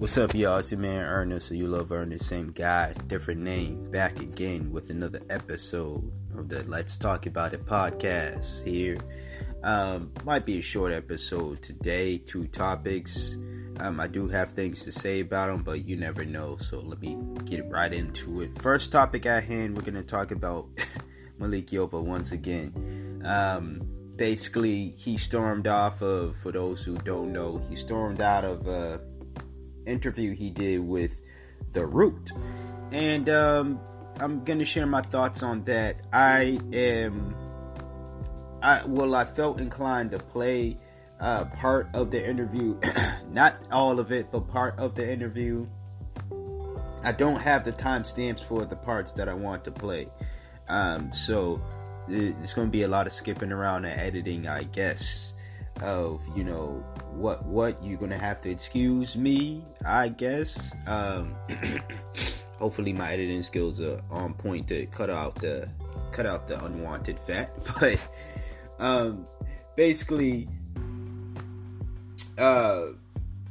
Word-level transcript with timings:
What's 0.00 0.16
up, 0.16 0.34
y'all? 0.34 0.56
It's 0.56 0.70
your 0.72 0.80
man 0.80 1.04
Ernest, 1.04 1.48
so 1.48 1.54
you 1.54 1.68
love 1.68 1.92
Ernest, 1.92 2.24
same 2.24 2.52
guy, 2.52 2.94
different 3.06 3.42
name, 3.42 3.90
back 3.90 4.18
again 4.18 4.72
with 4.72 4.88
another 4.88 5.20
episode 5.28 6.10
of 6.34 6.48
the 6.48 6.64
Let's 6.64 6.96
Talk 6.96 7.26
About 7.26 7.52
It 7.52 7.66
podcast 7.66 8.66
here. 8.66 8.96
Um, 9.62 10.10
might 10.24 10.46
be 10.46 10.56
a 10.56 10.62
short 10.62 10.94
episode 10.94 11.62
today, 11.62 12.16
two 12.16 12.46
topics. 12.46 13.36
Um, 13.78 14.00
I 14.00 14.06
do 14.06 14.26
have 14.28 14.52
things 14.52 14.84
to 14.84 14.90
say 14.90 15.20
about 15.20 15.48
them, 15.48 15.62
but 15.62 15.84
you 15.84 15.98
never 15.98 16.24
know, 16.24 16.56
so 16.56 16.80
let 16.80 17.02
me 17.02 17.18
get 17.44 17.68
right 17.68 17.92
into 17.92 18.40
it. 18.40 18.58
First 18.62 18.92
topic 18.92 19.26
at 19.26 19.44
hand, 19.44 19.76
we're 19.76 19.82
going 19.82 19.92
to 19.96 20.02
talk 20.02 20.30
about 20.30 20.66
Malik 21.38 21.66
Yoba 21.66 22.02
once 22.02 22.32
again. 22.32 23.20
Um, 23.22 23.82
basically, 24.16 24.94
he 24.96 25.18
stormed 25.18 25.66
off 25.66 26.00
of, 26.00 26.36
for 26.36 26.52
those 26.52 26.82
who 26.82 26.96
don't 26.96 27.34
know, 27.34 27.60
he 27.68 27.76
stormed 27.76 28.22
out 28.22 28.46
of. 28.46 28.66
Uh, 28.66 28.96
interview 29.86 30.34
he 30.34 30.50
did 30.50 30.80
with 30.80 31.20
The 31.72 31.86
Root. 31.86 32.30
And 32.92 33.28
um, 33.28 33.80
I'm 34.18 34.44
going 34.44 34.58
to 34.58 34.64
share 34.64 34.86
my 34.86 35.02
thoughts 35.02 35.42
on 35.42 35.64
that. 35.64 36.02
I 36.12 36.60
am. 36.72 37.34
I, 38.62 38.84
well, 38.84 39.14
I 39.14 39.24
felt 39.24 39.60
inclined 39.60 40.10
to 40.10 40.18
play 40.18 40.76
uh, 41.18 41.44
part 41.46 41.88
of 41.94 42.10
the 42.10 42.26
interview, 42.26 42.78
not 43.32 43.56
all 43.70 44.00
of 44.00 44.12
it, 44.12 44.30
but 44.30 44.48
part 44.48 44.78
of 44.78 44.94
the 44.94 45.10
interview. 45.10 45.66
I 47.02 47.12
don't 47.12 47.40
have 47.40 47.64
the 47.64 47.72
timestamps 47.72 48.44
for 48.44 48.66
the 48.66 48.76
parts 48.76 49.14
that 49.14 49.28
I 49.28 49.32
want 49.32 49.64
to 49.64 49.70
play, 49.70 50.08
um, 50.68 51.12
so 51.14 51.62
it's 52.08 52.52
going 52.52 52.68
to 52.68 52.70
be 52.70 52.82
a 52.82 52.88
lot 52.88 53.06
of 53.06 53.14
skipping 53.14 53.52
around 53.52 53.86
and 53.86 53.98
editing, 53.98 54.46
I 54.46 54.64
guess 54.64 55.32
of 55.82 56.26
you 56.36 56.44
know 56.44 56.84
what 57.12 57.44
what 57.46 57.82
you're 57.82 57.98
gonna 57.98 58.18
have 58.18 58.40
to 58.40 58.50
excuse 58.50 59.16
me 59.16 59.64
i 59.86 60.08
guess 60.08 60.74
um 60.86 61.34
hopefully 62.58 62.92
my 62.92 63.12
editing 63.12 63.42
skills 63.42 63.80
are 63.80 64.00
on 64.10 64.34
point 64.34 64.68
to 64.68 64.86
cut 64.86 65.10
out 65.10 65.34
the 65.36 65.68
cut 66.12 66.26
out 66.26 66.46
the 66.46 66.64
unwanted 66.64 67.18
fat 67.18 67.52
but 67.80 67.98
um 68.78 69.26
basically 69.76 70.48
uh 72.38 72.86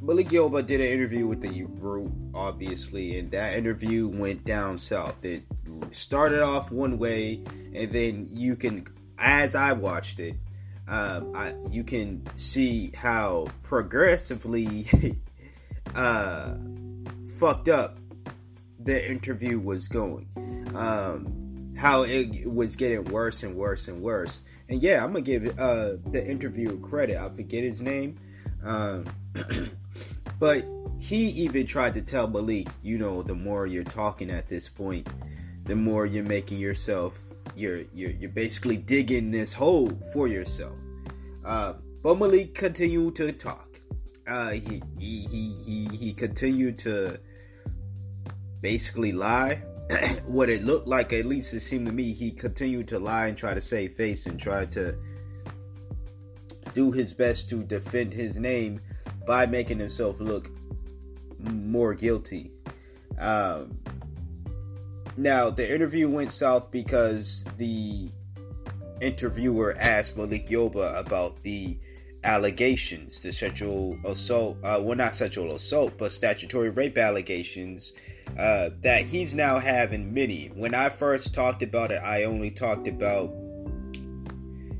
Malik 0.02 0.28
Yoba 0.28 0.64
did 0.66 0.80
an 0.80 0.86
interview 0.86 1.26
with 1.26 1.42
the 1.42 1.64
Root, 1.64 2.10
obviously, 2.34 3.18
and 3.18 3.30
that 3.32 3.54
interview 3.54 4.08
went 4.08 4.46
down 4.46 4.78
south. 4.78 5.26
It 5.26 5.42
started 5.90 6.40
off 6.40 6.72
one 6.72 6.96
way, 6.96 7.42
and 7.74 7.92
then 7.92 8.30
you 8.32 8.56
can, 8.56 8.86
as 9.18 9.54
I 9.54 9.72
watched 9.72 10.18
it, 10.18 10.36
um, 10.90 11.32
I, 11.36 11.54
you 11.70 11.84
can 11.84 12.26
see 12.34 12.90
how 12.96 13.46
progressively 13.62 14.86
uh, 15.94 16.56
fucked 17.38 17.68
up 17.68 17.98
the 18.80 19.10
interview 19.10 19.60
was 19.60 19.86
going. 19.86 20.26
Um, 20.74 21.74
how 21.76 22.02
it 22.02 22.44
was 22.44 22.74
getting 22.76 23.04
worse 23.04 23.44
and 23.44 23.54
worse 23.54 23.86
and 23.86 24.02
worse. 24.02 24.42
And 24.68 24.82
yeah, 24.82 25.02
I'm 25.02 25.12
gonna 25.12 25.22
give 25.22 25.58
uh, 25.58 25.92
the 26.10 26.26
interviewer 26.28 26.76
credit. 26.76 27.16
I 27.16 27.28
forget 27.30 27.62
his 27.62 27.80
name, 27.80 28.18
um, 28.64 29.06
but 30.40 30.64
he 30.98 31.28
even 31.28 31.66
tried 31.66 31.94
to 31.94 32.02
tell 32.02 32.26
Malik, 32.26 32.68
you 32.82 32.98
know, 32.98 33.22
the 33.22 33.34
more 33.34 33.66
you're 33.66 33.84
talking 33.84 34.28
at 34.28 34.48
this 34.48 34.68
point, 34.68 35.08
the 35.64 35.76
more 35.76 36.04
you're 36.04 36.24
making 36.24 36.58
yourself 36.58 37.18
you're 37.54 37.80
you're 37.92 38.10
you're 38.10 38.30
basically 38.30 38.76
digging 38.76 39.30
this 39.30 39.52
hole 39.52 39.90
for 40.12 40.26
yourself. 40.26 40.74
Uh, 41.44 41.74
but 42.02 42.18
Malik 42.18 42.54
continued 42.54 43.16
to 43.16 43.32
talk. 43.32 43.80
Uh, 44.26 44.50
he, 44.50 44.82
he 44.98 45.26
he 45.26 45.54
he 45.64 45.96
he 45.96 46.12
continued 46.12 46.78
to 46.78 47.18
basically 48.60 49.12
lie. 49.12 49.62
what 50.26 50.48
it 50.48 50.62
looked 50.62 50.86
like, 50.86 51.12
at 51.12 51.24
least 51.24 51.52
it 51.52 51.60
seemed 51.60 51.86
to 51.86 51.92
me, 51.92 52.12
he 52.12 52.30
continued 52.30 52.86
to 52.86 52.98
lie 52.98 53.26
and 53.26 53.36
try 53.36 53.52
to 53.54 53.60
save 53.60 53.92
face 53.94 54.26
and 54.26 54.38
try 54.38 54.64
to 54.66 54.96
do 56.74 56.92
his 56.92 57.12
best 57.12 57.48
to 57.48 57.64
defend 57.64 58.12
his 58.12 58.36
name 58.36 58.80
by 59.26 59.46
making 59.46 59.78
himself 59.78 60.20
look 60.20 60.48
more 61.38 61.94
guilty. 61.94 62.52
Um, 63.18 63.78
now, 65.16 65.50
the 65.50 65.72
interview 65.72 66.08
went 66.08 66.32
south 66.32 66.70
because 66.70 67.44
the 67.56 68.08
interviewer 69.00 69.76
asked 69.78 70.16
Malik 70.16 70.48
Yoba 70.48 70.98
about 70.98 71.42
the 71.42 71.76
allegations, 72.24 73.20
the 73.20 73.32
sexual 73.32 73.98
assault, 74.04 74.56
uh, 74.62 74.78
well, 74.80 74.96
not 74.96 75.14
sexual 75.14 75.54
assault, 75.54 75.94
but 75.98 76.12
statutory 76.12 76.70
rape 76.70 76.98
allegations 76.98 77.92
uh, 78.38 78.70
that 78.82 79.04
he's 79.04 79.34
now 79.34 79.58
having 79.58 80.12
many. 80.12 80.48
When 80.54 80.74
I 80.74 80.88
first 80.88 81.32
talked 81.34 81.62
about 81.62 81.92
it, 81.92 82.02
I 82.02 82.24
only 82.24 82.50
talked 82.50 82.86
about 82.88 83.32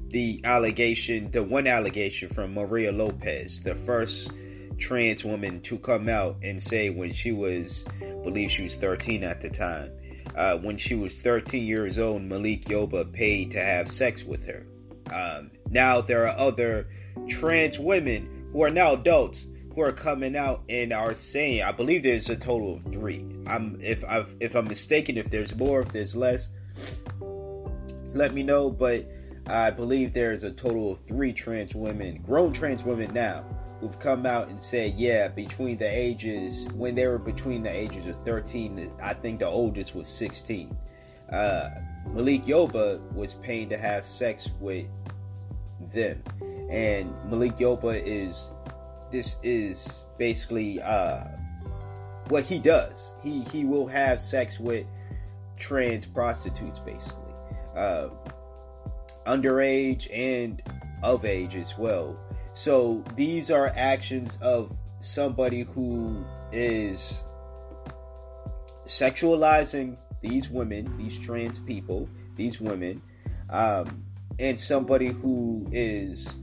the 0.08 0.40
allegation, 0.44 1.30
the 1.30 1.42
one 1.42 1.66
allegation 1.66 2.28
from 2.28 2.54
Maria 2.54 2.92
Lopez, 2.92 3.60
the 3.60 3.74
first 3.74 4.30
trans 4.78 5.24
woman 5.24 5.60
to 5.62 5.78
come 5.78 6.08
out 6.08 6.36
and 6.42 6.60
say 6.60 6.90
when 6.90 7.12
she 7.12 7.32
was, 7.32 7.84
I 8.02 8.06
believe 8.24 8.50
she 8.50 8.62
was 8.62 8.74
13 8.74 9.22
at 9.22 9.40
the 9.40 9.50
time, 9.50 9.92
uh, 10.40 10.56
when 10.56 10.78
she 10.78 10.94
was 10.94 11.20
13 11.20 11.66
years 11.66 11.98
old, 11.98 12.22
Malik 12.22 12.64
Yoba 12.64 13.12
paid 13.12 13.50
to 13.50 13.62
have 13.62 13.90
sex 13.92 14.24
with 14.24 14.42
her. 14.46 14.66
Um, 15.12 15.50
now 15.68 16.00
there 16.00 16.26
are 16.26 16.34
other 16.38 16.88
trans 17.28 17.78
women 17.78 18.48
who 18.50 18.62
are 18.62 18.70
now 18.70 18.94
adults 18.94 19.48
who 19.74 19.82
are 19.82 19.92
coming 19.92 20.36
out 20.36 20.62
and 20.70 20.94
are 20.94 21.12
saying, 21.12 21.62
I 21.62 21.72
believe 21.72 22.04
there's 22.04 22.30
a 22.30 22.36
total 22.36 22.76
of 22.76 22.84
three. 22.84 23.22
I'm 23.46 23.78
if 23.82 24.02
i 24.04 24.24
if 24.40 24.54
I'm 24.54 24.66
mistaken, 24.66 25.18
if 25.18 25.28
there's 25.28 25.54
more, 25.56 25.80
if 25.80 25.92
there's 25.92 26.16
less, 26.16 26.48
let 28.14 28.32
me 28.32 28.42
know. 28.42 28.70
But 28.70 29.10
I 29.46 29.70
believe 29.70 30.14
there's 30.14 30.42
a 30.42 30.52
total 30.52 30.92
of 30.92 31.00
three 31.00 31.34
trans 31.34 31.74
women, 31.74 32.22
grown 32.22 32.54
trans 32.54 32.82
women 32.82 33.12
now, 33.12 33.44
who've 33.80 33.98
come 33.98 34.26
out 34.26 34.48
and 34.48 34.60
said, 34.60 34.94
yeah, 34.96 35.28
between 35.28 35.78
the 35.78 35.88
ages, 35.88 36.68
when 36.74 36.94
they 36.94 37.06
were 37.06 37.18
between 37.18 37.62
the 37.62 37.70
ages 37.70 38.06
of 38.06 38.16
13, 38.24 38.92
I 39.02 39.14
think 39.14 39.40
the 39.40 39.46
oldest 39.46 39.94
was 39.94 40.08
16. 40.08 40.76
Uh, 41.32 41.70
Malik 42.12 42.44
Yoba 42.44 43.00
was 43.12 43.34
paying 43.36 43.68
to 43.70 43.78
have 43.78 44.04
sex 44.04 44.50
with 44.60 44.86
them. 45.92 46.22
And 46.70 47.12
Malik 47.30 47.56
Yoba 47.56 48.02
is, 48.04 48.50
this 49.10 49.38
is 49.42 50.04
basically 50.18 50.80
uh, 50.82 51.24
what 52.28 52.44
he 52.44 52.58
does. 52.58 53.14
He, 53.22 53.40
he 53.44 53.64
will 53.64 53.86
have 53.86 54.20
sex 54.20 54.60
with 54.60 54.86
trans 55.56 56.04
prostitutes, 56.06 56.80
basically. 56.80 57.32
Uh, 57.74 58.08
underage 59.26 60.08
and 60.12 60.62
of 61.02 61.24
age 61.24 61.56
as 61.56 61.78
well 61.78 62.18
so 62.52 63.04
these 63.16 63.50
are 63.50 63.72
actions 63.76 64.38
of 64.42 64.76
somebody 64.98 65.62
who 65.62 66.24
is 66.52 67.22
sexualizing 68.84 69.96
these 70.20 70.50
women, 70.50 70.96
these 70.98 71.18
trans 71.18 71.58
people, 71.58 72.08
these 72.36 72.60
women, 72.60 73.00
um, 73.50 74.04
and 74.38 74.58
somebody 74.58 75.08
who 75.08 75.66
is, 75.72 76.36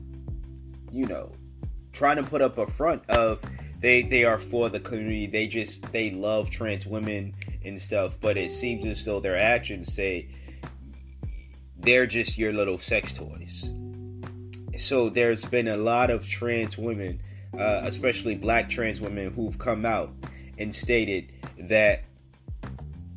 you 0.91 1.05
know, 1.05 1.31
trying 1.91 2.17
to 2.17 2.23
put 2.23 2.41
up 2.41 2.57
a 2.57 2.67
front 2.67 3.03
of 3.09 3.41
they 3.79 4.01
they 4.03 4.23
are 4.23 4.39
for 4.39 4.69
the 4.69 4.79
community. 4.79 5.27
They 5.27 5.47
just 5.47 5.81
they 5.91 6.11
love 6.11 6.49
trans 6.49 6.87
women 6.87 7.35
and 7.63 7.79
stuff, 7.81 8.17
but 8.19 8.37
it 8.37 8.51
seems 8.51 8.85
as 8.85 9.03
though 9.03 9.19
their 9.19 9.37
actions 9.37 9.93
say 9.93 10.29
they're 11.77 12.07
just 12.07 12.37
your 12.37 12.53
little 12.53 12.79
sex 12.79 13.13
toys 13.13 13.69
so 14.77 15.09
there's 15.09 15.45
been 15.45 15.67
a 15.67 15.77
lot 15.77 16.09
of 16.09 16.27
trans 16.27 16.77
women, 16.77 17.21
uh, 17.53 17.81
especially 17.83 18.35
black 18.35 18.69
trans 18.69 19.01
women, 19.01 19.31
who've 19.33 19.57
come 19.57 19.85
out 19.85 20.11
and 20.57 20.73
stated 20.73 21.31
that 21.59 22.03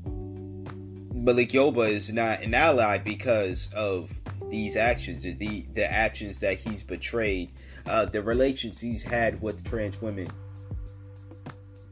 Malik 0.05 1.51
Yoba 1.51 1.91
is 1.91 2.11
not 2.11 2.43
an 2.43 2.55
ally 2.55 2.99
because 2.99 3.69
of 3.75 4.11
these 4.49 4.77
actions, 4.77 5.23
the 5.23 5.67
the 5.75 5.91
actions 5.91 6.39
that 6.39 6.59
he's 6.59 6.83
betrayed, 6.83 7.51
uh, 7.87 8.07
the 8.07 8.23
relations 8.23 8.81
he's 8.81 9.03
had 9.03 9.41
with 9.43 9.63
trans 9.65 10.01
women. 10.01 10.29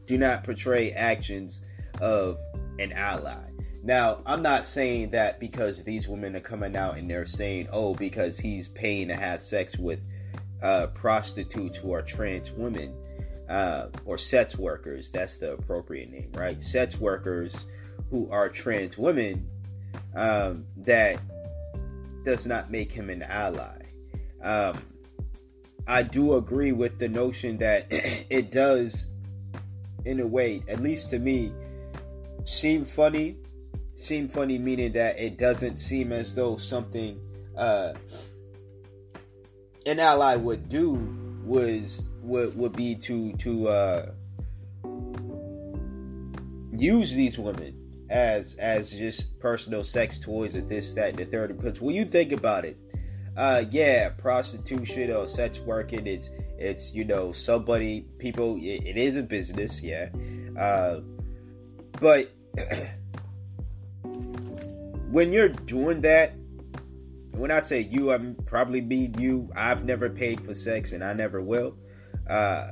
Do 0.06 0.16
not 0.16 0.44
portray 0.44 0.92
actions 0.92 1.62
of 2.00 2.38
an 2.78 2.92
ally. 2.92 3.50
Now, 3.82 4.20
I'm 4.26 4.42
not 4.42 4.66
saying 4.66 5.10
that 5.10 5.38
because 5.38 5.84
these 5.84 6.08
women 6.08 6.34
are 6.36 6.40
coming 6.40 6.76
out 6.76 6.98
and 6.98 7.08
they're 7.08 7.24
saying, 7.24 7.68
oh, 7.72 7.94
because 7.94 8.38
he's 8.38 8.68
paying 8.68 9.08
to 9.08 9.16
have 9.16 9.40
sex 9.40 9.78
with 9.78 10.02
uh, 10.62 10.88
prostitutes 10.88 11.76
who 11.76 11.92
are 11.92 12.02
trans 12.02 12.52
women 12.52 12.94
uh, 13.48 13.86
or 14.04 14.18
sex 14.18 14.58
workers. 14.58 15.10
That's 15.10 15.38
the 15.38 15.52
appropriate 15.52 16.10
name, 16.10 16.32
right? 16.34 16.62
Sex 16.62 16.98
workers 16.98 17.66
who 18.10 18.30
are 18.30 18.48
trans 18.48 18.98
women. 18.98 19.48
Um, 20.14 20.66
that 20.78 21.20
does 22.24 22.46
not 22.46 22.70
make 22.70 22.92
him 22.92 23.10
an 23.10 23.22
ally. 23.22 23.82
Um, 24.42 24.78
I 25.86 26.02
do 26.02 26.34
agree 26.34 26.72
with 26.72 26.98
the 26.98 27.08
notion 27.08 27.58
that 27.58 27.86
it 27.90 28.50
does 28.50 29.06
in 30.04 30.20
a 30.20 30.26
way, 30.26 30.62
at 30.68 30.80
least 30.80 31.10
to 31.10 31.18
me, 31.18 31.52
seem 32.44 32.84
funny. 32.84 33.36
Seem 33.98 34.28
funny 34.28 34.58
meaning 34.58 34.92
that 34.92 35.18
it 35.18 35.38
doesn't 35.38 35.76
seem 35.78 36.12
as 36.12 36.32
though 36.32 36.56
something 36.56 37.20
uh, 37.56 37.94
an 39.86 39.98
ally 39.98 40.36
would 40.36 40.68
do 40.68 40.92
was 41.44 42.04
would 42.22 42.56
would 42.56 42.76
be 42.76 42.94
to 42.94 43.32
to 43.38 43.68
uh, 43.68 44.12
use 46.70 47.12
these 47.12 47.40
women 47.40 47.74
as 48.08 48.54
as 48.60 48.92
just 48.92 49.36
personal 49.40 49.82
sex 49.82 50.16
toys 50.16 50.54
or 50.54 50.60
this 50.60 50.92
that 50.92 51.08
and 51.08 51.18
the 51.18 51.24
third. 51.24 51.56
Because 51.56 51.80
when 51.80 51.96
you 51.96 52.04
think 52.04 52.30
about 52.30 52.64
it 52.64 52.78
uh 53.36 53.64
yeah 53.72 54.10
prostitution 54.10 55.10
or 55.10 55.26
sex 55.26 55.58
working 55.58 56.06
it's 56.06 56.30
it's 56.56 56.94
you 56.94 57.04
know 57.04 57.32
somebody 57.32 58.06
people 58.18 58.56
it, 58.58 58.84
it 58.84 58.96
is 58.96 59.16
a 59.16 59.24
business 59.24 59.82
yeah. 59.82 60.08
Uh 60.56 61.00
but 62.00 62.30
when 65.10 65.32
you're 65.32 65.48
doing 65.48 66.00
that 66.00 66.34
when 67.32 67.50
i 67.50 67.60
say 67.60 67.80
you 67.80 68.12
i'm 68.12 68.34
probably 68.46 68.80
mean 68.80 69.14
you 69.18 69.50
i've 69.56 69.84
never 69.84 70.08
paid 70.10 70.40
for 70.40 70.54
sex 70.54 70.92
and 70.92 71.02
i 71.02 71.12
never 71.12 71.40
will 71.40 71.76
uh 72.28 72.70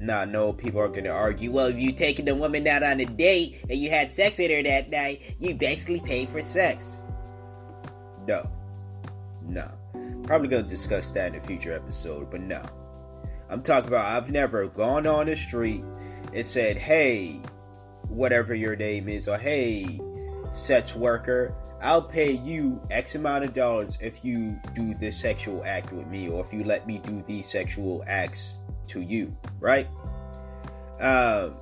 now, 0.00 0.24
no, 0.24 0.52
people 0.52 0.80
are 0.80 0.88
gonna 0.88 1.10
argue. 1.10 1.50
Well, 1.50 1.66
if 1.66 1.76
you 1.76 1.92
taking 1.92 2.24
the 2.24 2.34
woman 2.34 2.66
out 2.68 2.82
on 2.82 3.00
a 3.00 3.04
date 3.04 3.64
and 3.68 3.78
you 3.78 3.90
had 3.90 4.12
sex 4.12 4.38
with 4.38 4.50
her 4.50 4.62
that 4.62 4.90
night, 4.90 5.36
you 5.40 5.54
basically 5.54 6.00
paid 6.00 6.28
for 6.28 6.40
sex. 6.40 7.02
No, 8.26 8.48
no. 9.42 9.68
Probably 10.24 10.48
gonna 10.48 10.62
discuss 10.62 11.10
that 11.12 11.34
in 11.34 11.40
a 11.40 11.44
future 11.44 11.72
episode, 11.72 12.30
but 12.30 12.40
no. 12.40 12.64
I'm 13.50 13.62
talking 13.62 13.88
about 13.88 14.04
I've 14.06 14.30
never 14.30 14.68
gone 14.68 15.06
on 15.06 15.26
the 15.26 15.34
street 15.34 15.82
and 16.32 16.46
said, 16.46 16.76
"Hey, 16.76 17.40
whatever 18.08 18.54
your 18.54 18.76
name 18.76 19.08
is," 19.08 19.26
or 19.26 19.38
"Hey, 19.38 20.00
sex 20.52 20.94
worker." 20.94 21.54
I'll 21.80 22.02
pay 22.02 22.32
you 22.32 22.80
X 22.90 23.14
amount 23.14 23.44
of 23.44 23.54
dollars 23.54 23.98
if 24.00 24.24
you 24.24 24.58
do 24.74 24.94
this 24.94 25.18
sexual 25.18 25.62
act 25.64 25.92
with 25.92 26.06
me, 26.08 26.28
or 26.28 26.44
if 26.44 26.52
you 26.52 26.64
let 26.64 26.86
me 26.86 26.98
do 26.98 27.22
these 27.22 27.48
sexual 27.48 28.04
acts 28.08 28.58
to 28.88 29.00
you, 29.00 29.36
right? 29.60 29.86
Um, 31.00 31.56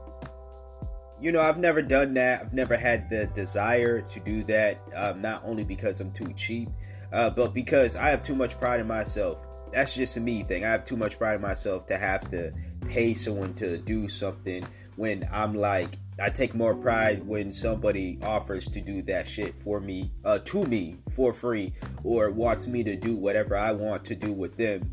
you 1.20 1.32
know, 1.32 1.40
I've 1.40 1.58
never 1.58 1.82
done 1.82 2.14
that. 2.14 2.40
I've 2.40 2.52
never 2.52 2.76
had 2.76 3.10
the 3.10 3.26
desire 3.26 4.00
to 4.00 4.20
do 4.20 4.42
that. 4.44 4.80
Um, 4.94 5.20
not 5.20 5.42
only 5.44 5.64
because 5.64 6.00
I'm 6.00 6.12
too 6.12 6.32
cheap, 6.34 6.68
uh, 7.12 7.30
but 7.30 7.54
because 7.54 7.96
I 7.96 8.10
have 8.10 8.22
too 8.22 8.34
much 8.34 8.58
pride 8.58 8.80
in 8.80 8.86
myself. 8.86 9.44
That's 9.72 9.94
just 9.94 10.16
a 10.16 10.20
me 10.20 10.42
thing. 10.42 10.64
I 10.64 10.70
have 10.70 10.84
too 10.84 10.96
much 10.96 11.18
pride 11.18 11.34
in 11.34 11.42
myself 11.42 11.86
to 11.86 11.98
have 11.98 12.30
to 12.30 12.52
pay 12.88 13.14
someone 13.14 13.54
to 13.54 13.78
do 13.78 14.08
something 14.08 14.66
when 14.96 15.28
I'm 15.32 15.54
like, 15.54 15.98
I 16.18 16.30
take 16.30 16.54
more 16.54 16.74
pride 16.74 17.26
when 17.26 17.52
somebody 17.52 18.18
offers 18.22 18.66
to 18.68 18.80
do 18.80 19.02
that 19.02 19.28
shit 19.28 19.54
for 19.54 19.80
me, 19.80 20.10
uh, 20.24 20.38
to 20.38 20.64
me 20.64 20.96
for 21.10 21.34
free, 21.34 21.74
or 22.04 22.30
wants 22.30 22.66
me 22.66 22.82
to 22.84 22.96
do 22.96 23.14
whatever 23.14 23.56
I 23.56 23.72
want 23.72 24.04
to 24.06 24.14
do 24.14 24.32
with 24.32 24.56
them 24.56 24.90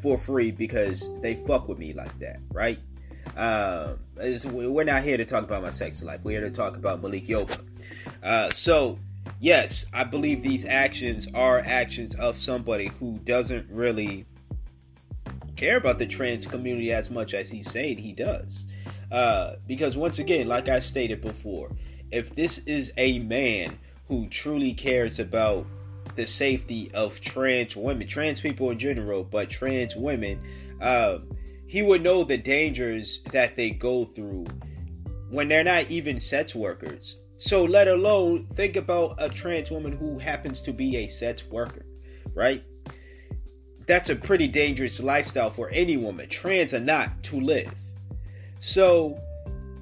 for 0.00 0.16
free 0.16 0.50
because 0.50 1.10
they 1.20 1.34
fuck 1.46 1.68
with 1.68 1.78
me 1.78 1.92
like 1.92 2.18
that, 2.20 2.38
right? 2.52 2.78
Um, 3.36 3.98
we're 4.16 4.84
not 4.84 5.02
here 5.02 5.18
to 5.18 5.26
talk 5.26 5.44
about 5.44 5.62
my 5.62 5.70
sex 5.70 6.02
life. 6.02 6.20
We're 6.24 6.40
here 6.40 6.48
to 6.48 6.54
talk 6.54 6.76
about 6.76 7.02
Malik 7.02 7.26
Yoba. 7.26 7.62
Uh, 8.22 8.50
so, 8.50 8.98
yes, 9.40 9.84
I 9.92 10.04
believe 10.04 10.42
these 10.42 10.64
actions 10.64 11.28
are 11.34 11.58
actions 11.60 12.14
of 12.14 12.36
somebody 12.36 12.90
who 12.98 13.18
doesn't 13.24 13.68
really 13.70 14.24
care 15.56 15.76
about 15.76 15.98
the 15.98 16.06
trans 16.06 16.46
community 16.46 16.92
as 16.92 17.10
much 17.10 17.34
as 17.34 17.50
he's 17.50 17.70
saying 17.70 17.98
he 17.98 18.12
does. 18.12 18.64
Uh, 19.10 19.56
because 19.66 19.96
once 19.96 20.18
again, 20.18 20.46
like 20.46 20.68
I 20.68 20.80
stated 20.80 21.20
before, 21.20 21.70
if 22.10 22.34
this 22.34 22.58
is 22.58 22.92
a 22.96 23.18
man 23.20 23.78
who 24.08 24.28
truly 24.28 24.72
cares 24.74 25.18
about 25.18 25.66
the 26.16 26.26
safety 26.26 26.90
of 26.94 27.20
trans 27.20 27.76
women, 27.76 28.06
trans 28.08 28.40
people 28.40 28.70
in 28.70 28.78
general, 28.78 29.24
but 29.24 29.50
trans 29.50 29.96
women, 29.96 30.40
uh, 30.80 31.18
he 31.66 31.82
would 31.82 32.02
know 32.02 32.24
the 32.24 32.36
dangers 32.36 33.20
that 33.32 33.56
they 33.56 33.70
go 33.70 34.04
through 34.04 34.46
when 35.30 35.48
they're 35.48 35.64
not 35.64 35.90
even 35.90 36.18
sex 36.18 36.54
workers. 36.54 37.16
So, 37.36 37.64
let 37.64 37.88
alone 37.88 38.48
think 38.54 38.76
about 38.76 39.14
a 39.18 39.28
trans 39.28 39.70
woman 39.70 39.92
who 39.92 40.18
happens 40.18 40.60
to 40.62 40.72
be 40.72 40.96
a 40.96 41.06
sex 41.06 41.44
worker, 41.46 41.86
right? 42.34 42.62
That's 43.86 44.10
a 44.10 44.16
pretty 44.16 44.46
dangerous 44.46 45.00
lifestyle 45.00 45.50
for 45.50 45.70
any 45.70 45.96
woman, 45.96 46.28
trans 46.28 46.74
or 46.74 46.80
not, 46.80 47.22
to 47.24 47.40
live. 47.40 47.72
So, 48.60 49.20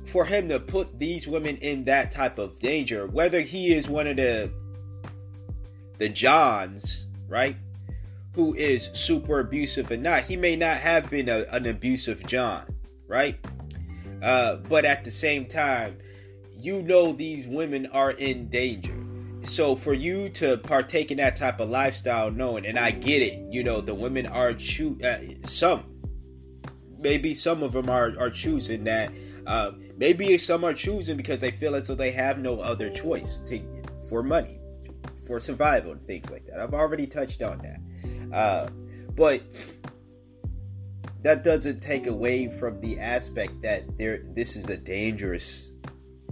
for 0.06 0.24
him 0.24 0.48
to 0.48 0.58
put 0.58 0.98
these 0.98 1.28
women 1.28 1.56
in 1.58 1.84
that 1.84 2.12
type 2.12 2.38
of 2.38 2.58
danger, 2.60 3.06
whether 3.06 3.40
he 3.40 3.74
is 3.74 3.88
one 3.88 4.06
of 4.06 4.16
the 4.16 4.50
the 5.98 6.08
Johns, 6.08 7.06
right? 7.28 7.56
Who 8.32 8.54
is 8.54 8.90
super 8.94 9.40
abusive 9.40 9.90
or 9.90 9.96
not. 9.96 10.22
He 10.22 10.36
may 10.36 10.56
not 10.56 10.76
have 10.76 11.10
been 11.10 11.28
a, 11.28 11.44
an 11.50 11.66
abusive 11.66 12.24
John, 12.26 12.66
right? 13.06 13.36
Uh, 14.22 14.56
but 14.56 14.84
at 14.84 15.04
the 15.04 15.10
same 15.10 15.46
time, 15.46 15.98
you 16.56 16.82
know 16.82 17.12
these 17.12 17.46
women 17.46 17.86
are 17.86 18.12
in 18.12 18.48
danger. 18.48 18.94
So 19.44 19.76
for 19.76 19.92
you 19.92 20.28
to 20.30 20.56
partake 20.58 21.10
in 21.10 21.18
that 21.18 21.36
type 21.36 21.60
of 21.60 21.68
lifestyle, 21.68 22.30
knowing, 22.30 22.66
and 22.66 22.78
I 22.78 22.90
get 22.90 23.22
it, 23.22 23.38
you 23.52 23.62
know, 23.62 23.80
the 23.80 23.94
women 23.94 24.26
are 24.26 24.52
choo- 24.54 24.98
uh, 25.04 25.18
some, 25.48 25.84
maybe 26.98 27.34
some 27.34 27.62
of 27.62 27.72
them 27.72 27.88
are 27.90 28.14
are 28.18 28.30
choosing 28.30 28.84
that. 28.84 29.12
Uh, 29.46 29.72
maybe 29.96 30.36
some 30.36 30.62
are 30.62 30.74
choosing 30.74 31.16
because 31.16 31.40
they 31.40 31.50
feel 31.50 31.74
as 31.74 31.88
though 31.88 31.94
they 31.94 32.10
have 32.10 32.38
no 32.38 32.60
other 32.60 32.90
choice 32.90 33.38
to 33.40 33.60
for 34.08 34.22
money 34.22 34.58
for 35.26 35.40
survival 35.40 35.92
and 35.92 36.06
things 36.06 36.30
like 36.30 36.46
that. 36.46 36.60
I've 36.60 36.74
already 36.74 37.06
touched 37.06 37.42
on 37.42 37.58
that. 37.58 38.36
Uh, 38.36 38.68
but 39.14 39.42
that 41.22 41.44
doesn't 41.44 41.80
take 41.80 42.06
away 42.06 42.48
from 42.48 42.80
the 42.80 42.98
aspect 42.98 43.62
that 43.62 43.98
there 43.98 44.22
this 44.34 44.56
is 44.56 44.68
a 44.70 44.76
dangerous 44.76 45.70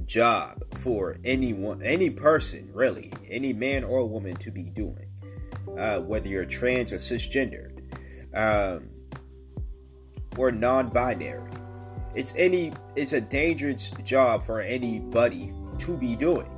job 0.04 0.62
for 0.76 1.16
anyone 1.24 1.82
any 1.82 2.08
person 2.08 2.70
really 2.72 3.12
any 3.28 3.52
man 3.52 3.82
or 3.82 4.08
woman 4.08 4.36
to 4.36 4.52
be 4.52 4.62
doing 4.62 5.10
uh, 5.76 5.98
whether 5.98 6.28
you're 6.28 6.44
trans 6.44 6.92
or 6.92 6.96
cisgendered 6.96 7.72
um, 8.36 8.88
or 10.38 10.50
non-binary 10.50 11.50
it's 12.14 12.34
any 12.36 12.72
it's 12.94 13.12
a 13.12 13.20
dangerous 13.20 13.90
job 14.02 14.42
for 14.42 14.60
anybody 14.60 15.52
to 15.78 15.96
be 15.96 16.16
doing 16.16 16.50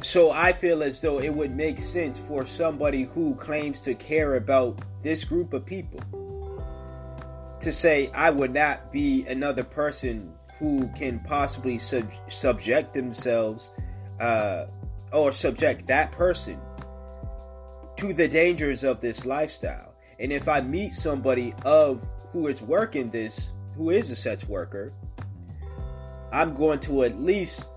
so 0.00 0.32
I 0.32 0.52
feel 0.52 0.82
as 0.82 1.00
though 1.00 1.20
it 1.20 1.32
would 1.32 1.54
make 1.54 1.78
sense 1.78 2.18
for 2.18 2.44
somebody 2.44 3.04
who 3.04 3.36
claims 3.36 3.78
to 3.80 3.94
care 3.94 4.34
about 4.34 4.80
this 5.00 5.22
group 5.22 5.52
of 5.52 5.64
people 5.64 6.00
to 7.62 7.72
say, 7.72 8.10
I 8.12 8.30
would 8.30 8.52
not 8.52 8.92
be 8.92 9.24
another 9.26 9.62
person 9.62 10.32
who 10.58 10.88
can 10.88 11.20
possibly 11.20 11.78
sub- 11.78 12.10
subject 12.26 12.92
themselves 12.92 13.70
uh, 14.20 14.66
or 15.12 15.30
subject 15.30 15.86
that 15.86 16.10
person 16.10 16.60
to 17.96 18.12
the 18.12 18.26
dangers 18.26 18.82
of 18.82 19.00
this 19.00 19.24
lifestyle. 19.24 19.91
And 20.22 20.32
if 20.32 20.48
I 20.48 20.60
meet 20.60 20.92
somebody 20.92 21.52
of 21.64 22.00
who 22.30 22.46
is 22.46 22.62
working 22.62 23.10
this, 23.10 23.50
who 23.76 23.90
is 23.90 24.10
a 24.12 24.16
sex 24.16 24.48
worker, 24.48 24.94
I'm 26.32 26.54
going 26.54 26.78
to 26.80 27.02
at 27.02 27.20
least 27.20 27.68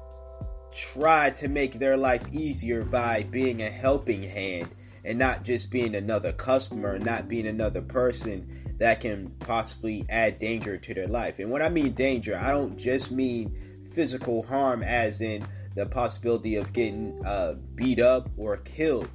try 0.72 1.32
to 1.32 1.48
make 1.48 1.80
their 1.80 1.98
life 1.98 2.24
easier 2.32 2.84
by 2.84 3.24
being 3.24 3.62
a 3.62 3.70
helping 3.70 4.22
hand 4.22 4.75
and 5.04 5.18
not 5.18 5.44
just 5.44 5.72
being 5.72 5.96
another 5.96 6.32
customer, 6.34 7.00
not 7.00 7.28
being 7.28 7.48
another 7.48 7.82
person 7.82 8.75
that 8.78 9.00
can 9.00 9.32
possibly 9.40 10.06
add 10.10 10.38
danger 10.38 10.78
to 10.78 10.94
their 10.94 11.08
life. 11.08 11.40
And 11.40 11.50
when 11.50 11.64
I 11.64 11.70
mean 11.70 11.94
danger, 11.94 12.38
I 12.38 12.52
don't 12.52 12.78
just 12.78 13.10
mean 13.10 13.88
physical 13.92 14.44
harm, 14.44 14.84
as 14.84 15.20
in 15.20 15.48
the 15.74 15.88
possibility 15.88 16.58
of 16.58 16.74
getting 16.74 17.20
uh, 17.25 17.56
beat 17.74 18.00
up 18.00 18.30
or 18.38 18.58
killed. 18.58 19.10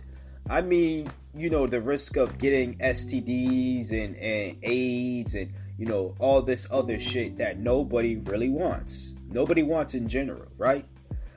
I 0.49 0.63
mean, 0.63 1.11
you 1.35 1.51
know, 1.51 1.67
the 1.67 1.81
risk 1.81 2.17
of 2.17 2.39
getting 2.39 2.75
STDs 2.79 3.93
and, 3.93 4.17
and 4.17 4.57
AIDS 4.63 5.35
and, 5.35 5.53
you 5.79 5.87
know, 5.87 6.15
all 6.19 6.43
this 6.43 6.67
other 6.71 6.99
shit 6.99 7.39
that 7.39 7.59
nobody 7.59 8.17
really 8.17 8.49
wants. 8.49 9.15
Nobody 9.29 9.63
wants 9.63 9.95
in 9.95 10.09
general, 10.09 10.47
right? 10.59 10.85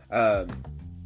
Um, 0.10 0.50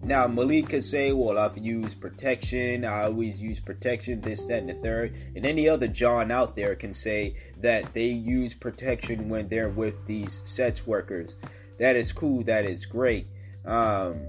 now 0.04 0.28
Malik 0.28 0.70
could 0.70 0.84
say, 0.84 1.12
"Well, 1.12 1.38
I've 1.38 1.58
used 1.58 2.00
protection. 2.00 2.86
I 2.86 3.04
always 3.04 3.42
use 3.42 3.60
protection. 3.60 4.22
This, 4.22 4.46
that, 4.46 4.60
and 4.60 4.70
the 4.70 4.76
third. 4.76 5.16
And 5.36 5.46
any 5.46 5.68
other 5.68 5.88
John 5.88 6.32
out 6.32 6.56
there 6.56 6.76
can 6.76 6.94
say 6.94 7.36
that 7.62 7.94
they 7.94 8.08
use 8.08 8.54
protection 8.54 9.28
when 9.28 9.50
they're 9.50 9.70
with 9.70 10.06
these 10.06 10.42
sex 10.46 10.86
workers. 10.86 11.36
That 11.80 11.96
is 11.96 12.14
cool. 12.14 12.44
That 12.44 12.66
is 12.66 12.86
great. 12.86 13.28
Um, 13.66 14.22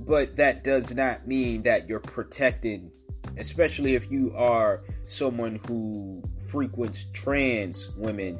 but 0.00 0.36
that 0.36 0.64
does 0.64 0.94
not 0.94 1.26
mean 1.26 1.62
that 1.62 1.88
you're 1.88 2.00
protected, 2.00 2.90
especially 3.36 3.94
if 3.94 4.10
you 4.10 4.32
are 4.36 4.82
someone 5.04 5.60
who 5.66 6.22
frequents 6.48 7.06
trans 7.12 7.90
women 7.96 8.38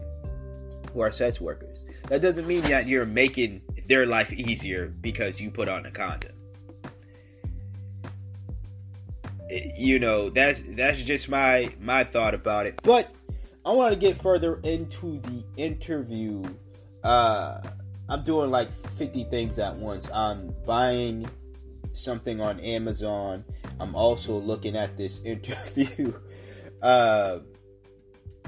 who 0.92 1.00
are 1.00 1.12
sex 1.12 1.40
workers. 1.40 1.84
That 2.08 2.22
doesn't 2.22 2.46
mean 2.46 2.62
that 2.62 2.86
you're 2.86 3.06
making 3.06 3.62
their 3.88 4.06
life 4.06 4.32
easier 4.32 4.88
because 5.00 5.40
you 5.40 5.50
put 5.50 5.68
on 5.68 5.86
a 5.86 5.90
condom. 5.90 6.32
You 9.50 9.98
know, 9.98 10.28
that's 10.28 10.60
that's 10.70 11.02
just 11.02 11.28
my 11.28 11.70
my 11.80 12.04
thought 12.04 12.34
about 12.34 12.66
it. 12.66 12.80
But 12.82 13.14
I 13.64 13.72
want 13.72 13.94
to 13.94 13.98
get 13.98 14.20
further 14.20 14.60
into 14.62 15.20
the 15.20 15.44
interview. 15.56 16.42
Uh 17.02 17.60
I'm 18.10 18.24
doing 18.24 18.50
like 18.50 18.72
50 18.72 19.24
things 19.24 19.58
at 19.58 19.76
once. 19.76 20.10
I'm 20.10 20.54
buying 20.66 21.28
something 21.92 22.40
on 22.40 22.58
Amazon. 22.60 23.44
I'm 23.80 23.94
also 23.94 24.38
looking 24.38 24.76
at 24.76 24.96
this 24.96 25.22
interview. 25.24 26.12
Uh, 26.82 27.40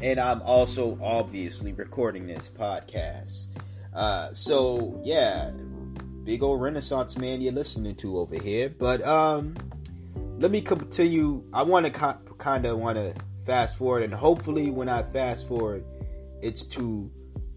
and 0.02 0.18
I'm 0.18 0.40
also 0.42 0.99
obviously 1.02 1.72
recording 1.72 2.26
this 2.26 2.49
podcast. 2.49 3.46
Uh, 3.92 4.32
so 4.32 5.00
yeah, 5.04 5.50
big 6.25 6.42
old 6.42 6.60
Renaissance 6.60 7.18
man 7.18 7.40
you're 7.40 7.52
listening 7.52 7.96
to 7.96 8.18
over 8.18 8.37
here. 8.37 8.68
But 8.70 9.04
um, 9.06 9.56
let 10.38 10.50
me 10.50 10.60
continue. 10.60 11.44
I 11.52 11.62
want 11.62 11.87
to 11.87 12.16
kind 12.38 12.66
of 12.66 12.78
want 12.78 12.96
to 12.96 13.14
fast 13.44 13.76
forward, 13.76 14.04
and 14.04 14.14
hopefully, 14.14 14.70
when 14.70 14.88
I 14.88 15.02
fast 15.02 15.49
forward, 15.49 15.84
it's 16.40 16.64
to 16.66 17.10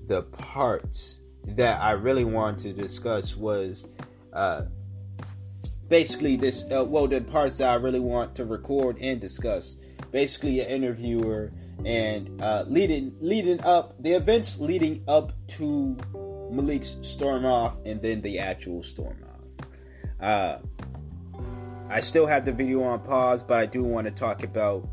the 0.08 0.24
parts 0.24 1.20
that 1.46 1.82
I 1.82 1.92
really 1.92 2.25
wanted 2.25 2.75
to 2.75 2.82
discuss 2.82 3.38
was 3.38 3.88
uh, 4.34 4.63
basically 5.90 6.36
this. 6.36 6.66
Uh, 6.72 6.86
well, 6.86 7.08
the 7.08 7.22
parts 7.22 7.58
that 7.58 7.70
I 7.70 7.75
really 7.75 8.00
want 8.00 8.36
to 8.36 8.46
record 8.46 8.98
and 9.00 9.20
discuss. 9.20 9.78
Basically, 10.12 10.60
an 10.60 10.68
interviewer 10.68 11.52
and 11.86 12.42
uh, 12.42 12.66
leading 12.68 13.16
leading 13.20 13.62
up 13.62 14.02
the 14.02 14.13
events 14.13 14.60
leading 14.60 15.04
up 15.08 15.34
to 15.48 15.98
Malik's 16.52 16.98
storm 17.02 17.46
off, 17.46 17.78
and 17.86 18.02
then 18.02 18.22
the 18.22 18.40
actual 18.40 18.84
storm 18.84 19.24
off. 19.24 19.68
Uh, 20.20 20.60
I 21.90 22.02
still 22.02 22.25
have 22.25 22.46
the 22.46 22.52
video 22.52 22.84
on 22.84 23.00
pause, 23.02 23.44
but 23.44 23.60
I 23.60 23.66
do 23.66 23.84
want 23.84 24.08
to 24.08 24.13
talk 24.13 24.44
about. 24.44 24.88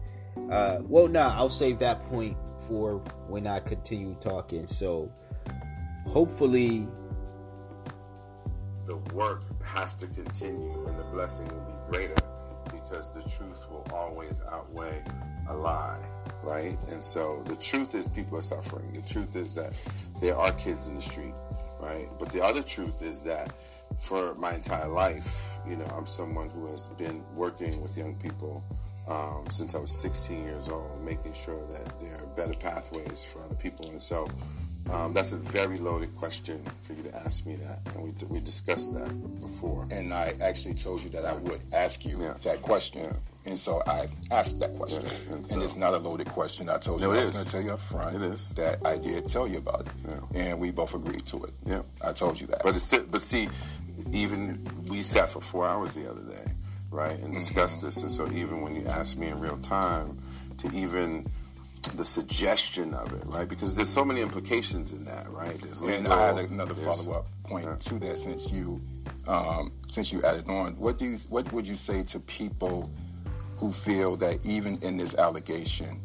Uh, 0.51 0.79
well, 0.83 1.07
nah, 1.07 1.35
I'll 1.37 1.49
save 1.49 1.79
that 1.79 2.01
point 2.05 2.37
for 2.67 2.99
when 3.29 3.47
I 3.47 3.61
continue 3.61 4.15
talking. 4.21 4.67
So, 4.67 5.13
hopefully, 6.07 6.89
the 8.91 8.97
work 9.15 9.45
has 9.63 9.95
to 9.95 10.09
continue, 10.09 10.85
and 10.89 10.99
the 10.99 11.05
blessing 11.05 11.47
will 11.47 11.61
be 11.61 11.91
greater 11.93 12.21
because 12.65 13.15
the 13.15 13.23
truth 13.31 13.71
will 13.71 13.87
always 13.93 14.43
outweigh 14.51 15.01
a 15.49 15.55
lie, 15.57 16.05
right? 16.43 16.77
And 16.91 17.03
so 17.03 17.41
the 17.47 17.55
truth 17.55 17.95
is 17.95 18.09
people 18.09 18.37
are 18.39 18.43
suffering. 18.43 18.93
The 18.93 19.03
truth 19.03 19.37
is 19.37 19.55
that 19.55 19.75
there 20.21 20.37
are 20.37 20.51
kids 20.55 20.89
in 20.89 20.97
the 20.97 21.03
street, 21.03 21.35
right? 21.79 22.09
But 22.19 22.33
the 22.33 22.43
other 22.43 22.63
truth 22.63 23.01
is 23.01 23.23
that 23.23 23.53
for 23.97 24.35
my 24.35 24.55
entire 24.55 24.89
life, 24.89 25.59
you 25.69 25.77
know, 25.77 25.87
I'm 25.97 26.07
someone 26.07 26.51
who 26.51 26.67
has 26.67 26.89
been 26.89 27.23
working 27.37 27.81
with 27.81 27.97
young 27.97 28.17
people 28.17 28.65
um, 29.07 29.45
since 29.51 29.77
I 29.77 29.79
was 29.79 29.93
16 29.93 30.43
years 30.43 30.69
old, 30.69 31.01
making 31.05 31.33
sure 31.33 31.55
that 31.55 32.01
there 32.01 32.17
are 32.17 32.27
better 32.35 32.55
pathways 32.55 33.23
for 33.23 33.39
other 33.41 33.55
people. 33.55 33.89
And 33.89 34.03
so 34.03 34.29
um, 34.93 35.13
that's 35.13 35.33
a 35.33 35.37
very 35.37 35.79
loaded 35.79 36.15
question 36.17 36.63
for 36.83 36.95
you 36.95 37.03
to 37.05 37.17
ask 37.17 37.47
me 37.47 37.57
that, 37.57 37.81
and 37.95 38.05
we, 38.05 38.13
we 38.29 38.41
discussed 38.41 38.93
that 38.95 39.41
before. 39.41 39.87
And 39.91 40.13
I 40.13 40.35
actually 40.43 40.75
told 40.75 41.03
you 41.03 41.11
that 41.11 41.25
I 41.25 41.35
would 41.35 41.61
ask 41.73 42.05
you 42.05 42.21
yeah. 42.21 42.35
that 42.45 42.63
question. 42.63 43.03
Yeah. 43.03 43.13
And 43.47 43.59
so 43.59 43.83
I 43.87 44.07
asked 44.31 44.61
that 44.61 44.77
question. 44.77 45.05
Yeah, 45.05 45.35
and, 45.37 45.47
so, 45.47 45.55
and, 45.55 45.63
it's 45.63 45.77
not 45.77 45.95
a 45.95 45.97
loaded 45.97 46.29
question. 46.29 46.69
I 46.69 46.79
told 46.79 47.01
you 47.01 47.07
no, 47.07 47.13
I 47.13 47.23
was 47.23 47.31
going 47.31 47.45
to 47.45 47.51
tell 47.51 47.61
you 47.63 47.73
up 47.73 47.81
front 47.81 48.17
it 48.17 48.23
is. 48.23 48.51
that 48.51 48.85
I 48.85 48.99
did 48.99 49.29
tell 49.29 49.49
you 49.49 49.59
about 49.59 49.87
it. 49.87 49.93
Yeah. 50.07 50.41
And 50.41 50.61
we 50.61 50.71
both 50.71 50.95
agreed 50.95 51.25
to 51.27 51.45
it. 51.45 51.51
Yeah. 51.65 51.83
I 52.05 52.13
told 52.13 52.41
you 52.41 52.47
that. 52.49 52.63
But, 52.63 52.77
it's 52.77 52.97
but 53.07 53.21
see, 53.21 53.49
even 54.13 54.67
we 54.89 55.03
sat 55.03 55.31
for 55.31 55.41
four 55.41 55.67
hours 55.67 55.95
the 55.95 56.11
other 56.11 56.23
day, 56.23 56.53
right, 56.91 57.19
and 57.19 57.33
discussed 57.33 57.79
mm-hmm. 57.79 57.87
this. 57.87 58.03
And 58.03 58.13
so 58.13 58.31
even 58.33 58.61
when 58.61 58.77
you 58.77 58.87
asked 58.89 59.19
me 59.19 59.29
in 59.29 59.41
real 59.41 59.59
time 59.59 60.19
to 60.59 60.71
even 60.75 61.27
the 61.95 62.05
suggestion 62.05 62.95
of 62.95 63.13
it, 63.13 63.23
right? 63.27 63.49
Because 63.49 63.75
there's 63.75 63.89
so 63.89 64.05
many 64.05 64.21
implications 64.21 64.93
in 64.93 65.05
that, 65.07 65.31
right? 65.31 65.59
There's 65.61 65.81
legal, 65.81 65.99
and 65.99 66.09
I 66.09 66.27
had 66.27 66.51
another 66.51 66.75
follow 66.75 67.13
up 67.13 67.27
point 67.45 67.67
yeah. 67.67 67.77
to 67.77 67.99
that 68.01 68.19
since 68.19 68.51
you 68.51 68.81
um, 69.27 69.73
since 69.89 70.13
you 70.13 70.23
added 70.23 70.49
on. 70.49 70.77
What 70.77 70.99
do 70.99 71.07
you 71.07 71.19
what 71.29 71.51
would 71.53 71.67
you 71.67 71.77
say 71.77 72.03
to 72.05 72.21
people 72.21 72.91
who 73.57 73.73
feel 73.73 74.17
that 74.17 74.45
even 74.45 74.79
in 74.83 74.97
this 74.97 75.15
allegation, 75.15 76.01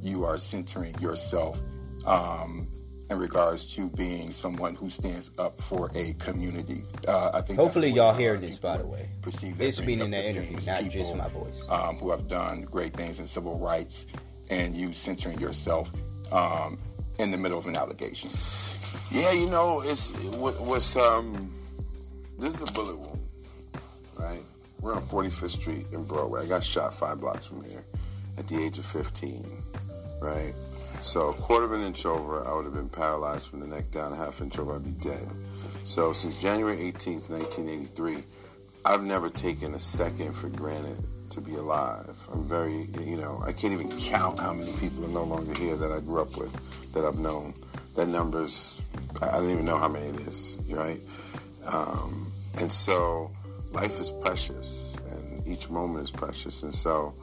you 0.00 0.24
are 0.24 0.38
centering 0.38 0.94
yourself 0.98 1.58
um, 2.06 2.68
in 3.10 3.18
regards 3.18 3.64
to 3.74 3.88
being 3.90 4.30
someone 4.30 4.74
who 4.74 4.90
stands 4.90 5.30
up 5.38 5.60
for 5.62 5.90
a 5.94 6.12
community. 6.14 6.84
Uh, 7.06 7.30
I 7.32 7.40
think. 7.40 7.58
Hopefully, 7.58 7.90
y'all 7.90 8.14
hear 8.14 8.36
this, 8.36 8.58
by 8.58 8.78
the 8.78 8.86
way. 8.86 9.08
This 9.56 9.80
being 9.80 10.00
in 10.00 10.10
the 10.10 10.22
interview, 10.22 10.58
not 10.66 10.82
people, 10.82 11.00
just 11.00 11.16
my 11.16 11.28
voice. 11.28 11.68
Um, 11.70 11.96
who 11.96 12.10
have 12.10 12.28
done 12.28 12.62
great 12.62 12.94
things 12.94 13.20
in 13.20 13.26
civil 13.26 13.58
rights, 13.58 14.06
and 14.50 14.74
you 14.74 14.92
centering 14.92 15.38
yourself 15.38 15.90
um, 16.32 16.78
in 17.18 17.30
the 17.30 17.36
middle 17.36 17.58
of 17.58 17.66
an 17.66 17.76
allegation. 17.76 18.30
Yeah, 19.10 19.32
you 19.32 19.48
know, 19.50 19.82
it's 19.84 20.10
it 20.10 20.34
was 20.34 20.96
um, 20.96 21.52
this 22.38 22.54
is 22.54 22.68
a 22.68 22.72
bullet 22.72 22.98
wound, 22.98 23.20
right? 24.18 24.40
We're 24.80 24.94
on 24.94 25.02
45th 25.02 25.50
Street 25.50 25.86
in 25.92 26.04
Broadway. 26.04 26.42
I 26.42 26.46
got 26.46 26.62
shot 26.62 26.94
five 26.94 27.20
blocks 27.20 27.46
from 27.46 27.64
here 27.64 27.84
at 28.38 28.46
the 28.46 28.62
age 28.62 28.78
of 28.78 28.86
15, 28.86 29.44
right? 30.20 30.54
So 31.00 31.30
a 31.30 31.32
quarter 31.32 31.64
of 31.64 31.72
an 31.72 31.82
inch 31.82 32.06
over, 32.06 32.46
I 32.46 32.54
would 32.54 32.64
have 32.64 32.74
been 32.74 32.88
paralyzed 32.88 33.48
from 33.48 33.60
the 33.60 33.66
neck 33.66 33.90
down. 33.90 34.12
A 34.12 34.16
half 34.16 34.40
inch 34.40 34.58
over, 34.58 34.76
I'd 34.76 34.84
be 34.84 34.90
dead. 34.92 35.28
So 35.84 36.12
since 36.12 36.40
January 36.40 36.76
18th, 36.76 37.28
1983, 37.28 38.22
I've 38.84 39.02
never 39.02 39.28
taken 39.28 39.74
a 39.74 39.78
second 39.78 40.32
for 40.34 40.48
granted 40.48 41.06
to 41.30 41.40
be 41.40 41.54
alive. 41.54 42.16
I'm 42.32 42.44
very, 42.44 42.88
you 43.04 43.16
know, 43.16 43.42
I 43.44 43.52
can't 43.52 43.72
even 43.72 43.90
count 43.90 44.38
how 44.40 44.52
many 44.52 44.72
people 44.78 45.04
are 45.04 45.08
no 45.08 45.24
longer 45.24 45.54
here 45.54 45.76
that 45.76 45.92
I 45.92 46.00
grew 46.00 46.20
up 46.22 46.36
with, 46.36 46.92
that 46.92 47.04
I've 47.04 47.18
known. 47.18 47.54
That 47.96 48.06
number's, 48.06 48.88
I 49.20 49.32
don't 49.32 49.50
even 49.50 49.64
know 49.64 49.78
how 49.78 49.88
many 49.88 50.06
it 50.06 50.20
is, 50.20 50.60
right? 50.70 51.00
Um, 51.66 52.30
and 52.60 52.70
so 52.72 53.30
life 53.72 53.98
is 54.00 54.10
precious 54.10 55.00
and 55.10 55.46
each 55.46 55.70
moment 55.70 56.04
is 56.04 56.10
precious. 56.10 56.62
And 56.62 56.72
so, 56.72 57.14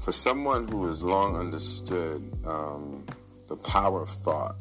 for 0.00 0.12
someone 0.12 0.66
who 0.68 0.86
has 0.86 1.02
long 1.02 1.36
understood 1.36 2.22
um, 2.44 3.04
the 3.48 3.56
power 3.56 4.02
of 4.02 4.08
thought 4.08 4.56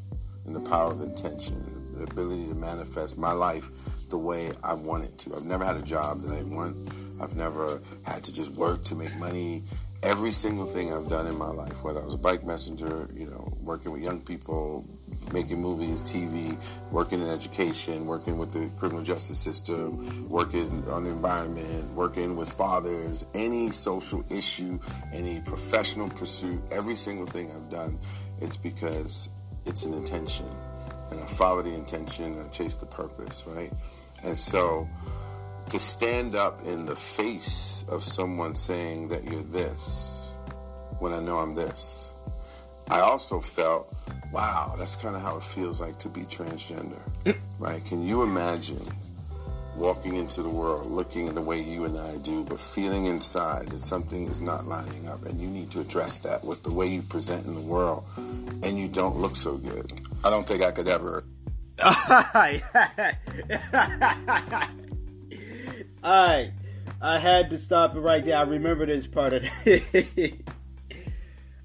and 0.45 0.55
the 0.55 0.69
power 0.69 0.91
of 0.91 1.01
intention, 1.01 1.81
the 1.95 2.03
ability 2.03 2.47
to 2.47 2.55
manifest 2.55 3.17
my 3.17 3.31
life 3.31 3.69
the 4.09 4.17
way 4.17 4.51
I 4.63 4.73
want 4.73 5.05
it 5.05 5.17
to. 5.19 5.35
I've 5.35 5.45
never 5.45 5.65
had 5.65 5.77
a 5.77 5.81
job 5.81 6.21
that 6.21 6.37
I 6.37 6.43
want. 6.43 6.77
I've 7.21 7.35
never 7.35 7.79
had 8.03 8.23
to 8.23 8.33
just 8.33 8.51
work 8.53 8.83
to 8.85 8.95
make 8.95 9.15
money. 9.17 9.63
Every 10.03 10.31
single 10.31 10.65
thing 10.65 10.91
I've 10.91 11.07
done 11.07 11.27
in 11.27 11.37
my 11.37 11.49
life, 11.49 11.83
whether 11.83 11.99
I 11.99 12.03
was 12.03 12.15
a 12.15 12.17
bike 12.17 12.43
messenger, 12.43 13.07
you 13.13 13.27
know, 13.27 13.55
working 13.61 13.91
with 13.91 14.01
young 14.01 14.19
people, 14.19 14.83
making 15.31 15.61
movies, 15.61 16.01
TV, 16.01 16.57
working 16.91 17.21
in 17.21 17.29
education, 17.29 18.07
working 18.07 18.39
with 18.39 18.51
the 18.51 18.71
criminal 18.79 19.03
justice 19.03 19.37
system, 19.37 20.27
working 20.27 20.83
on 20.89 21.03
the 21.03 21.11
environment, 21.11 21.91
working 21.93 22.35
with 22.35 22.51
fathers, 22.51 23.25
any 23.35 23.69
social 23.69 24.25
issue, 24.31 24.79
any 25.13 25.39
professional 25.41 26.09
pursuit, 26.09 26.59
every 26.71 26.95
single 26.95 27.27
thing 27.27 27.51
I've 27.51 27.69
done, 27.69 27.99
it's 28.41 28.57
because 28.57 29.29
it's 29.67 29.85
an 29.85 29.93
intention. 29.93 30.47
And 31.11 31.19
I 31.19 31.25
follow 31.25 31.61
the 31.61 31.73
intention, 31.73 32.35
I 32.39 32.47
chase 32.47 32.77
the 32.77 32.87
purpose, 32.87 33.43
right? 33.45 33.71
And 34.23 34.37
so 34.37 34.87
to 35.69 35.79
stand 35.79 36.35
up 36.35 36.61
in 36.65 36.85
the 36.85 36.95
face 36.95 37.85
of 37.89 38.03
someone 38.03 38.55
saying 38.55 39.07
that 39.09 39.23
you're 39.23 39.43
this 39.43 40.35
when 40.99 41.13
I 41.13 41.19
know 41.19 41.39
I'm 41.39 41.55
this, 41.55 42.13
I 42.89 42.99
also 42.99 43.39
felt 43.39 43.93
wow, 44.31 44.73
that's 44.77 44.95
kind 44.95 45.15
of 45.15 45.21
how 45.21 45.37
it 45.37 45.43
feels 45.43 45.81
like 45.81 45.97
to 45.99 46.09
be 46.09 46.21
transgender, 46.21 46.99
right? 47.59 47.83
Can 47.85 48.05
you 48.05 48.23
imagine 48.23 48.81
walking 49.75 50.15
into 50.15 50.43
the 50.43 50.49
world 50.49 50.89
looking 50.89 51.33
the 51.33 51.41
way 51.41 51.61
you 51.61 51.85
and 51.85 51.97
I 51.97 52.17
do, 52.17 52.43
but 52.43 52.59
feeling 52.59 53.05
inside 53.05 53.69
that 53.69 53.79
something 53.79 54.27
is 54.27 54.41
not 54.41 54.67
lining 54.67 55.07
up 55.07 55.25
and 55.25 55.39
you 55.39 55.47
need 55.47 55.71
to 55.71 55.79
address 55.79 56.17
that 56.19 56.43
with 56.43 56.63
the 56.63 56.71
way 56.71 56.87
you 56.87 57.01
present 57.01 57.45
in 57.45 57.55
the 57.55 57.61
world 57.61 58.03
and 58.17 58.77
you 58.77 58.87
don't 58.87 59.17
look 59.17 59.35
so 59.35 59.57
good? 59.57 59.93
I 60.23 60.29
don't 60.29 60.47
think 60.47 60.61
I 60.61 60.71
could 60.71 60.87
ever. 60.87 61.23
Alright. 66.03 66.51
I 66.99 67.19
had 67.19 67.49
to 67.51 67.57
stop 67.57 67.95
it 67.95 67.99
right 67.99 68.23
there. 68.23 68.37
I 68.37 68.43
remember 68.43 68.85
this 68.85 69.07
part 69.07 69.33
of 69.33 69.43
it. 69.65 70.41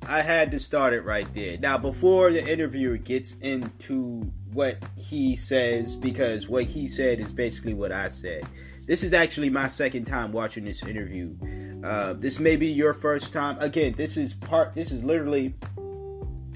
I 0.09 0.23
had 0.23 0.51
to 0.53 0.61
start 0.61 0.93
it 0.93 1.05
right 1.05 1.27
there. 1.35 1.59
Now, 1.59 1.79
before 1.79 2.31
the 2.31 2.47
interviewer 2.47 2.97
gets 2.97 3.33
into 3.39 4.33
what 4.53 4.79
he 4.97 5.37
says, 5.37 5.97
because 5.97 6.49
what 6.49 6.65
he 6.65 6.87
said 6.87 7.19
is 7.19 7.33
basically 7.33 7.75
what 7.75 7.93
I 7.93 8.09
said. 8.09 8.47
This 8.87 9.03
is 9.03 9.13
actually 9.13 9.51
my 9.51 9.67
second 9.69 10.05
time 10.05 10.31
watching 10.31 10.65
this 10.65 10.83
interview. 10.85 11.35
Uh, 11.83 12.13
this 12.13 12.39
may 12.39 12.57
be 12.57 12.69
your 12.69 12.95
first 12.95 13.33
time. 13.33 13.59
Again, 13.59 13.95
this 13.97 14.17
is 14.17 14.35
part. 14.35 14.75
This 14.75 14.93
is 14.93 15.03
literally. 15.03 15.55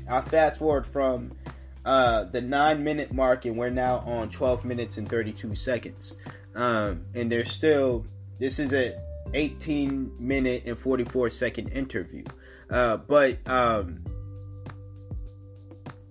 I 0.09 0.21
fast 0.21 0.59
forward 0.59 0.87
from 0.87 1.33
uh, 1.85 2.25
the 2.25 2.41
nine 2.41 2.85
minute 2.85 3.13
mark, 3.13 3.47
and 3.47 3.57
we're 3.57 3.71
now 3.71 3.99
on 4.07 4.31
12 4.31 4.65
minutes 4.65 4.97
and 4.97 5.09
32 5.09 5.57
seconds. 5.57 6.17
Um, 6.54 7.07
and 7.14 7.30
there's 7.30 7.50
still, 7.50 8.07
this 8.38 8.59
is 8.59 8.73
a 8.73 9.00
18 9.35 10.12
minute 10.19 10.64
and 10.66 10.78
44 10.78 11.30
second 11.30 11.69
interview. 11.69 12.25
Uh, 12.69 12.97
but, 12.97 13.38
um, 13.49 14.04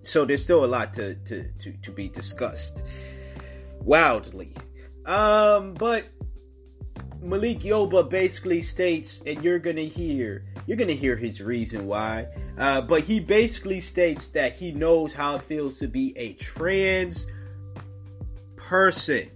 so 0.02 0.24
there's 0.24 0.42
still 0.42 0.64
a 0.64 0.66
lot 0.66 0.94
to, 0.94 1.14
to, 1.14 1.50
to, 1.58 1.72
to 1.82 1.92
be 1.92 2.08
discussed. 2.08 2.82
Wildly. 3.80 4.54
Um, 5.06 5.74
but 5.74 6.06
Malik 7.20 7.60
Yoba 7.60 8.08
basically 8.08 8.62
states, 8.62 9.22
and 9.26 9.42
you're 9.44 9.58
gonna 9.58 9.82
hear, 9.82 10.44
you're 10.66 10.76
gonna 10.76 10.92
hear 10.92 11.16
his 11.16 11.42
reason 11.42 11.86
why. 11.86 12.28
Uh, 12.58 12.80
but 12.80 13.02
he 13.02 13.20
basically 13.20 13.80
states 13.80 14.28
that 14.28 14.54
he 14.54 14.72
knows 14.72 15.12
how 15.12 15.36
it 15.36 15.42
feels 15.42 15.78
to 15.78 15.88
be 15.88 16.16
a 16.16 16.32
trans 16.34 17.26
person 18.56 19.30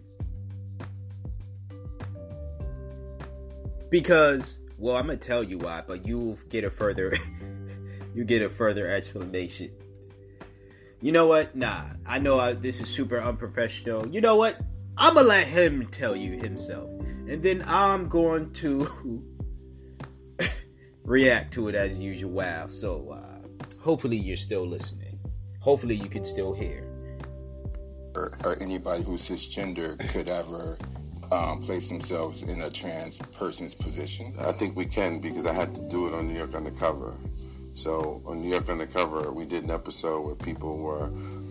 because, 3.95 4.59
well, 4.77 4.97
I'm 4.97 5.07
gonna 5.07 5.19
tell 5.19 5.45
you 5.45 5.57
why, 5.57 5.85
but 5.87 6.05
you'll 6.05 6.37
get 6.49 6.65
a 6.65 6.71
further, 6.71 7.17
you 8.15 8.25
get 8.25 8.43
a 8.43 8.51
further 8.51 8.89
explanation. 8.89 9.71
You 11.01 11.13
know 11.13 11.29
what? 11.29 11.55
Nah, 11.55 11.91
I 12.05 12.19
know 12.19 12.41
I, 12.41 12.55
this 12.55 12.81
is 12.81 12.89
super 12.89 13.21
unprofessional. 13.21 14.09
You 14.09 14.21
know 14.21 14.35
what? 14.35 14.61
I'm 14.97 15.15
gonna 15.15 15.29
let 15.29 15.47
him 15.47 15.87
tell 15.93 16.17
you 16.17 16.33
himself, 16.41 16.91
and 17.29 17.41
then 17.41 17.63
I'm 17.69 18.09
going 18.09 18.53
to 18.55 19.23
react 21.05 21.55
to 21.55 21.69
it 21.69 21.77
as 21.77 21.97
usual. 21.97 22.33
Wow. 22.33 22.67
So 22.67 23.11
uh, 23.11 23.47
hopefully 23.79 24.17
you're 24.17 24.37
still 24.37 24.67
listening. 24.67 25.21
Hopefully 25.61 25.95
you 25.95 26.09
can 26.09 26.25
still 26.25 26.53
hear. 26.53 26.91
Or, 28.17 28.37
or 28.43 28.61
anybody 28.61 29.05
who's 29.05 29.29
cisgender 29.29 29.97
could 30.09 30.29
ever 30.29 30.79
um, 31.33 31.61
place 31.61 31.89
themselves 31.89 32.43
in 32.43 32.63
a 32.63 32.71
trans 32.71 33.19
person's 33.39 33.75
position? 33.75 34.33
I 34.41 34.53
think 34.53 34.77
we 34.77 34.87
can 34.87 35.21
because 35.21 35.47
I 35.47 35.53
had 35.53 35.75
to 35.75 35.89
do 35.89 36.07
it 36.07 36.15
on 36.15 36.29
New 36.29 36.37
York 36.37 36.55
Undercover. 36.55 37.15
So 37.75 38.23
on 38.27 38.41
New 38.41 38.51
York 38.51 38.69
Undercover, 38.69 39.33
we 39.33 39.45
did 39.47 39.65
an 39.65 39.71
episode 39.71 40.21
where 40.23 40.37
people 40.37 40.79
were 40.79 41.11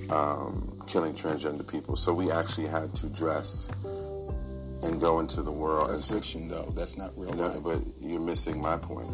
um, 0.10 0.82
killing 0.88 1.14
transgender 1.14 1.70
people. 1.70 1.96
So 1.96 2.14
we 2.14 2.32
actually 2.32 2.68
had 2.68 2.94
to 2.96 3.10
dress 3.10 3.70
and 4.84 5.00
go 5.00 5.20
into 5.20 5.42
the 5.42 5.52
world. 5.52 5.90
That's 5.90 6.14
fiction, 6.14 6.48
though. 6.48 6.72
That's 6.76 6.98
not 6.98 7.12
real. 7.18 7.34
No, 7.34 7.60
but 7.62 7.80
you're 8.02 8.20
missing 8.20 8.62
my 8.62 8.78
point. 8.78 9.10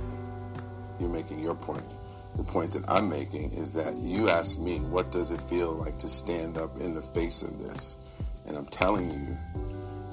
You're 0.99 1.09
making 1.09 1.39
your 1.39 1.55
point. 1.55 1.83
The 2.35 2.43
point 2.43 2.71
that 2.73 2.87
I'm 2.87 3.09
making 3.09 3.51
is 3.53 3.73
that 3.73 3.95
you 3.95 4.29
asked 4.29 4.59
me, 4.59 4.79
what 4.79 5.11
does 5.11 5.31
it 5.31 5.41
feel 5.41 5.71
like 5.73 5.97
to 5.99 6.09
stand 6.09 6.57
up 6.57 6.79
in 6.79 6.93
the 6.93 7.01
face 7.01 7.43
of 7.43 7.59
this? 7.59 7.97
And 8.47 8.57
I'm 8.57 8.65
telling 8.67 9.09
you 9.11 9.37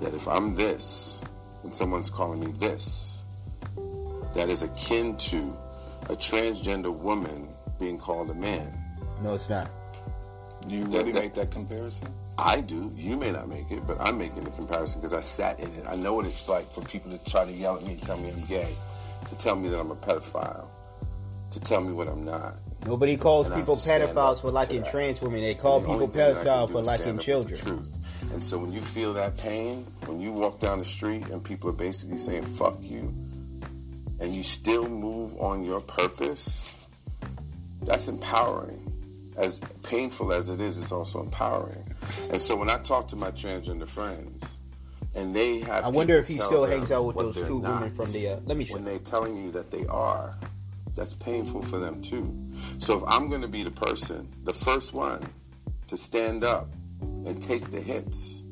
that 0.01 0.15
if 0.15 0.29
I'm 0.29 0.55
this 0.55 1.25
and 1.63 1.75
someone's 1.75 2.11
calling 2.11 2.41
me 2.41 2.53
this, 2.59 3.25
that 4.35 4.49
is 4.49 4.63
akin 4.63 5.17
to 5.17 5.39
a 6.05 6.15
transgender 6.15 6.97
woman 6.97 7.49
being 7.79 7.99
called 7.99 8.31
a 8.31 8.35
man. 8.35 8.73
No, 9.23 9.35
it's 9.35 9.49
not. 9.49 9.69
Do 10.69 10.75
you 10.75 10.85
really 10.87 11.13
that, 11.13 11.23
make 11.23 11.35
that 11.35 11.51
comparison? 11.51 12.09
I 12.39 12.61
do. 12.61 12.93
You 12.97 13.17
may 13.17 13.31
not 13.33 13.49
make 13.49 13.71
it, 13.71 13.87
but 13.87 14.01
I'm 14.01 14.19
making 14.19 14.45
the 14.45 14.51
comparison 14.51 15.01
because 15.01 15.15
I 15.15 15.21
sat 15.21 15.59
in 15.61 15.69
it. 15.69 15.85
I 15.89 15.97
know 15.97 16.15
what 16.15 16.27
it's 16.27 16.49
like 16.49 16.71
for 16.71 16.83
people 16.83 17.17
to 17.17 17.31
try 17.31 17.45
to 17.45 17.53
yell 17.53 17.77
at 17.77 17.85
me 17.85 17.93
and 17.93 18.03
tell 18.03 18.19
me 18.19 18.31
I'm 18.31 18.45
gay, 18.45 18.75
to 19.29 19.39
tell 19.39 19.57
me 19.57 19.69
that 19.69 19.81
I'm 19.81 19.91
a 19.91 19.97
pedophile, 19.97 20.69
to 21.53 21.61
tell 21.61 21.81
me 21.81 21.93
what 21.93 22.09
I'm 22.09 22.25
not. 22.25 22.55
Nobody 22.85 23.17
calls 23.17 23.47
and 23.47 23.57
people 23.57 23.77
pedophiles 23.77 24.41
for 24.41 24.51
liking 24.51 24.85
trans 24.85 25.21
women. 25.21 25.41
They 25.41 25.55
call 25.55 25.81
the 25.81 25.89
people 25.89 26.09
pedophiles 26.09 26.71
for 26.71 26.83
liking 26.83 27.19
children. 27.19 27.59
Truth. 27.59 28.06
And 28.37 28.45
so 28.45 28.59
when 28.59 28.71
you 28.71 28.83
feel 28.83 29.15
that 29.15 29.39
pain, 29.39 29.87
when 30.05 30.21
you 30.21 30.31
walk 30.31 30.59
down 30.59 30.79
the 30.79 30.85
street 30.85 31.27
and 31.31 31.43
people 31.43 31.71
are 31.71 31.73
basically 31.73 32.19
saying 32.19 32.45
"fuck 32.45 32.77
you," 32.83 33.11
and 34.21 34.31
you 34.31 34.43
still 34.43 34.87
move 34.91 35.35
on 35.41 35.65
your 35.65 35.81
purpose, 35.81 36.87
that's 37.81 38.09
empowering. 38.09 38.93
As 39.39 39.59
painful 39.85 40.35
as 40.35 40.51
it 40.51 40.61
is, 40.61 40.77
it's 40.77 40.93
also 40.93 41.23
empowering. 41.23 41.83
And 42.31 42.39
so 42.39 42.55
when 42.57 42.69
I 42.69 42.77
talk 42.77 43.09
to 43.09 43.17
my 43.17 43.31
transgender 43.31 43.89
friends, 43.89 44.61
and 45.15 45.35
they 45.35 45.61
have, 45.61 45.87
I 45.87 45.89
wonder 45.89 46.19
if 46.19 46.29
he 46.29 46.37
still 46.37 46.67
hangs 46.67 46.93
out 46.93 47.07
with 47.07 47.17
those 47.17 47.37
two 47.37 47.57
women 47.57 47.89
from 47.89 48.13
the. 48.13 48.29
Uh, 48.29 48.41
let 48.45 48.59
me 48.59 48.67
show. 48.67 48.75
When 48.75 48.85
they're 48.85 48.99
telling 48.99 49.43
you 49.43 49.51
that 49.53 49.71
they 49.71 49.87
are, 49.87 50.35
that's 50.95 51.15
painful 51.15 51.63
for 51.63 51.79
them 51.79 52.03
too. 52.03 52.37
So 52.81 52.99
if 52.99 53.03
I'm 53.09 53.31
going 53.31 53.41
to 53.41 53.49
be 53.49 53.63
the 53.63 53.71
person, 53.71 54.29
the 54.45 54.53
first 54.53 54.93
one 54.93 55.27
to 55.87 55.97
stand 55.97 56.45
up 56.45 56.69
and 57.01 57.41
take 57.41 57.71
the 57.71 57.81
hits, 57.81 58.43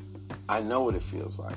I 0.48 0.61
know 0.61 0.83
what 0.83 0.94
it 0.94 1.02
feels 1.02 1.38
like. 1.38 1.57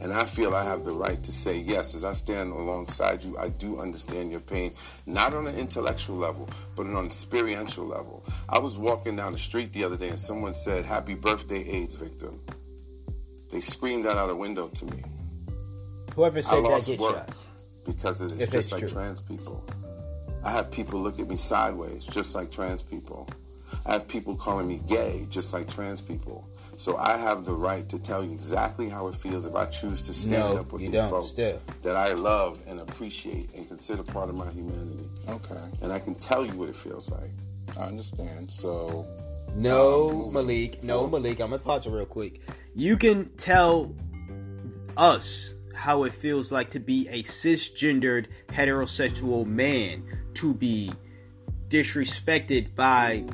And 0.00 0.12
I 0.12 0.24
feel 0.24 0.52
I 0.54 0.64
have 0.64 0.84
the 0.84 0.90
right 0.90 1.22
to 1.22 1.30
say, 1.30 1.58
yes, 1.58 1.94
as 1.94 2.04
I 2.04 2.12
stand 2.12 2.50
alongside 2.50 3.22
you, 3.22 3.38
I 3.38 3.50
do 3.50 3.78
understand 3.78 4.32
your 4.32 4.40
pain, 4.40 4.72
not 5.06 5.32
on 5.32 5.46
an 5.46 5.56
intellectual 5.56 6.16
level, 6.16 6.50
but 6.74 6.86
on 6.86 6.96
an 6.96 7.06
experiential 7.06 7.84
level. 7.84 8.24
I 8.48 8.58
was 8.58 8.76
walking 8.76 9.14
down 9.14 9.30
the 9.30 9.38
street 9.38 9.72
the 9.72 9.84
other 9.84 9.96
day 9.96 10.08
and 10.08 10.18
someone 10.18 10.54
said, 10.54 10.84
Happy 10.84 11.14
birthday, 11.14 11.62
AIDS 11.68 11.94
victim. 11.94 12.40
They 13.52 13.60
screamed 13.60 14.04
that 14.06 14.16
out 14.16 14.28
a 14.28 14.34
window 14.34 14.68
to 14.68 14.86
me. 14.86 15.04
Whoever 16.16 16.42
said 16.42 16.54
I 16.54 16.58
lost 16.58 16.88
that 16.88 16.98
work 16.98 17.14
shot. 17.14 17.36
because 17.86 18.20
it 18.22 18.32
is 18.32 18.50
just 18.50 18.72
like 18.72 18.80
true. 18.80 18.88
trans 18.88 19.20
people. 19.20 19.64
I 20.44 20.50
have 20.50 20.72
people 20.72 20.98
look 20.98 21.20
at 21.20 21.28
me 21.28 21.36
sideways, 21.36 22.06
just 22.06 22.34
like 22.34 22.50
trans 22.50 22.82
people. 22.82 23.28
I 23.86 23.92
have 23.92 24.08
people 24.08 24.36
calling 24.36 24.68
me 24.68 24.80
gay, 24.88 25.26
just 25.28 25.52
like 25.52 25.68
trans 25.68 26.00
people. 26.00 26.48
So 26.76 26.96
I 26.96 27.16
have 27.16 27.44
the 27.44 27.52
right 27.52 27.88
to 27.90 27.98
tell 27.98 28.24
you 28.24 28.32
exactly 28.32 28.88
how 28.88 29.08
it 29.08 29.14
feels 29.14 29.46
if 29.46 29.54
I 29.54 29.66
choose 29.66 30.02
to 30.02 30.14
stand 30.14 30.54
no, 30.54 30.60
up 30.60 30.72
with 30.72 30.90
these 30.90 31.06
folks 31.06 31.28
still. 31.28 31.60
that 31.82 31.96
I 31.96 32.12
love 32.14 32.60
and 32.66 32.80
appreciate 32.80 33.54
and 33.54 33.68
consider 33.68 34.02
part 34.02 34.28
of 34.28 34.36
my 34.36 34.50
humanity. 34.50 35.08
Okay. 35.28 35.60
And 35.82 35.92
I 35.92 35.98
can 35.98 36.14
tell 36.16 36.44
you 36.44 36.52
what 36.52 36.68
it 36.68 36.74
feels 36.74 37.10
like. 37.10 37.30
I 37.78 37.84
understand. 37.84 38.50
So 38.50 39.06
no, 39.54 40.24
um, 40.26 40.32
Malik. 40.32 40.82
No, 40.82 41.06
Malik. 41.06 41.40
I'm 41.40 41.50
gonna 41.50 41.62
pause 41.62 41.86
it 41.86 41.90
real 41.90 42.06
quick. 42.06 42.40
You 42.74 42.96
can 42.96 43.28
tell 43.36 43.94
us 44.96 45.54
how 45.74 46.04
it 46.04 46.12
feels 46.12 46.52
like 46.52 46.70
to 46.70 46.80
be 46.80 47.08
a 47.08 47.22
cisgendered 47.22 48.26
heterosexual 48.48 49.46
man 49.46 50.04
to 50.34 50.54
be 50.54 50.92
disrespected 51.68 52.74
by 52.74 53.24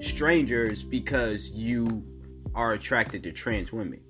strangers 0.00 0.84
because 0.84 1.50
you 1.50 2.04
are 2.54 2.72
attracted 2.72 3.22
to 3.22 3.32
trans 3.32 3.72
women. 3.72 4.00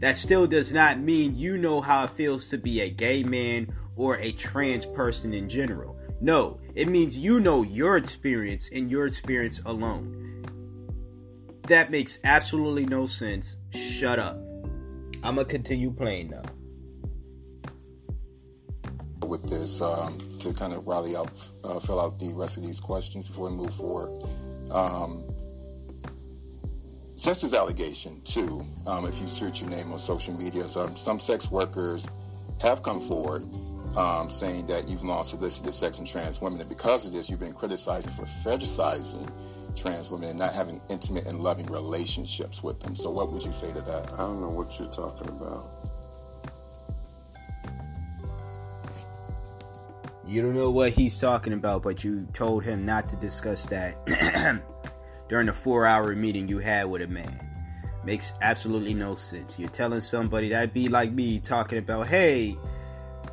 That 0.00 0.16
still 0.16 0.46
does 0.46 0.72
not 0.72 1.00
mean 1.00 1.36
you 1.36 1.58
know 1.58 1.80
how 1.80 2.04
it 2.04 2.10
feels 2.10 2.48
to 2.50 2.58
be 2.58 2.80
a 2.80 2.90
gay 2.90 3.22
man 3.22 3.72
or 3.96 4.16
a 4.18 4.32
trans 4.32 4.86
person 4.86 5.34
in 5.34 5.48
general. 5.48 5.98
No, 6.20 6.60
it 6.74 6.88
means 6.88 7.18
you 7.18 7.40
know 7.40 7.62
your 7.62 7.96
experience 7.96 8.70
and 8.70 8.90
your 8.90 9.06
experience 9.06 9.60
alone. 9.64 10.44
That 11.68 11.90
makes 11.90 12.18
absolutely 12.24 12.86
no 12.86 13.06
sense. 13.06 13.56
Shut 13.70 14.18
up. 14.18 14.36
I'm 15.22 15.34
gonna 15.34 15.44
continue 15.44 15.90
playing 15.90 16.30
now. 16.30 16.42
With 19.26 19.48
this, 19.50 19.80
um, 19.82 20.16
to 20.38 20.54
kind 20.54 20.72
of 20.72 20.86
rally 20.86 21.14
up, 21.14 21.30
uh, 21.64 21.78
fill 21.80 22.00
out 22.00 22.18
the 22.18 22.32
rest 22.32 22.56
of 22.56 22.62
these 22.62 22.80
questions 22.80 23.26
before 23.26 23.50
we 23.50 23.56
move 23.56 23.74
forward. 23.74 24.14
Um, 24.70 25.24
since 27.18 27.40
this 27.40 27.52
allegation, 27.52 28.20
too, 28.22 28.64
um, 28.86 29.04
if 29.04 29.20
you 29.20 29.26
search 29.26 29.60
your 29.60 29.68
name 29.68 29.90
on 29.90 29.98
social 29.98 30.32
media, 30.34 30.68
some, 30.68 30.94
some 30.94 31.18
sex 31.18 31.50
workers 31.50 32.06
have 32.60 32.84
come 32.84 33.00
forward 33.00 33.42
um, 33.96 34.30
saying 34.30 34.66
that 34.66 34.86
you've 34.86 35.02
long 35.02 35.24
solicited 35.24 35.74
sex 35.74 35.96
from 35.96 36.06
trans 36.06 36.40
women, 36.40 36.60
and 36.60 36.68
because 36.68 37.04
of 37.04 37.12
this, 37.12 37.28
you've 37.28 37.40
been 37.40 37.52
criticized 37.52 38.08
for 38.12 38.22
fetishizing 38.44 39.28
trans 39.74 40.10
women 40.10 40.28
and 40.28 40.38
not 40.38 40.54
having 40.54 40.80
intimate 40.90 41.26
and 41.26 41.40
loving 41.40 41.66
relationships 41.66 42.62
with 42.62 42.78
them. 42.78 42.94
So, 42.94 43.10
what 43.10 43.32
would 43.32 43.42
you 43.42 43.52
say 43.52 43.72
to 43.72 43.80
that? 43.80 44.12
I 44.12 44.18
don't 44.18 44.40
know 44.40 44.50
what 44.50 44.78
you're 44.78 44.88
talking 44.88 45.28
about. 45.28 45.64
You 50.24 50.42
don't 50.42 50.54
know 50.54 50.70
what 50.70 50.92
he's 50.92 51.18
talking 51.18 51.52
about, 51.52 51.82
but 51.82 52.04
you 52.04 52.28
told 52.32 52.62
him 52.62 52.86
not 52.86 53.08
to 53.08 53.16
discuss 53.16 53.66
that 53.66 54.62
during 55.28 55.46
the 55.46 55.52
four 55.52 55.86
hour 55.86 56.14
meeting 56.14 56.48
you 56.48 56.58
had 56.58 56.84
with 56.84 57.02
a 57.02 57.06
man. 57.06 57.44
Makes 58.04 58.34
absolutely 58.40 58.94
no 58.94 59.14
sense. 59.14 59.58
You're 59.58 59.68
telling 59.68 60.00
somebody 60.00 60.48
that'd 60.48 60.72
be 60.72 60.88
like 60.88 61.12
me 61.12 61.38
talking 61.38 61.78
about, 61.78 62.06
hey, 62.06 62.56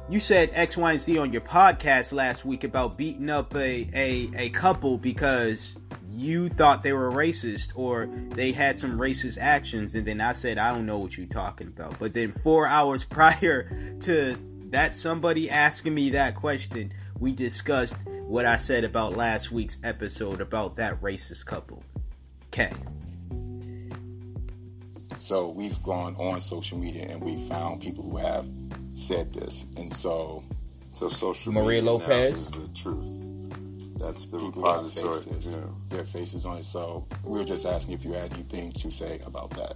you 0.09 0.19
said 0.19 0.51
X, 0.53 0.77
Y, 0.77 0.91
and 0.91 1.01
Z 1.01 1.17
on 1.17 1.31
your 1.31 1.41
podcast 1.41 2.13
last 2.13 2.45
week 2.45 2.63
about 2.63 2.97
beating 2.97 3.29
up 3.29 3.55
a, 3.55 3.89
a, 3.93 4.29
a 4.35 4.49
couple 4.49 4.97
because 4.97 5.75
you 6.11 6.49
thought 6.49 6.83
they 6.83 6.93
were 6.93 7.11
racist 7.11 7.71
or 7.75 8.07
they 8.31 8.51
had 8.51 8.77
some 8.77 8.99
racist 8.99 9.37
actions. 9.39 9.95
And 9.95 10.05
then 10.05 10.21
I 10.21 10.33
said, 10.33 10.57
I 10.57 10.73
don't 10.73 10.85
know 10.85 10.99
what 10.99 11.17
you're 11.17 11.27
talking 11.27 11.67
about. 11.67 11.97
But 11.99 12.13
then 12.13 12.31
four 12.31 12.67
hours 12.67 13.03
prior 13.03 13.69
to 14.01 14.37
that 14.69 14.95
somebody 14.95 15.49
asking 15.49 15.93
me 15.93 16.11
that 16.11 16.35
question, 16.35 16.93
we 17.19 17.31
discussed 17.31 17.95
what 18.27 18.45
I 18.45 18.57
said 18.57 18.83
about 18.83 19.15
last 19.15 19.51
week's 19.51 19.77
episode 19.83 20.41
about 20.41 20.75
that 20.77 20.99
racist 21.01 21.45
couple. 21.45 21.83
Okay. 22.47 22.71
So 25.19 25.49
we've 25.49 25.81
gone 25.81 26.15
on 26.17 26.39
social 26.41 26.77
media 26.77 27.07
and 27.09 27.21
we 27.21 27.47
found 27.47 27.81
people 27.81 28.03
who 28.03 28.17
have 28.17 28.45
said 28.93 29.33
this, 29.33 29.65
and 29.77 29.91
so 29.91 30.43
so 30.93 31.09
social 31.09 31.51
Maria 31.51 31.81
media 31.81 31.91
Lopez 31.91 32.37
is 32.39 32.51
the 32.51 32.67
truth. 32.69 33.07
That's 33.97 34.25
the 34.27 34.37
people 34.37 34.61
repository. 34.61 35.15
faces, 35.21 35.55
Yeah. 35.55 35.61
their 35.89 36.05
faces 36.05 36.45
on 36.45 36.57
it. 36.57 36.65
So 36.65 37.05
we 37.23 37.39
were 37.39 37.45
just 37.45 37.65
asking 37.65 37.93
if 37.95 38.05
you 38.05 38.11
had 38.13 38.31
anything 38.33 38.71
to 38.73 38.91
say 38.91 39.19
about 39.25 39.49
that. 39.51 39.75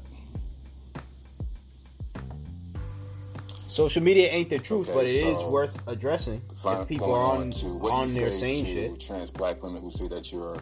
Social 3.70 4.02
media 4.02 4.30
ain't 4.32 4.50
the 4.50 4.58
truth, 4.58 4.90
Okay, 4.90 4.98
but 4.98 5.06
it 5.08 5.12
is 5.28 5.40
so- 5.42 5.50
worth 5.52 5.88
addressing 5.88 6.42
if 6.66 6.88
people 6.88 7.14
are 7.14 7.38
on 7.38 7.52
to 7.52 7.68
what 7.68 7.92
on 7.94 8.08
do 8.08 8.14
you 8.16 8.20
there 8.22 8.32
say 8.32 8.40
saying 8.64 8.66
to 8.66 8.72
shit. 8.72 9.00
Trans 9.00 9.30
black 9.32 9.62
women 9.62 9.84
who 9.84 9.92
say 9.92 10.08
that 10.08 10.32
you're 10.32 10.58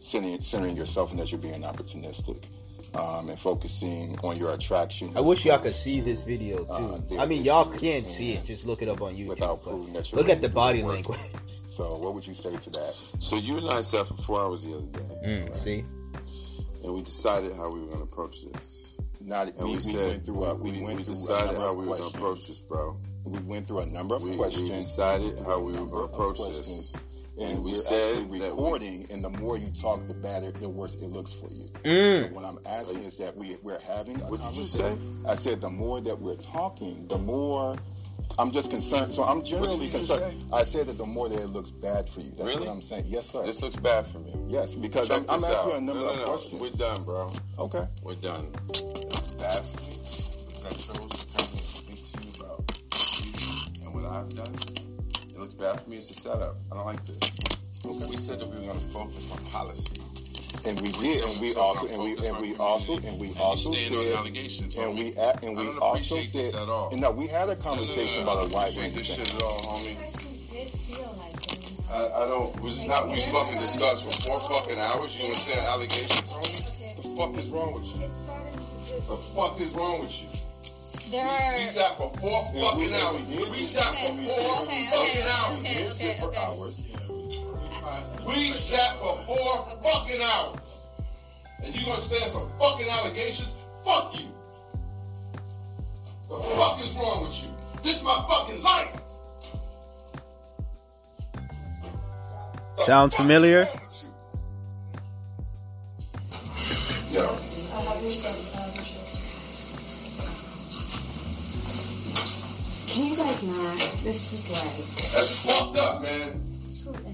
centering, 0.00 0.40
centering 0.40 0.74
yourself 0.76 1.10
and 1.10 1.20
that 1.20 1.30
you're 1.30 1.40
being 1.40 1.60
opportunistic 1.62 2.42
um, 2.94 3.28
and 3.28 3.38
focusing 3.38 4.16
on 4.24 4.38
your 4.38 4.54
attraction. 4.54 5.12
I 5.14 5.20
wish 5.20 5.44
y'all 5.44 5.58
could 5.58 5.74
see 5.74 5.96
to, 5.98 6.04
this 6.04 6.22
video 6.22 6.64
too. 6.64 7.16
uh, 7.18 7.20
I 7.22 7.26
mean, 7.26 7.42
y'all 7.44 7.66
can't 7.66 8.08
see 8.08 8.32
it. 8.32 8.44
Just 8.46 8.64
look 8.64 8.80
it 8.80 8.88
up 8.88 9.02
on 9.02 9.14
YouTube. 9.14 9.26
without 9.28 9.62
but 9.62 9.70
proving 9.72 9.92
that 9.92 10.10
you're 10.10 10.18
look 10.20 10.30
at 10.30 10.40
the 10.40 10.48
body 10.48 10.82
working. 10.82 11.12
language. 11.12 11.20
So 11.68 11.98
what 11.98 12.14
would 12.14 12.26
you 12.26 12.32
say 12.34 12.56
to 12.56 12.70
that? 12.70 12.94
So 13.18 13.36
you 13.36 13.58
and 13.58 13.68
I 13.68 13.82
sat 13.82 14.06
for 14.06 14.14
four 14.14 14.40
hours 14.40 14.64
the 14.64 14.74
other 14.74 14.86
day, 14.86 15.00
Mm, 15.22 15.54
see, 15.56 15.84
and 16.82 16.94
we 16.94 17.02
decided 17.02 17.52
how 17.54 17.68
we 17.68 17.80
were 17.80 17.86
going 17.88 17.98
to 17.98 18.04
approach 18.04 18.42
this. 18.46 18.87
Not 19.20 19.48
And 19.48 19.56
we, 19.58 19.64
we, 19.64 19.74
we 19.74 19.80
said 19.80 20.08
went 20.08 20.26
through 20.26 20.44
a, 20.44 20.54
we, 20.54 20.72
we, 20.72 20.78
went 20.80 20.96
we 20.98 21.02
through 21.04 21.12
decided 21.14 21.46
number 21.52 21.60
how 21.60 21.74
we 21.74 21.86
were 21.86 21.96
going 21.96 22.10
to 22.10 22.16
approach 22.18 22.46
this, 22.46 22.62
bro. 22.62 22.96
We 23.24 23.38
went 23.40 23.68
through 23.68 23.80
a 23.80 23.86
number 23.86 24.14
of 24.14 24.22
We, 24.22 24.36
questions. 24.36 24.70
we 24.70 24.76
decided 24.76 25.38
how 25.40 25.58
we 25.60 25.72
were 25.72 25.86
going 25.86 26.08
to 26.08 26.12
approach 26.14 26.38
this, 26.48 26.94
And, 27.38 27.50
and 27.52 27.64
we 27.64 27.72
we're 27.72 27.74
said 27.74 28.16
actually 28.16 28.38
that 28.38 28.54
we- 28.56 28.62
recording, 28.62 29.06
and 29.10 29.22
the 29.22 29.30
more 29.30 29.58
you 29.58 29.68
talk, 29.70 30.06
the 30.06 30.14
better, 30.14 30.50
the 30.52 30.68
worse 30.68 30.94
it 30.94 31.02
looks 31.04 31.32
for 31.32 31.50
you. 31.52 31.66
Mm. 31.84 32.28
So 32.28 32.34
what 32.34 32.44
I'm 32.44 32.58
asking 32.64 33.02
is 33.04 33.16
that 33.18 33.36
we 33.36 33.56
we're 33.62 33.80
having. 33.80 34.16
A 34.22 34.24
What 34.26 34.40
did 34.40 34.54
you 34.54 34.62
conversation. 34.62 35.24
I 35.28 35.34
said 35.34 35.60
the 35.60 35.70
more 35.70 36.00
that 36.00 36.18
we're 36.18 36.36
talking, 36.36 37.06
the 37.08 37.18
more. 37.18 37.76
I'm 38.38 38.50
just 38.52 38.70
concerned. 38.70 39.12
So 39.12 39.24
I'm 39.24 39.42
generally 39.44 39.86
you 39.86 39.92
just 39.92 40.10
concerned. 40.10 40.44
I 40.52 40.62
said 40.64 40.86
that 40.86 40.96
the 40.98 41.06
more 41.06 41.28
that 41.28 41.38
it 41.40 41.46
looks 41.48 41.70
bad 41.70 42.08
for 42.08 42.20
you. 42.20 42.30
That's 42.30 42.44
Really? 42.54 42.60
what 42.66 42.68
I'm 42.68 42.82
saying. 42.82 43.04
Yes, 43.08 43.30
sir. 43.30 43.42
This 43.44 43.62
looks 43.62 43.76
bad 43.76 44.06
for 44.06 44.18
me. 44.20 44.32
yes, 44.48 44.74
because 44.74 45.08
Check 45.08 45.22
I'm, 45.28 45.30
I'm 45.30 45.44
asking 45.44 45.72
out. 45.72 45.78
a 45.78 45.80
number 45.80 45.94
no, 46.02 46.06
no, 46.06 46.12
of 46.12 46.18
no. 46.18 46.24
questions. 46.26 46.60
We're 46.62 46.70
done, 46.70 47.02
bro. 47.04 47.32
okay. 47.58 47.84
We're 48.02 48.14
done. 48.14 48.46
It's 48.68 49.30
bad 49.32 49.60
for 49.64 49.80
me 49.80 49.96
because 49.96 50.64
I 50.64 50.70
chose 50.70 51.26
to 51.26 51.26
come 51.34 51.48
and 51.48 51.58
speak 51.58 52.04
to 52.04 52.26
you 52.26 52.44
about 52.44 52.62
you 53.82 53.86
and 53.86 53.94
what 53.94 54.04
I've 54.04 54.30
done. 54.34 54.54
It 55.34 55.38
looks 55.38 55.54
bad 55.54 55.80
for 55.80 55.90
me. 55.90 55.96
It's 55.96 56.10
a 56.10 56.14
setup. 56.14 56.56
I 56.70 56.76
don't 56.76 56.86
like 56.86 57.04
this. 57.06 57.18
Okay. 57.84 58.06
We 58.10 58.16
said 58.16 58.38
that 58.40 58.48
we 58.48 58.56
were 58.56 58.66
going 58.72 58.78
to 58.78 58.84
focus 58.86 59.30
on 59.32 59.38
policy. 59.46 60.00
And 60.68 60.78
we 60.80 60.88
We 61.00 61.08
did, 61.08 61.24
and 61.24 61.40
we 61.40 61.48
we 61.48 61.54
also, 61.56 61.86
and 61.88 61.98
we, 62.02 62.10
focus 62.14 62.28
and 62.28 62.38
we 62.44 62.56
also, 62.56 62.92
and 62.98 63.20
we 63.20 63.28
also 63.40 63.72
stayed 63.72 63.92
on 63.92 64.04
the 64.04 64.10
said, 64.10 64.18
allegations, 64.18 64.74
and 64.76 64.84
homie. 64.84 64.98
we, 64.98 65.06
a- 65.16 65.38
and 65.42 65.56
we 65.56 65.66
also 65.78 65.88
appreciate 66.16 66.32
this 66.32 66.50
said, 66.50 66.62
at 66.62 66.68
all. 66.68 66.90
and 66.92 67.00
no, 67.00 67.10
we 67.10 67.26
had 67.26 67.48
a 67.48 67.54
No, 67.54 67.54
no, 67.54 67.54
no, 67.56 67.62
conversation 67.64 68.24
no, 68.26 68.32
about 68.32 68.44
a 68.44 68.48
wide 68.54 68.74
don't 68.74 68.82
range 68.82 68.92
of 68.92 68.98
this 68.98 69.16
things. 69.16 69.28
shit 69.28 69.34
at 69.36 69.42
all, 69.42 69.60
homie. 69.64 69.96
questions 69.96 70.40
did 70.52 70.68
feel 70.68 71.16
like 71.16 71.40
they 71.40 71.94
I, 71.94 72.22
I 72.22 72.26
don't. 72.28 72.52
This 72.62 72.78
is 72.82 72.86
not 72.86 73.08
we 73.08 73.20
fucking 73.22 73.58
discussed 73.58 74.04
for 74.04 74.12
four 74.28 74.40
fucking 74.40 74.78
hours. 74.78 75.16
You 75.16 75.24
understand 75.24 75.66
allegations, 75.66 76.28
homie? 76.28 76.96
The 77.00 77.08
fuck 77.16 77.38
is 77.38 77.48
wrong 77.48 77.72
with 77.72 77.86
you? 77.96 78.04
it 78.04 78.10
started 78.22 78.52
to 78.52 78.60
just 78.84 79.08
The 79.08 79.16
fuck 79.16 79.60
is 79.60 79.72
wrong 79.74 80.00
with 80.00 80.22
you? 80.22 80.28
there 81.10 81.24
are 81.24 81.56
We 81.56 81.64
sat 81.64 81.96
for 81.96 82.10
four 82.20 82.44
fucking 82.52 82.92
hours. 82.92 83.24
we 83.26 83.36
did 83.36 83.48
We 83.48 83.62
sit- 83.64 83.82
sat 83.82 83.94
for 83.96 84.12
four 84.20 84.66
fucking 84.68 84.88
hours. 84.92 85.58
okay, 85.64 85.74
Did 85.80 85.92
sit 85.92 86.22
okay, 86.22 86.36
for 86.36 86.36
hours. 86.36 86.84
We 88.26 88.50
sat 88.50 88.96
for 88.98 89.18
four 89.26 89.66
fucking 89.82 90.20
hours. 90.22 90.88
And 91.64 91.74
you 91.74 91.86
gonna 91.86 91.98
stand 92.00 92.30
some 92.30 92.48
fucking 92.58 92.88
allegations? 92.88 93.56
Fuck 93.84 94.18
you. 94.20 94.26
The 96.28 96.36
fuck 96.56 96.80
is 96.80 96.94
wrong 96.96 97.24
with 97.24 97.42
you? 97.44 97.50
This 97.82 97.96
is 97.98 98.04
my 98.04 98.24
fucking 98.28 98.62
life. 98.62 99.00
The 102.76 102.82
Sounds 102.84 103.14
familiar? 103.14 103.64
wrong 103.64 103.80
with 103.86 104.04
you? 107.12 107.18
Yo. 107.18 107.38
Can 112.88 113.04
you 113.06 113.16
guys 113.16 113.42
not? 113.44 113.78
This 114.04 114.32
is 114.32 114.50
like. 114.50 115.12
That's 115.12 115.46
fucked 115.46 115.78
up, 115.78 116.02
man. 116.02 116.47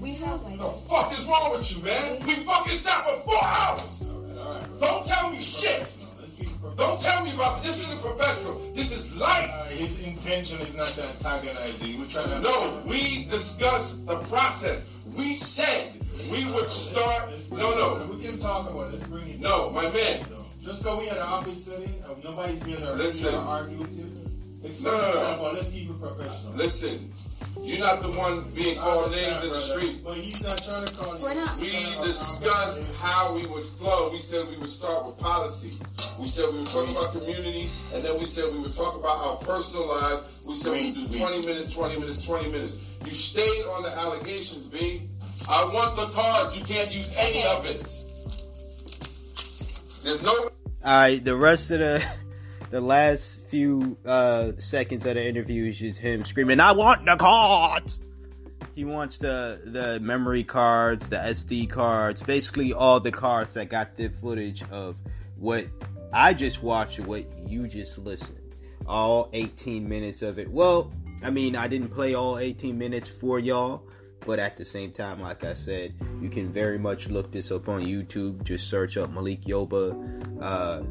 We 0.01 0.13
have 0.15 0.41
like. 0.43 0.57
The 0.57 0.69
fuck 0.89 1.11
is 1.11 1.25
wrong 1.27 1.51
with 1.51 1.65
you, 1.77 1.83
man? 1.83 2.19
We 2.25 2.33
fucking 2.35 2.77
sat 2.79 3.05
for 3.05 3.17
four 3.27 3.43
hours. 3.43 4.13
Don't 4.79 5.05
tell 5.05 5.29
me 5.31 5.39
shit. 5.39 5.85
Don't 6.77 6.99
tell 7.01 7.23
me 7.23 7.33
about 7.33 7.61
this. 7.63 7.77
This 7.77 7.87
isn't 7.87 8.01
professional. 8.01 8.59
This 8.73 8.91
is 8.91 9.15
life. 9.17 9.49
Uh, 9.53 9.65
his 9.65 10.03
intention 10.05 10.59
is 10.61 10.75
not 10.75 10.87
to 10.87 11.03
antagonize 11.07 11.81
you. 11.81 11.99
We're 11.99 12.07
trying 12.07 12.29
to. 12.29 12.39
No, 12.41 12.81
we 12.85 13.25
discussed 13.25 14.05
the 14.05 14.17
process. 14.23 14.89
We 15.15 15.33
said 15.33 15.93
we 16.31 16.45
would 16.53 16.67
start. 16.67 17.29
No, 17.51 17.71
no, 17.75 18.07
We 18.15 18.23
can 18.23 18.37
talk 18.37 18.69
about 18.69 18.87
it. 18.89 18.93
Let's 18.93 19.07
bring 19.07 19.27
it. 19.29 19.39
no, 19.39 19.69
my 19.71 19.89
man. 19.91 20.25
Just 20.63 20.81
so 20.81 20.99
we 20.99 21.05
had 21.05 21.17
an 21.17 21.23
office 21.23 21.63
setting, 21.63 21.93
uh, 22.05 22.15
nobody's 22.23 22.63
here 22.65 22.77
to 22.77 22.93
Listen. 22.93 23.35
argue 23.35 23.77
with 23.77 23.93
you. 23.93 24.09
Express 24.67 24.83
No, 24.83 24.91
no, 24.91 24.97
no. 24.97 25.07
yourself, 25.09 25.53
let's 25.53 25.71
keep 25.71 25.89
it 25.91 25.99
professional. 26.01 26.53
Listen, 26.53 27.11
you're 27.65 27.79
not 27.79 28.01
the 28.01 28.09
one 28.11 28.43
being 28.53 28.77
called 28.77 29.11
names 29.11 29.43
in 29.43 29.49
the 29.49 29.59
street. 29.59 30.01
But 30.03 30.17
he's 30.17 30.41
not 30.43 30.57
trying 30.63 30.85
to 30.85 30.93
call 30.95 31.17
you. 31.17 31.23
We're 31.23 31.33
not- 31.33 31.57
We 31.59 31.67
He's 31.67 31.81
trying 31.83 31.99
to 32.01 32.07
discussed 32.07 32.95
how 32.95 33.33
we 33.35 33.45
would 33.47 33.63
flow. 33.63 34.11
We 34.11 34.19
said 34.19 34.47
we 34.47 34.57
would 34.57 34.69
start 34.69 35.05
with 35.05 35.17
policy. 35.17 35.79
We 36.19 36.27
said 36.27 36.45
we 36.53 36.59
would 36.59 36.67
talk 36.67 36.89
about 36.89 37.11
community, 37.13 37.69
and 37.93 38.03
then 38.05 38.19
we 38.19 38.25
said 38.25 38.53
we 38.53 38.59
would 38.59 38.73
talk 38.73 38.95
about 38.95 39.17
our 39.17 39.35
personal 39.37 39.87
lives. 39.87 40.23
We 40.45 40.53
said 40.53 40.71
we 40.73 40.91
would 40.91 41.11
do 41.11 41.17
20 41.19 41.39
minutes, 41.45 41.73
20 41.73 41.99
minutes, 41.99 42.25
20 42.25 42.51
minutes. 42.51 42.77
You 43.05 43.11
stayed 43.11 43.65
on 43.65 43.83
the 43.83 43.89
allegations, 43.91 44.67
B. 44.67 45.01
I 45.49 45.65
want 45.73 45.95
the 45.95 46.05
cards. 46.13 46.57
You 46.57 46.63
can't 46.65 46.91
use 46.91 47.11
any 47.17 47.43
of 47.47 47.65
it. 47.65 47.81
There's 50.03 50.21
no. 50.23 50.31
All 50.31 50.51
right, 50.83 51.23
the 51.23 51.35
rest 51.35 51.71
of 51.71 51.79
the 51.79 52.05
the 52.69 52.81
last 52.81 53.47
few 53.47 53.97
uh, 54.05 54.51
seconds 54.57 55.05
of 55.05 55.15
the 55.15 55.25
interview 55.27 55.65
is 55.65 55.79
just 55.79 55.99
him 55.99 56.23
screaming, 56.25 56.59
"I 56.59 56.71
want 56.71 57.05
the 57.05 57.15
cards." 57.15 58.01
He 58.73 58.83
wants 58.83 59.17
the 59.17 59.61
the 59.65 59.99
memory 60.01 60.43
cards, 60.43 61.07
the 61.07 61.17
SD 61.17 61.69
cards, 61.69 62.21
basically 62.21 62.73
all 62.73 62.99
the 62.99 63.11
cards 63.11 63.53
that 63.53 63.69
got 63.69 63.95
the 63.95 64.09
footage 64.09 64.63
of 64.69 64.97
what 65.37 65.67
I 66.11 66.33
just 66.33 66.63
watched 66.63 66.99
what 66.99 67.25
you 67.47 67.67
just 67.67 67.97
listened. 67.97 68.39
All 68.87 69.29
18 69.33 69.87
minutes 69.87 70.21
of 70.21 70.37
it. 70.39 70.49
Well, 70.49 70.93
I 71.23 71.29
mean, 71.29 71.55
I 71.55 71.67
didn't 71.67 71.89
play 71.89 72.13
all 72.13 72.37
18 72.37 72.77
minutes 72.77 73.09
for 73.09 73.39
y'all, 73.39 73.83
but 74.25 74.39
at 74.39 74.57
the 74.57 74.65
same 74.65 74.91
time, 74.91 75.19
like 75.19 75.43
I 75.43 75.53
said, 75.53 75.95
you 76.21 76.29
can 76.29 76.51
very 76.51 76.77
much 76.77 77.09
look 77.09 77.31
this 77.31 77.51
up 77.51 77.67
on 77.67 77.83
YouTube. 77.83 78.43
Just 78.43 78.69
search 78.69 78.97
up 78.97 79.09
Malik 79.11 79.41
Yoba. 79.41 80.41
Uh, 80.41 80.83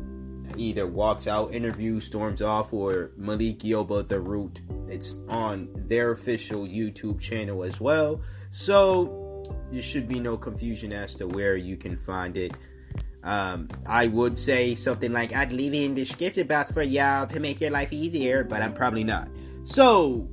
either 0.56 0.86
walks 0.86 1.26
out, 1.26 1.54
interview, 1.54 2.00
storms 2.00 2.42
off, 2.42 2.72
or 2.72 3.10
Malik 3.16 3.60
Yoba 3.60 4.06
The 4.06 4.20
Root. 4.20 4.60
It's 4.88 5.16
on 5.28 5.68
their 5.74 6.12
official 6.12 6.66
YouTube 6.66 7.20
channel 7.20 7.64
as 7.64 7.80
well. 7.80 8.20
So 8.50 9.42
there 9.70 9.82
should 9.82 10.08
be 10.08 10.20
no 10.20 10.36
confusion 10.36 10.92
as 10.92 11.14
to 11.16 11.26
where 11.26 11.56
you 11.56 11.76
can 11.76 11.96
find 11.96 12.36
it. 12.36 12.56
Um, 13.22 13.68
I 13.86 14.06
would 14.06 14.36
say 14.36 14.74
something 14.74 15.12
like, 15.12 15.34
I'd 15.34 15.52
leave 15.52 15.72
it 15.74 15.82
in 15.82 15.94
the 15.94 16.04
description 16.04 16.46
box 16.46 16.70
for 16.70 16.82
y'all 16.82 17.26
to 17.26 17.40
make 17.40 17.60
your 17.60 17.70
life 17.70 17.92
easier, 17.92 18.44
but 18.44 18.60
I'm 18.60 18.74
probably 18.74 19.04
not. 19.04 19.28
So, 19.62 20.28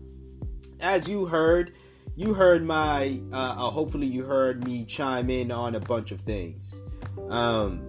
as 0.80 1.06
you 1.06 1.26
heard, 1.26 1.74
you 2.16 2.32
heard 2.32 2.64
my, 2.64 3.20
uh, 3.32 3.36
uh, 3.36 3.70
hopefully 3.70 4.06
you 4.06 4.24
heard 4.24 4.64
me 4.64 4.86
chime 4.86 5.28
in 5.28 5.52
on 5.52 5.74
a 5.74 5.80
bunch 5.80 6.10
of 6.10 6.22
things. 6.22 6.80
Um, 7.28 7.85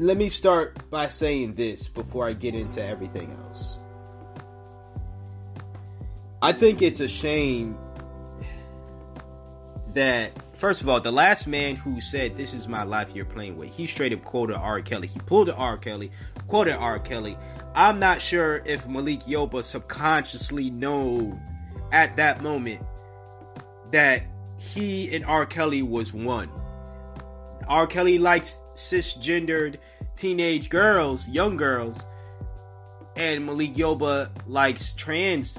let 0.00 0.16
me 0.16 0.30
start 0.30 0.88
by 0.88 1.08
saying 1.08 1.52
this 1.56 1.86
before 1.86 2.26
I 2.26 2.32
get 2.32 2.54
into 2.54 2.82
everything 2.82 3.36
else. 3.44 3.78
I 6.40 6.52
think 6.52 6.80
it's 6.80 7.00
a 7.00 7.08
shame 7.08 7.76
that 9.92 10.32
first 10.56 10.80
of 10.80 10.88
all, 10.88 11.00
the 11.00 11.12
last 11.12 11.46
man 11.46 11.76
who 11.76 12.00
said 12.00 12.34
this 12.34 12.54
is 12.54 12.66
my 12.66 12.82
life 12.82 13.14
you're 13.14 13.26
playing 13.26 13.58
with, 13.58 13.74
he 13.74 13.84
straight 13.84 14.14
up 14.14 14.24
quoted 14.24 14.56
R. 14.56 14.80
Kelly. 14.80 15.06
He 15.06 15.18
pulled 15.18 15.50
R. 15.50 15.76
Kelly, 15.76 16.10
quoted 16.48 16.76
R. 16.76 16.98
Kelly. 16.98 17.36
I'm 17.74 17.98
not 17.98 18.22
sure 18.22 18.62
if 18.64 18.88
Malik 18.88 19.20
Yoba 19.24 19.62
subconsciously 19.62 20.70
knew 20.70 21.38
at 21.92 22.16
that 22.16 22.42
moment 22.42 22.80
that 23.90 24.22
he 24.58 25.14
and 25.14 25.26
R. 25.26 25.44
Kelly 25.44 25.82
was 25.82 26.14
one. 26.14 26.48
R. 27.68 27.86
Kelly 27.86 28.18
likes 28.18 28.56
cisgendered 28.72 29.76
teenage 30.20 30.68
girls, 30.68 31.26
young 31.30 31.56
girls, 31.56 32.04
and 33.16 33.46
Malik 33.46 33.72
Yoba 33.72 34.30
likes 34.46 34.92
trans 34.92 35.58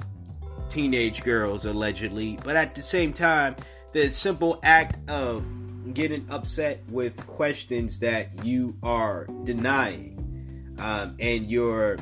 teenage 0.68 1.24
girls, 1.24 1.64
allegedly. 1.64 2.38
But 2.44 2.54
at 2.54 2.76
the 2.76 2.80
same 2.80 3.12
time, 3.12 3.56
the 3.90 4.06
simple 4.12 4.60
act 4.62 5.10
of 5.10 5.44
getting 5.94 6.24
upset 6.30 6.80
with 6.88 7.26
questions 7.26 7.98
that 7.98 8.44
you 8.44 8.76
are 8.84 9.26
denying, 9.42 10.76
um, 10.78 11.16
and 11.18 11.50
you're 11.50 11.98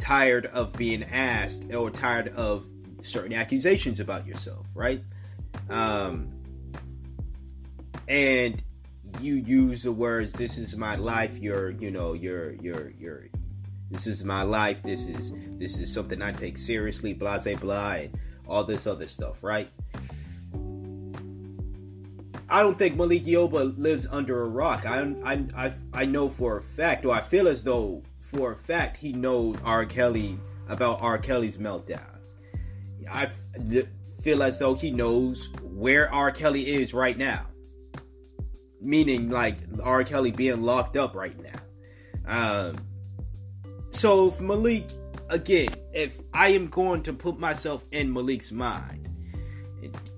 tired 0.00 0.46
of 0.46 0.72
being 0.72 1.04
asked 1.04 1.72
or 1.72 1.92
tired 1.92 2.28
of 2.34 2.66
certain 3.02 3.34
accusations 3.34 4.00
about 4.00 4.26
yourself, 4.26 4.66
right? 4.74 5.04
Um, 5.70 6.30
and 8.08 8.60
you 9.20 9.34
use 9.34 9.82
the 9.82 9.92
words 9.92 10.32
"This 10.32 10.58
is 10.58 10.76
my 10.76 10.96
life." 10.96 11.38
You're, 11.38 11.70
you 11.70 11.90
know, 11.90 12.12
you're, 12.12 12.52
you're, 12.54 12.90
you're. 12.98 13.26
This 13.90 14.06
is 14.06 14.24
my 14.24 14.42
life. 14.42 14.82
This 14.82 15.06
is 15.06 15.32
this 15.58 15.78
is 15.78 15.92
something 15.92 16.20
I 16.22 16.32
take 16.32 16.58
seriously. 16.58 17.14
Blah 17.14 17.38
blah 17.40 17.56
blah, 17.56 17.92
and 17.92 18.18
all 18.46 18.64
this 18.64 18.86
other 18.86 19.08
stuff, 19.08 19.42
right? 19.42 19.70
I 22.50 22.62
don't 22.62 22.78
think 22.78 22.96
Malik 22.96 23.24
Yoba 23.24 23.76
lives 23.78 24.06
under 24.10 24.42
a 24.42 24.48
rock. 24.48 24.86
I, 24.86 25.00
I, 25.22 25.44
I, 25.54 25.72
I 25.92 26.04
know 26.06 26.30
for 26.30 26.56
a 26.56 26.62
fact, 26.62 27.04
or 27.04 27.14
I 27.14 27.20
feel 27.20 27.46
as 27.46 27.62
though 27.62 28.02
for 28.20 28.52
a 28.52 28.56
fact 28.56 28.96
he 28.96 29.12
knows 29.12 29.56
R. 29.64 29.84
Kelly 29.84 30.38
about 30.68 31.02
R. 31.02 31.18
Kelly's 31.18 31.58
meltdown. 31.58 32.18
I 33.10 33.28
feel 34.22 34.42
as 34.42 34.58
though 34.58 34.74
he 34.74 34.90
knows 34.90 35.50
where 35.62 36.12
R. 36.12 36.30
Kelly 36.30 36.74
is 36.74 36.94
right 36.94 37.18
now. 37.18 37.46
Meaning, 38.80 39.30
like, 39.30 39.56
R. 39.82 40.04
Kelly 40.04 40.30
being 40.30 40.62
locked 40.62 40.96
up 40.96 41.14
right 41.14 41.36
now. 41.42 41.60
Um, 42.26 42.76
so, 43.90 44.34
Malik, 44.40 44.86
again, 45.30 45.68
if 45.92 46.18
I 46.32 46.48
am 46.48 46.66
going 46.68 47.02
to 47.04 47.12
put 47.12 47.38
myself 47.38 47.84
in 47.90 48.12
Malik's 48.12 48.52
mind, 48.52 49.08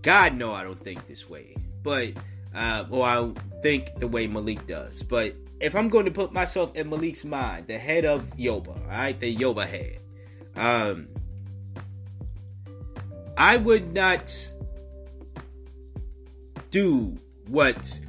God 0.03 0.35
know 0.35 0.53
I 0.53 0.62
don't 0.64 0.83
think 0.83 1.07
this 1.07 1.29
way, 1.29 1.55
but, 1.83 2.12
uh, 2.55 2.85
or 2.90 3.05
I 3.05 3.31
think 3.62 3.94
the 3.99 4.09
way 4.09 4.27
Malik 4.27 4.66
does, 4.66 5.03
but 5.03 5.35
if 5.61 5.77
I'm 5.77 5.88
going 5.88 6.07
to 6.07 6.11
put 6.11 6.33
myself 6.33 6.75
in 6.75 6.88
Malik's 6.88 7.25
mind, 7.25 7.66
the 7.66 7.79
head 7.79 8.05
of 8.05 8.23
Yoba, 8.37 8.88
right, 8.88 9.18
the 9.18 9.35
Yoba 9.35 9.66
head, 9.66 9.99
um, 10.57 11.09
I 13.37 13.57
would 13.57 13.92
not 13.94 14.35
do 16.70 17.16
what 17.49 18.01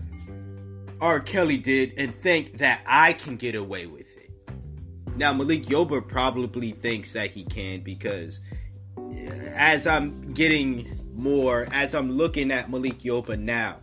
R. 1.02 1.20
Kelly 1.20 1.58
did 1.58 1.94
and 1.98 2.16
think 2.16 2.58
that 2.60 2.82
I 2.86 3.14
can 3.14 3.36
get 3.36 3.56
away 3.56 3.88
with 3.88 4.16
it. 4.18 4.30
Now, 5.18 5.34
Malik 5.34 5.64
Yoba 5.64 6.08
probably 6.08 6.72
thinks 6.72 7.14
that 7.14 7.32
he 7.32 7.44
can 7.44 7.82
because 7.82 8.40
as 9.56 9.88
I'm 9.88 10.32
getting 10.34 11.00
more, 11.14 11.68
as 11.74 11.96
I'm 11.96 12.12
looking 12.12 12.52
at 12.52 12.70
Malik 12.70 13.00
Yoba 13.00 13.38
now, 13.38 13.78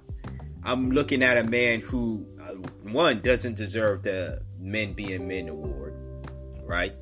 I'm 0.63 0.91
looking 0.91 1.23
at 1.23 1.37
a 1.37 1.45
man 1.45 1.81
who, 1.81 2.27
uh, 2.41 2.55
one, 2.91 3.21
doesn't 3.21 3.57
deserve 3.57 4.03
the 4.03 4.43
Men 4.59 4.93
Being 4.93 5.27
Men 5.27 5.49
award, 5.49 5.95
right? 6.65 6.95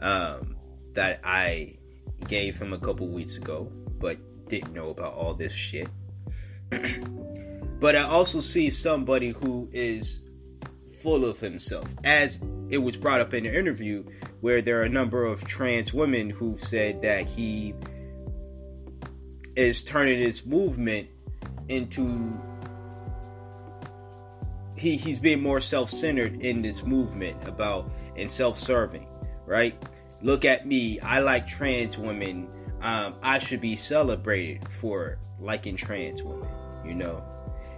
Um, 0.00 0.56
that 0.92 1.20
I 1.24 1.76
gave 2.28 2.58
him 2.58 2.72
a 2.72 2.78
couple 2.78 3.08
weeks 3.08 3.36
ago, 3.36 3.70
but 3.98 4.18
didn't 4.48 4.72
know 4.72 4.90
about 4.90 5.14
all 5.14 5.34
this 5.34 5.52
shit. 5.52 5.88
but 7.78 7.96
I 7.96 8.02
also 8.02 8.40
see 8.40 8.70
somebody 8.70 9.30
who 9.30 9.68
is 9.72 10.22
full 11.02 11.24
of 11.24 11.38
himself, 11.38 11.88
as 12.04 12.40
it 12.68 12.78
was 12.78 12.96
brought 12.96 13.20
up 13.20 13.34
in 13.34 13.44
the 13.44 13.56
interview, 13.56 14.04
where 14.40 14.62
there 14.62 14.80
are 14.80 14.84
a 14.84 14.88
number 14.88 15.24
of 15.24 15.44
trans 15.44 15.92
women 15.94 16.30
who've 16.30 16.60
said 16.60 17.02
that 17.02 17.26
he 17.26 17.74
is 19.54 19.82
turning 19.82 20.18
his 20.18 20.44
movement 20.44 21.08
into 21.68 22.38
he 24.76 24.96
he's 24.96 25.18
being 25.18 25.42
more 25.42 25.60
self-centered 25.60 26.42
in 26.42 26.60
this 26.60 26.84
movement 26.84 27.36
about 27.48 27.90
and 28.16 28.30
self-serving, 28.30 29.06
right? 29.46 29.74
Look 30.22 30.44
at 30.44 30.66
me, 30.66 31.00
I 31.00 31.20
like 31.20 31.46
trans 31.46 31.98
women. 31.98 32.48
Um, 32.82 33.14
I 33.22 33.38
should 33.38 33.60
be 33.60 33.76
celebrated 33.76 34.68
for 34.68 35.18
liking 35.40 35.76
trans 35.76 36.22
women, 36.22 36.48
you 36.84 36.94
know. 36.94 37.24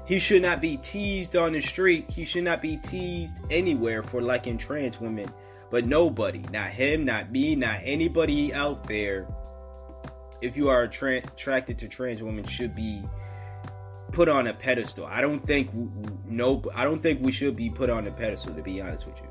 He 0.09 0.19
should 0.19 0.41
not 0.41 0.63
be 0.63 0.79
teased 0.79 1.37
on 1.37 1.53
the 1.53 1.61
street. 1.61 2.09
He 2.09 2.25
should 2.25 2.45
not 2.45 2.63
be 2.63 2.79
teased 2.79 3.43
anywhere 3.51 4.03
for 4.03 4.23
liking 4.23 4.57
trans 4.57 4.99
women. 4.99 5.31
But 5.71 5.87
nobody, 5.87 6.39
not 6.51 6.71
him, 6.71 7.05
not 7.05 7.31
me, 7.31 7.55
not 7.55 7.81
anybody 7.85 8.55
out 8.55 8.89
there, 8.89 9.29
if 10.41 10.57
you 10.57 10.71
are 10.71 10.89
tra- 10.89 11.19
attracted 11.19 11.79
to 11.81 11.89
trans 11.89 12.23
women, 12.23 12.45
should 12.45 12.75
be 12.75 13.03
put 14.11 14.31
on 14.31 14.47
a 14.47 14.55
pedestal. 14.55 15.05
I 15.05 15.21
don't 15.21 15.41
think 15.41 15.69
no, 16.25 16.63
I 16.75 16.85
don't 16.85 17.01
think 17.01 17.21
we 17.21 17.31
should 17.31 17.55
be 17.55 17.69
put 17.69 17.91
on 17.91 18.07
a 18.07 18.11
pedestal. 18.11 18.55
To 18.55 18.63
be 18.63 18.81
honest 18.81 19.05
with 19.05 19.21
you, 19.21 19.29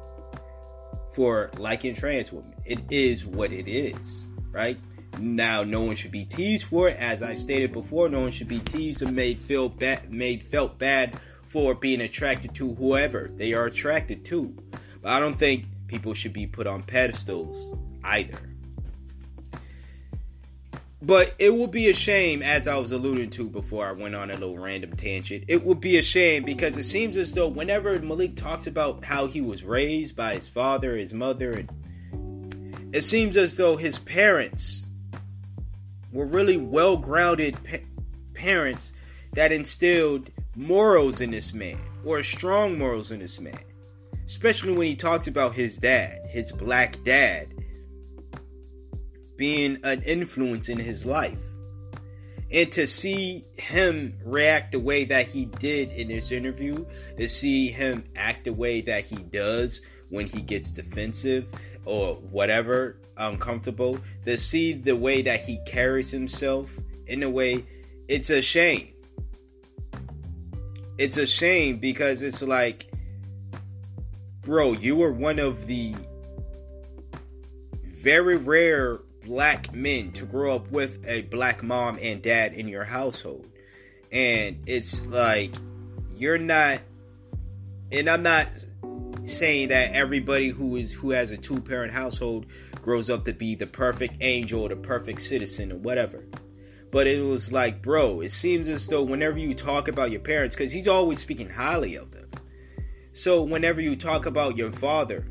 for 1.10 1.50
liking 1.58 1.96
trans 1.96 2.32
women, 2.32 2.54
it 2.66 2.92
is 2.92 3.26
what 3.26 3.52
it 3.52 3.68
is, 3.68 4.28
right? 4.52 4.78
Now, 5.20 5.64
no 5.64 5.82
one 5.82 5.96
should 5.96 6.12
be 6.12 6.26
teased 6.26 6.66
for 6.66 6.90
it. 6.90 6.98
As 6.98 7.24
I 7.24 7.34
stated 7.34 7.72
before, 7.72 8.10
no 8.10 8.22
one 8.22 8.32
should 8.32 8.48
be 8.48 8.60
teased 8.60 9.02
and 9.02 9.16
made 9.16 9.40
feel 9.40 9.70
bad, 9.70 10.12
made 10.12 10.44
felt 10.44 10.78
bad 10.78 11.20
for 11.48 11.74
being 11.74 12.02
attracted 12.02 12.54
to 12.56 12.76
whoever 12.76 13.32
they 13.36 13.54
are 13.54 13.66
attracted 13.66 14.26
to. 14.26 14.56
But 15.02 15.12
I 15.12 15.20
don't 15.20 15.38
think 15.38 15.66
people 15.88 16.14
should 16.14 16.34
be 16.34 16.46
put 16.46 16.68
on 16.68 16.84
pedestals 16.84 17.76
either. 18.04 18.38
But 21.02 21.36
it 21.38 21.52
will 21.52 21.68
be 21.68 21.90
a 21.90 21.94
shame, 21.94 22.42
as 22.42 22.68
I 22.68 22.76
was 22.78 22.92
alluding 22.92 23.30
to 23.32 23.48
before 23.48 23.88
I 23.88 23.92
went 23.92 24.16
on 24.16 24.32
a 24.32 24.34
little 24.34 24.58
random 24.58 24.96
tangent. 24.96 25.46
It 25.48 25.64
would 25.64 25.80
be 25.80 25.98
a 25.98 26.02
shame 26.02 26.44
because 26.44 26.76
it 26.76 26.86
seems 26.86 27.18
as 27.18 27.34
though 27.34 27.48
whenever 27.48 28.00
Malik 28.00 28.36
talks 28.36 28.68
about 28.68 29.04
how 29.04 29.28
he 29.28 29.40
was 29.40 29.64
raised 29.64 30.16
by 30.16 30.36
his 30.36 30.50
father, 30.50 30.98
his 30.98 31.14
mother, 31.14 31.54
and 31.54 32.94
it 32.94 33.04
seems 33.04 33.38
as 33.38 33.56
though 33.56 33.78
his 33.78 34.00
parents 34.00 34.87
were 36.12 36.26
really 36.26 36.58
well 36.58 36.98
grounded 36.98 37.58
pa- 37.64 37.78
parents 38.34 38.94
that 39.34 39.52
instilled 39.52 40.30
morals 40.56 41.22
in 41.22 41.32
this 41.32 41.54
man, 41.54 41.80
or 42.06 42.24
strong 42.24 42.78
morals 42.78 43.12
in 43.12 43.20
this 43.20 43.40
man. 43.40 43.60
Especially 44.26 44.74
when 44.74 44.88
he 44.88 44.96
talks 44.96 45.28
about 45.28 45.54
his 45.54 45.78
dad, 45.78 46.20
his 46.28 46.52
black 46.52 47.02
dad, 47.04 47.54
being 49.38 49.78
an 49.84 50.02
influence 50.02 50.68
in 50.68 50.78
his 50.78 51.06
life. 51.06 51.40
And 52.52 52.72
to 52.72 52.88
see 52.88 53.46
him 53.58 54.18
react 54.24 54.72
the 54.72 54.80
way 54.80 55.06
that 55.06 55.28
he 55.28 55.46
did 55.46 55.92
in 55.92 56.08
this 56.08 56.32
interview, 56.32 56.86
to 57.18 57.28
see 57.28 57.70
him 57.70 58.06
act 58.16 58.46
the 58.46 58.54
way 58.54 58.82
that 58.82 59.06
he 59.06 59.18
does 59.18 59.82
when 60.10 60.28
he 60.28 60.42
gets 60.42 60.70
defensive 60.70 61.48
or 61.86 62.16
whatever, 62.16 63.00
uncomfortable, 63.18 64.00
to 64.26 64.38
see 64.40 64.74
the 64.74 64.96
way 64.96 65.22
that 65.22 65.42
he 65.42 65.60
carries 65.66 66.12
himself 66.12 66.78
in 67.08 67.24
a 67.24 67.30
way, 67.30 67.66
it's 68.08 68.30
a 68.30 68.42
shame. 68.42 68.90
It's 70.98 71.18
a 71.18 71.28
shame 71.28 71.78
because 71.78 72.22
it's 72.22 72.42
like, 72.42 72.92
bro, 74.42 74.74
you 74.74 74.96
were 74.96 75.12
one 75.12 75.40
of 75.40 75.68
the 75.68 75.96
very 77.84 78.38
rare 78.38 79.00
black 79.26 79.74
men 79.74 80.12
to 80.14 80.26
grow 80.26 80.56
up 80.56 80.72
with 80.72 81.06
a 81.08 81.24
black 81.24 81.62
mom 81.62 82.00
and 82.02 82.22
dad 82.22 82.54
in 82.54 82.68
your 82.68 82.86
household. 82.86 83.46
And 84.12 84.64
it's 84.68 85.06
like 85.06 85.54
you're 86.16 86.38
not 86.38 86.80
and 87.92 88.10
I'm 88.10 88.24
not 88.24 88.48
saying 89.26 89.70
that 89.70 89.94
everybody 89.94 90.50
who 90.50 90.78
is 90.78 90.94
who 90.94 91.12
has 91.12 91.32
a 91.32 91.38
two 91.38 91.60
parent 91.60 91.94
household 91.94 92.46
grows 92.88 93.10
up 93.10 93.26
to 93.26 93.34
be 93.34 93.54
the 93.54 93.68
perfect 93.68 94.16
angel 94.22 94.62
or 94.62 94.70
the 94.70 94.76
perfect 94.78 95.22
citizen 95.22 95.74
or 95.74 95.76
whatever. 95.76 96.24
But 96.90 97.06
it 97.06 97.22
was 97.22 97.52
like, 97.52 97.82
bro, 97.82 98.22
it 98.22 98.32
seems 98.32 98.70
as 98.70 98.88
though 98.88 99.04
whenever 99.04 99.38
you 99.38 99.54
talk 99.54 99.90
about 99.90 100.10
your 100.10 100.22
parents, 100.22 100.56
because 100.56 100.72
he's 100.72 100.88
always 100.88 101.20
speaking 101.20 101.50
highly 101.50 101.98
of 101.98 102.12
them. 102.12 102.30
So 103.12 103.44
whenever 103.44 103.82
you 103.82 103.98
talk 103.98 104.26
about 104.26 104.56
your 104.56 104.72
father, 104.72 105.28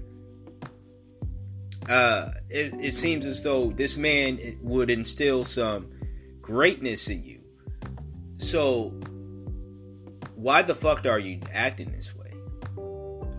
uh, 1.88 2.32
it, 2.50 2.74
it 2.78 2.92
seems 2.92 3.24
as 3.24 3.42
though 3.42 3.70
this 3.70 3.96
man 3.96 4.38
would 4.60 4.90
instill 4.90 5.42
some 5.42 5.90
greatness 6.42 7.08
in 7.08 7.24
you. 7.24 7.40
So, 8.34 8.90
why 10.34 10.60
the 10.60 10.74
fuck 10.74 11.06
are 11.06 11.18
you 11.18 11.40
acting 11.54 11.90
this 11.90 12.14
way? 12.14 12.34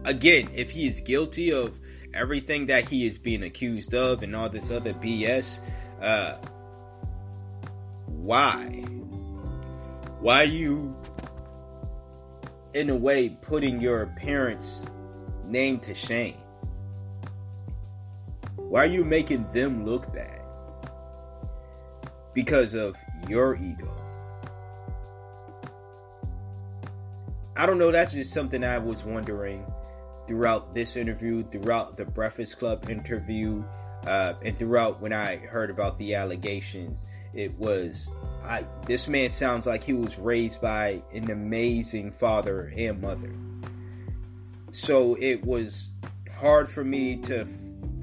Again, 0.05 0.49
if 0.55 0.71
he 0.71 0.87
is 0.87 1.01
guilty 1.01 1.53
of 1.53 1.77
everything 2.17 2.65
that 2.65 2.89
he 2.89 3.05
is 3.05 3.17
being 3.17 3.43
accused 3.43 3.93
of 3.93 4.23
and 4.23 4.35
all 4.35 4.49
this 4.49 4.71
other 4.71 4.93
BS, 4.93 5.61
uh, 6.01 6.35
why? 8.07 8.65
Why 10.19 10.43
you, 10.43 10.95
in 12.73 12.89
a 12.89 12.95
way, 12.95 13.29
putting 13.29 13.79
your 13.79 14.07
parents' 14.17 14.87
name 15.45 15.79
to 15.81 15.93
shame? 15.93 16.37
Why 18.55 18.83
are 18.83 18.87
you 18.87 19.05
making 19.05 19.47
them 19.53 19.85
look 19.85 20.11
bad? 20.11 20.45
Because 22.33 22.73
of 22.73 22.97
your 23.29 23.55
ego. 23.55 23.93
I 27.55 27.65
don't 27.65 27.77
know. 27.77 27.91
That's 27.91 28.13
just 28.13 28.33
something 28.33 28.63
I 28.63 28.77
was 28.77 29.03
wondering 29.03 29.65
throughout 30.27 30.75
this 30.75 30.95
interview, 30.95 31.43
throughout 31.43 31.97
the 31.97 32.05
Breakfast 32.05 32.59
Club 32.59 32.89
interview, 32.89 33.63
uh, 34.05 34.33
and 34.43 34.57
throughout 34.57 35.01
when 35.01 35.13
I 35.13 35.37
heard 35.37 35.69
about 35.69 35.97
the 35.97 36.15
allegations. 36.15 37.05
It 37.33 37.57
was 37.57 38.09
I. 38.43 38.65
This 38.85 39.07
man 39.07 39.29
sounds 39.29 39.65
like 39.65 39.83
he 39.83 39.93
was 39.93 40.17
raised 40.17 40.61
by 40.61 41.01
an 41.13 41.29
amazing 41.29 42.11
father 42.11 42.71
and 42.75 43.01
mother. 43.01 43.31
So 44.71 45.15
it 45.19 45.43
was 45.43 45.91
hard 46.35 46.69
for 46.69 46.83
me 46.83 47.17
to 47.17 47.47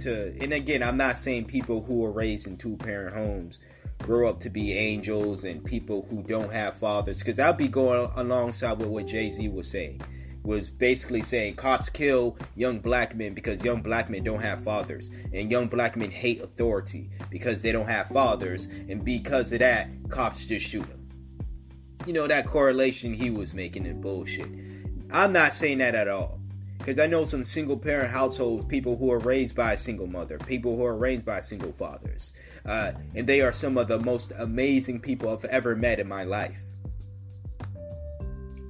to. 0.00 0.36
And 0.40 0.52
again, 0.52 0.82
I'm 0.82 0.96
not 0.96 1.18
saying 1.18 1.46
people 1.46 1.82
who 1.82 2.04
are 2.04 2.12
raised 2.12 2.46
in 2.46 2.56
two 2.56 2.76
parent 2.76 3.14
homes 3.14 3.58
grow 4.02 4.28
up 4.28 4.40
to 4.40 4.50
be 4.50 4.76
angels 4.76 5.44
and 5.44 5.64
people 5.64 6.06
who 6.10 6.22
don't 6.22 6.52
have 6.52 6.76
fathers 6.76 7.20
because 7.20 7.40
I'll 7.40 7.54
be 7.54 7.68
going 7.68 8.10
alongside 8.16 8.78
with 8.78 8.88
what 8.88 9.06
Jay 9.06 9.30
Z 9.30 9.48
was 9.48 9.68
saying 9.68 10.02
was 10.44 10.70
basically 10.70 11.22
saying 11.22 11.56
cops 11.56 11.90
kill 11.90 12.38
young 12.54 12.78
black 12.78 13.16
men 13.16 13.34
because 13.34 13.64
young 13.64 13.82
black 13.82 14.08
men 14.08 14.22
don't 14.22 14.42
have 14.42 14.62
fathers. 14.62 15.10
And 15.32 15.50
young 15.50 15.66
black 15.66 15.96
men 15.96 16.10
hate 16.10 16.40
authority 16.40 17.10
because 17.30 17.62
they 17.62 17.72
don't 17.72 17.88
have 17.88 18.08
fathers. 18.08 18.66
And 18.88 19.04
because 19.04 19.52
of 19.52 19.58
that 19.60 19.88
cops 20.10 20.46
just 20.46 20.66
shoot 20.66 20.88
them 20.88 21.04
you 22.06 22.12
know 22.12 22.26
that 22.26 22.46
correlation 22.46 23.14
he 23.14 23.30
was 23.30 23.54
making 23.54 23.86
in 23.86 24.00
bullshit. 24.00 24.48
I'm 25.10 25.32
not 25.32 25.54
saying 25.54 25.78
that 25.78 25.94
at 25.94 26.08
all. 26.08 26.40
Because 26.78 26.98
i 26.98 27.06
know 27.06 27.24
some 27.24 27.46
single 27.46 27.78
parent 27.78 28.10
households 28.10 28.66
people 28.66 28.94
who 28.96 29.10
are 29.10 29.18
raised 29.18 29.56
by 29.56 29.72
a 29.72 29.78
single 29.78 30.06
mother 30.06 30.36
people 30.36 30.76
who 30.76 30.84
are 30.84 30.96
raised 30.96 31.24
by 31.24 31.40
single 31.40 31.72
fathers 31.72 32.34
uh, 32.66 32.92
and 33.14 33.26
they 33.26 33.40
are 33.40 33.52
some 33.52 33.78
of 33.78 33.88
the 33.88 33.98
most 34.00 34.32
amazing 34.38 35.00
people 35.00 35.30
i've 35.30 35.46
ever 35.46 35.74
met 35.74 35.98
in 35.98 36.06
my 36.06 36.24
life 36.24 36.58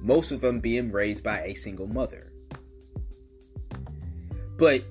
most 0.05 0.31
of 0.31 0.39
them 0.39 0.59
being 0.59 0.91
raised 0.91 1.23
by 1.23 1.41
a 1.41 1.55
single 1.55 1.87
mother. 1.87 2.31
But 4.55 4.83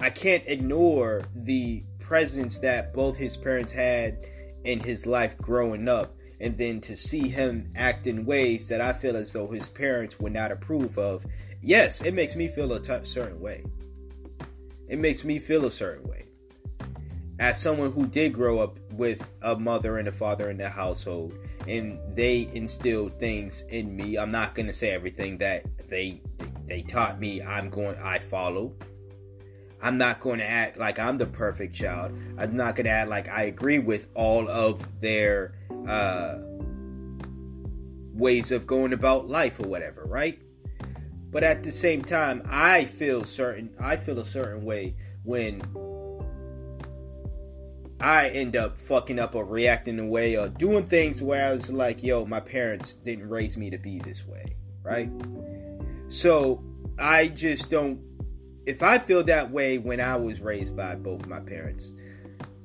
I 0.00 0.10
can't 0.10 0.42
ignore 0.46 1.22
the 1.34 1.84
presence 2.00 2.58
that 2.58 2.92
both 2.92 3.16
his 3.16 3.36
parents 3.36 3.70
had 3.70 4.18
in 4.64 4.80
his 4.80 5.06
life 5.06 5.38
growing 5.38 5.88
up, 5.88 6.16
and 6.40 6.58
then 6.58 6.80
to 6.82 6.96
see 6.96 7.28
him 7.28 7.70
act 7.76 8.08
in 8.08 8.26
ways 8.26 8.66
that 8.68 8.80
I 8.80 8.92
feel 8.92 9.16
as 9.16 9.32
though 9.32 9.46
his 9.46 9.68
parents 9.68 10.18
would 10.18 10.32
not 10.32 10.50
approve 10.50 10.98
of. 10.98 11.24
Yes, 11.62 12.00
it 12.00 12.14
makes 12.14 12.34
me 12.34 12.48
feel 12.48 12.72
a 12.72 12.80
t- 12.80 13.04
certain 13.04 13.40
way. 13.40 13.62
It 14.88 14.98
makes 14.98 15.24
me 15.24 15.38
feel 15.38 15.66
a 15.66 15.70
certain 15.70 16.06
way. 16.08 16.24
As 17.38 17.60
someone 17.60 17.92
who 17.92 18.06
did 18.06 18.32
grow 18.32 18.58
up 18.58 18.78
with 18.92 19.30
a 19.42 19.56
mother 19.56 19.98
and 19.98 20.08
a 20.08 20.12
father 20.12 20.50
in 20.50 20.58
the 20.58 20.68
household, 20.68 21.32
and 21.66 21.98
they 22.14 22.48
instilled 22.52 23.18
things 23.18 23.62
in 23.70 23.94
me. 23.94 24.16
I'm 24.16 24.30
not 24.30 24.54
going 24.54 24.66
to 24.66 24.72
say 24.72 24.90
everything 24.90 25.38
that 25.38 25.64
they 25.88 26.20
they 26.66 26.82
taught 26.82 27.20
me. 27.20 27.42
I'm 27.42 27.70
going 27.70 27.96
I 28.02 28.18
follow. 28.18 28.74
I'm 29.82 29.98
not 29.98 30.20
going 30.20 30.38
to 30.38 30.48
act 30.48 30.78
like 30.78 30.98
I'm 30.98 31.18
the 31.18 31.26
perfect 31.26 31.74
child. 31.74 32.16
I'm 32.38 32.56
not 32.56 32.74
going 32.74 32.86
to 32.86 32.90
act 32.90 33.10
like 33.10 33.28
I 33.28 33.44
agree 33.44 33.78
with 33.78 34.08
all 34.14 34.48
of 34.48 35.00
their 35.00 35.56
uh, 35.86 36.38
ways 38.14 38.50
of 38.50 38.66
going 38.66 38.94
about 38.94 39.28
life 39.28 39.60
or 39.60 39.68
whatever, 39.68 40.04
right? 40.06 40.40
But 41.30 41.44
at 41.44 41.62
the 41.62 41.72
same 41.72 42.02
time, 42.02 42.42
I 42.48 42.86
feel 42.86 43.24
certain. 43.24 43.74
I 43.78 43.96
feel 43.96 44.18
a 44.20 44.24
certain 44.24 44.64
way 44.64 44.94
when 45.24 45.60
I 48.04 48.28
end 48.28 48.54
up 48.54 48.76
fucking 48.76 49.18
up 49.18 49.34
or 49.34 49.46
reacting 49.46 49.96
the 49.96 50.04
way 50.04 50.36
or 50.36 50.50
doing 50.50 50.84
things 50.84 51.22
where 51.22 51.48
I 51.48 51.52
was 51.52 51.72
like, 51.72 52.02
yo, 52.02 52.26
my 52.26 52.38
parents 52.38 52.96
didn't 52.96 53.30
raise 53.30 53.56
me 53.56 53.70
to 53.70 53.78
be 53.78 53.98
this 53.98 54.26
way, 54.26 54.56
right? 54.82 55.10
So 56.08 56.62
I 56.98 57.28
just 57.28 57.70
don't. 57.70 57.98
If 58.66 58.82
I 58.82 58.98
feel 58.98 59.24
that 59.24 59.50
way 59.50 59.78
when 59.78 60.02
I 60.02 60.16
was 60.16 60.42
raised 60.42 60.76
by 60.76 60.96
both 60.96 61.26
my 61.26 61.40
parents, 61.40 61.94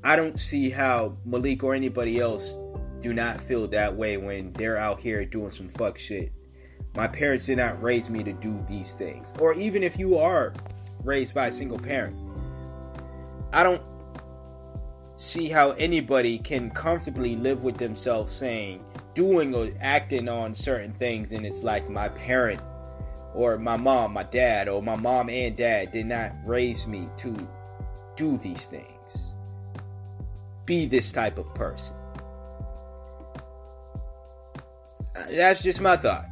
I 0.03 0.17
don't 0.17 0.37
see 0.37 0.69
how 0.69 1.15
Malik 1.23 1.63
or 1.63 1.73
anybody 1.73 2.19
else 2.19 2.57
do 2.99 3.13
not 3.13 3.39
feel 3.39 3.65
that 3.69 3.95
way 3.95 4.17
when 4.17 4.51
they're 4.51 4.77
out 4.77 4.99
here 4.99 5.23
doing 5.23 5.51
some 5.51 5.69
fuck 5.69 5.97
shit. 5.97 6.33
My 6.97 7.07
parents 7.07 7.45
did 7.45 7.59
not 7.59 7.81
raise 7.81 8.09
me 8.09 8.25
to 8.25 8.33
do 8.33 8.61
these 8.67 8.91
things. 8.91 9.31
Or 9.39 9.53
even 9.53 9.83
if 9.83 9.97
you 9.97 10.17
are 10.17 10.53
raised 11.01 11.33
by 11.33 11.47
a 11.47 11.51
single 11.53 11.79
parent, 11.79 12.17
I 13.53 13.63
don't 13.63 13.81
see 15.19 15.49
how 15.49 15.71
anybody 15.71 16.37
can 16.37 16.69
comfortably 16.69 17.35
live 17.35 17.61
with 17.61 17.77
themselves 17.77 18.31
saying, 18.31 18.81
doing 19.13 19.53
or 19.53 19.69
acting 19.81 20.29
on 20.29 20.53
certain 20.53 20.93
things, 20.93 21.33
and 21.33 21.45
it's 21.45 21.61
like 21.61 21.89
my 21.89 22.07
parent 22.09 22.61
or 23.35 23.57
my 23.57 23.75
mom, 23.75 24.13
my 24.13 24.23
dad, 24.23 24.69
or 24.69 24.81
my 24.81 24.95
mom 24.95 25.29
and 25.29 25.57
dad 25.57 25.91
did 25.91 26.05
not 26.05 26.31
raise 26.45 26.87
me 26.87 27.09
to 27.17 27.35
do 28.15 28.37
these 28.37 28.65
things, 28.65 29.33
be 30.65 30.85
this 30.85 31.11
type 31.11 31.37
of 31.37 31.53
person. 31.53 31.95
Uh, 35.15 35.25
that's 35.31 35.61
just 35.61 35.81
my 35.81 35.97
thought. 35.97 36.27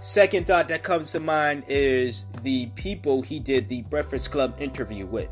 Second 0.00 0.44
thought 0.44 0.66
that 0.68 0.82
comes 0.82 1.12
to 1.12 1.20
mind 1.20 1.62
is 1.68 2.24
the 2.42 2.66
people 2.74 3.22
he 3.22 3.38
did 3.38 3.68
the 3.68 3.82
Breakfast 3.82 4.32
Club 4.32 4.56
interview 4.58 5.06
with. 5.06 5.30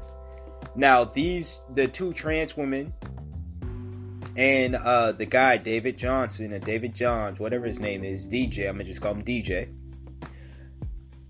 Now, 0.77 1.05
these 1.05 1.63
the 1.75 1.89
two 1.89 2.13
trans 2.13 2.57
women 2.57 2.93
and 4.37 4.77
uh, 4.77 5.13
the 5.13 5.25
guy 5.25 5.57
David 5.57 5.97
Johnson 5.97 6.53
and 6.53 6.63
David 6.63 6.95
Johns, 6.95 7.41
whatever 7.41 7.67
his 7.67 7.81
name 7.81 8.05
is, 8.05 8.27
DJ. 8.27 8.69
I'm 8.69 8.77
gonna 8.77 8.85
just 8.85 9.01
call 9.01 9.15
him 9.15 9.25
DJ. 9.25 9.73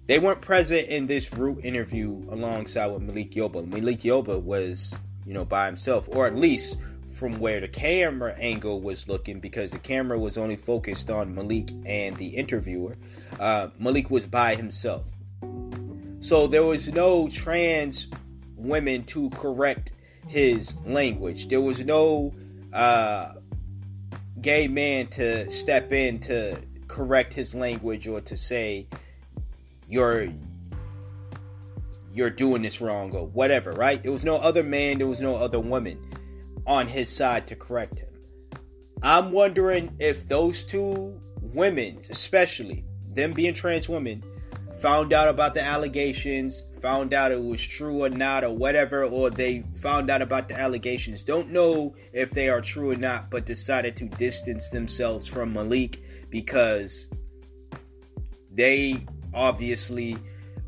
They 0.06 0.18
weren't 0.18 0.40
present 0.40 0.88
in 0.88 1.06
this 1.06 1.32
root 1.32 1.64
interview 1.64 2.24
alongside 2.28 2.86
with 2.88 3.02
Malik 3.02 3.32
Yoba. 3.32 3.66
Malik 3.66 4.00
Yoba 4.00 4.40
was, 4.40 4.96
you 5.24 5.34
know, 5.34 5.44
by 5.44 5.66
himself, 5.66 6.08
or 6.08 6.26
at 6.26 6.36
least 6.36 6.78
from 7.12 7.38
where 7.38 7.60
the 7.60 7.68
camera 7.68 8.34
angle 8.38 8.80
was 8.80 9.08
looking, 9.08 9.40
because 9.40 9.70
the 9.70 9.78
camera 9.78 10.18
was 10.18 10.36
only 10.36 10.56
focused 10.56 11.08
on 11.08 11.34
Malik 11.34 11.70
and 11.86 12.16
the 12.16 12.28
interviewer. 12.28 12.96
Uh, 13.38 13.68
Malik 13.78 14.10
was 14.10 14.26
by 14.26 14.56
himself, 14.56 15.06
so 16.20 16.46
there 16.48 16.64
was 16.64 16.88
no 16.88 17.28
trans 17.28 18.08
women 18.56 19.04
to 19.04 19.30
correct 19.30 19.92
his 20.26 20.74
language. 20.84 21.48
There 21.48 21.60
was 21.60 21.84
no 21.84 22.34
uh, 22.72 23.34
gay 24.40 24.68
man 24.68 25.06
to 25.08 25.50
step 25.50 25.92
in 25.92 26.18
to 26.20 26.60
correct 26.88 27.34
his 27.34 27.54
language 27.54 28.06
or 28.06 28.20
to 28.22 28.36
say 28.36 28.86
you're 29.88 30.28
you're 32.12 32.30
doing 32.30 32.62
this 32.62 32.80
wrong 32.80 33.14
or 33.14 33.26
whatever, 33.26 33.72
right? 33.72 34.02
There 34.02 34.12
was 34.12 34.24
no 34.24 34.36
other 34.36 34.62
man, 34.62 34.98
there 34.98 35.06
was 35.06 35.20
no 35.20 35.36
other 35.36 35.60
woman 35.60 36.00
on 36.66 36.88
his 36.88 37.14
side 37.14 37.46
to 37.48 37.56
correct 37.56 37.98
him. 37.98 38.08
I'm 39.02 39.32
wondering 39.32 39.94
if 39.98 40.26
those 40.26 40.64
two 40.64 41.20
women, 41.42 41.98
especially 42.08 42.84
them 43.06 43.32
being 43.32 43.52
trans 43.52 43.88
women, 43.88 44.24
found 44.80 45.12
out 45.12 45.28
about 45.28 45.52
the 45.52 45.62
allegations, 45.62 46.66
found 46.86 47.12
out 47.12 47.32
it 47.32 47.42
was 47.42 47.66
true 47.66 48.04
or 48.04 48.08
not, 48.08 48.44
or 48.44 48.54
whatever, 48.54 49.02
or 49.02 49.28
they 49.28 49.64
found 49.74 50.08
out 50.08 50.22
about 50.22 50.46
the 50.46 50.54
allegations, 50.54 51.24
don't 51.24 51.50
know 51.50 51.96
if 52.12 52.30
they 52.30 52.48
are 52.48 52.60
true 52.60 52.92
or 52.92 52.94
not, 52.94 53.28
but 53.28 53.44
decided 53.44 53.96
to 53.96 54.04
distance 54.04 54.70
themselves 54.70 55.26
from 55.26 55.52
Malik 55.52 56.00
because 56.30 57.10
they 58.52 59.04
obviously, 59.34 60.16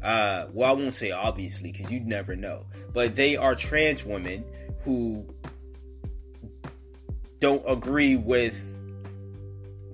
uh, 0.02 0.46
well, 0.52 0.70
I 0.70 0.72
won't 0.72 0.92
say 0.92 1.12
obviously 1.12 1.70
because 1.70 1.92
you'd 1.92 2.08
never 2.08 2.34
know, 2.34 2.66
but 2.92 3.14
they 3.14 3.36
are 3.36 3.54
trans 3.54 4.04
women 4.04 4.44
who 4.82 5.24
don't 7.38 7.62
agree 7.64 8.16
with 8.16 8.60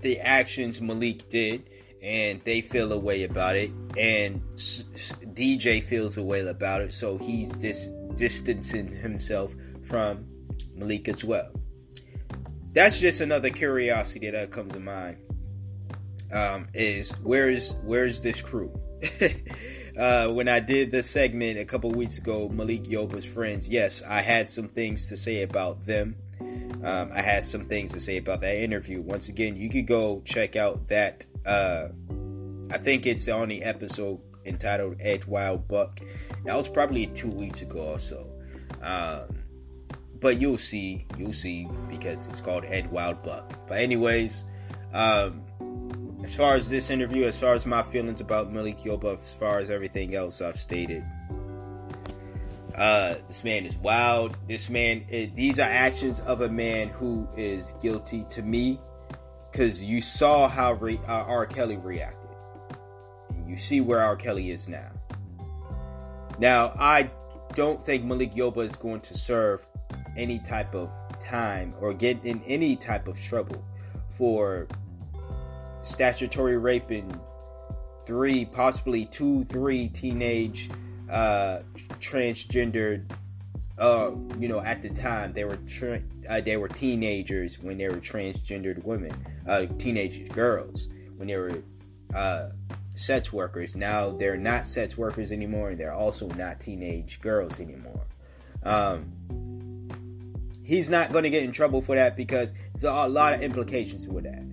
the 0.01 0.21
actions 0.21 0.81
Malik 0.81 1.29
did 1.29 1.69
and 2.05 2.43
they 2.45 2.61
feel 2.61 2.93
a 2.93 2.99
way 2.99 3.25
about 3.25 3.57
it, 3.57 3.71
and 3.99 4.43
DJ 4.53 5.83
feels 5.83 6.19
a 6.19 6.23
way 6.23 6.47
about 6.47 6.83
it, 6.83 6.93
so 6.93 7.17
he's 7.17 7.57
dis- 7.57 7.93
distancing 8.15 8.93
himself 8.93 9.55
from 9.83 10.27
Malik 10.75 11.09
as 11.09 11.25
well. 11.25 11.51
That's 12.73 13.01
just 13.01 13.23
another 13.23 13.49
curiosity 13.49 14.31
that 14.31 14.51
comes 14.51 14.75
to 14.75 14.81
mind. 14.81 15.17
Um, 16.33 16.69
is 16.75 17.13
where's 17.23 17.75
where's 17.85 18.21
this 18.21 18.43
crew? 18.43 18.79
uh, 19.99 20.29
when 20.29 20.49
I 20.49 20.61
did 20.61 20.91
the 20.91 21.03
segment 21.03 21.59
a 21.59 21.65
couple 21.65 21.91
weeks 21.93 22.19
ago, 22.19 22.49
Malik 22.49 22.85
Yoba's 22.85 23.25
friends, 23.25 23.69
yes, 23.69 24.03
I 24.03 24.21
had 24.21 24.51
some 24.51 24.69
things 24.69 25.07
to 25.07 25.17
say 25.17 25.43
about 25.43 25.87
them. 25.87 26.17
Um, 26.83 27.11
I 27.15 27.23
had 27.23 27.45
some 27.45 27.65
things 27.65 27.93
to 27.93 28.01
say 28.01 28.19
about 28.19 28.43
that 28.43 28.57
interview. 28.57 29.01
Once 29.01 29.29
again, 29.31 29.57
you 29.57 29.71
could 29.71 29.87
go 29.87 30.21
check 30.27 30.57
out 30.57 30.89
that 30.89 31.25
uh, 31.47 31.89
I 32.71 32.79
think 32.79 33.07
it's 33.07 33.29
on 33.29 33.49
the 33.49 33.63
episode 33.63 34.21
entitled 34.45 34.97
Ed 35.01 35.25
Wild 35.27 35.69
Buck. 35.69 36.01
That 36.45 36.57
was 36.57 36.69
probably 36.69 37.07
two 37.07 37.31
weeks 37.31 37.63
ago 37.63 37.93
or 37.93 37.99
so. 37.99 38.31
Um, 38.83 39.39
but 40.21 40.41
you'll 40.41 40.59
see, 40.59 41.07
you'll 41.19 41.33
see 41.33 41.69
because 41.89 42.27
it's 42.27 42.41
called 42.41 42.65
Ed 42.65 42.91
Wild 42.91 43.23
Buck. 43.23 43.69
But 43.69 43.79
anyways, 43.79 44.45
um, 44.93 45.43
as 46.23 46.35
far 46.35 46.55
as 46.55 46.71
this 46.71 46.91
interview, 46.91 47.25
as 47.25 47.39
far 47.39 47.53
as 47.53 47.67
my 47.67 47.83
feelings 47.83 48.21
about 48.21 48.53
Malik 48.53 48.81
Yoba, 48.81 49.19
as 49.21 49.35
far 49.35 49.59
as 49.59 49.69
everything 49.69 50.15
else 50.15 50.41
I've 50.41 50.59
stated, 50.59 51.05
uh, 52.75 53.17
this 53.29 53.45
man 53.45 53.67
is 53.67 53.77
wild. 53.77 54.37
This 54.49 54.69
man, 54.69 55.05
these 55.35 55.59
are 55.59 55.63
actions 55.63 56.21
of 56.21 56.41
a 56.41 56.49
man 56.49 56.89
who 56.89 57.29
is 57.37 57.75
guilty 57.81 58.25
to 58.31 58.43
me, 58.43 58.81
because 59.55 59.85
you 59.85 60.01
saw 60.01 60.49
how 60.49 60.73
re, 60.73 60.99
uh, 61.07 61.13
R. 61.13 61.47
Kelly 61.47 61.77
reacted. 61.77 62.37
You 63.47 63.57
see 63.57 63.81
where 63.81 64.01
R. 64.01 64.17
Kelly 64.17 64.51
is 64.51 64.67
now. 64.67 64.91
Now, 66.41 66.75
I 66.77 67.09
don't 67.55 67.85
think 67.87 68.03
Malik 68.03 68.35
Yoba 68.35 68.65
is 68.65 68.75
going 68.75 69.01
to 69.03 69.17
serve 69.17 69.65
any 70.17 70.41
type 70.41 70.75
of 70.75 70.93
time 71.21 71.73
or 71.79 71.95
get 71.95 72.25
in 72.25 72.43
any 72.49 72.75
type 72.75 73.07
of 73.07 73.21
trouble 73.23 73.65
for 74.09 74.67
statutory 75.83 76.59
raping 76.59 77.17
three, 78.07 78.45
possibly 78.45 79.05
two, 79.07 79.45
three 79.45 79.87
teenage 79.87 80.69
uh, 81.09 81.61
transgendered. 82.01 83.09
Uh, 83.79 84.13
you 84.39 84.47
know, 84.47 84.61
at 84.61 84.83
the 84.83 84.89
time 84.89 85.33
they 85.33 85.45
were 85.45 85.57
tra- 85.67 86.03
uh, 86.29 86.41
they 86.41 86.57
were 86.57 86.69
teenagers 86.69 87.59
when 87.59 87.77
they 87.77 87.89
were 87.89 87.97
transgendered 87.97 88.83
women, 88.85 89.13
uh, 89.49 89.67
teenage 89.79 90.31
girls 90.31 90.89
when 91.17 91.27
they 91.27 91.37
were 91.37 91.63
uh, 92.15 92.51
sex 92.95 93.33
workers. 93.33 93.75
Now 93.75 94.11
they're 94.11 94.37
not 94.37 94.67
sex 94.67 94.97
workers 94.97 95.33
anymore, 95.33 95.71
and 95.71 95.79
they're 95.79 95.93
also 95.93 96.29
not 96.29 96.61
teenage 96.61 97.21
girls 97.21 97.59
anymore. 97.59 98.07
Um, 98.63 99.13
he's 100.65 100.89
not 100.89 101.13
going 101.13 101.25
to 101.25 101.31
get 101.31 101.43
in 101.43 101.53
trouble 101.53 101.83
for 101.83 101.97
that 101.97 102.17
because 102.17 102.55
there's 102.73 102.85
a 102.85 103.09
lot 103.09 103.35
of 103.35 103.43
implications 103.43 104.09
with 104.09 104.25
that. 104.25 104.45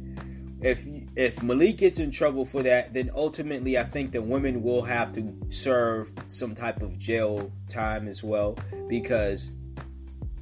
If 0.61 0.86
if 1.16 1.43
Malik 1.43 1.78
gets 1.78 1.99
in 1.99 2.12
trouble 2.12 2.45
for 2.45 2.64
that, 2.64 2.93
then 2.93 3.09
ultimately 3.14 3.78
I 3.78 3.84
think 3.84 4.12
that 4.14 4.22
women 4.22 4.64
will 4.64 4.82
have 4.84 5.12
to 5.14 5.34
serve 5.49 6.12
some 6.28 6.55
type 6.55 6.82
of 6.82 6.97
jail 6.97 7.51
time 7.68 8.07
as 8.07 8.24
well 8.24 8.57
because 8.88 9.51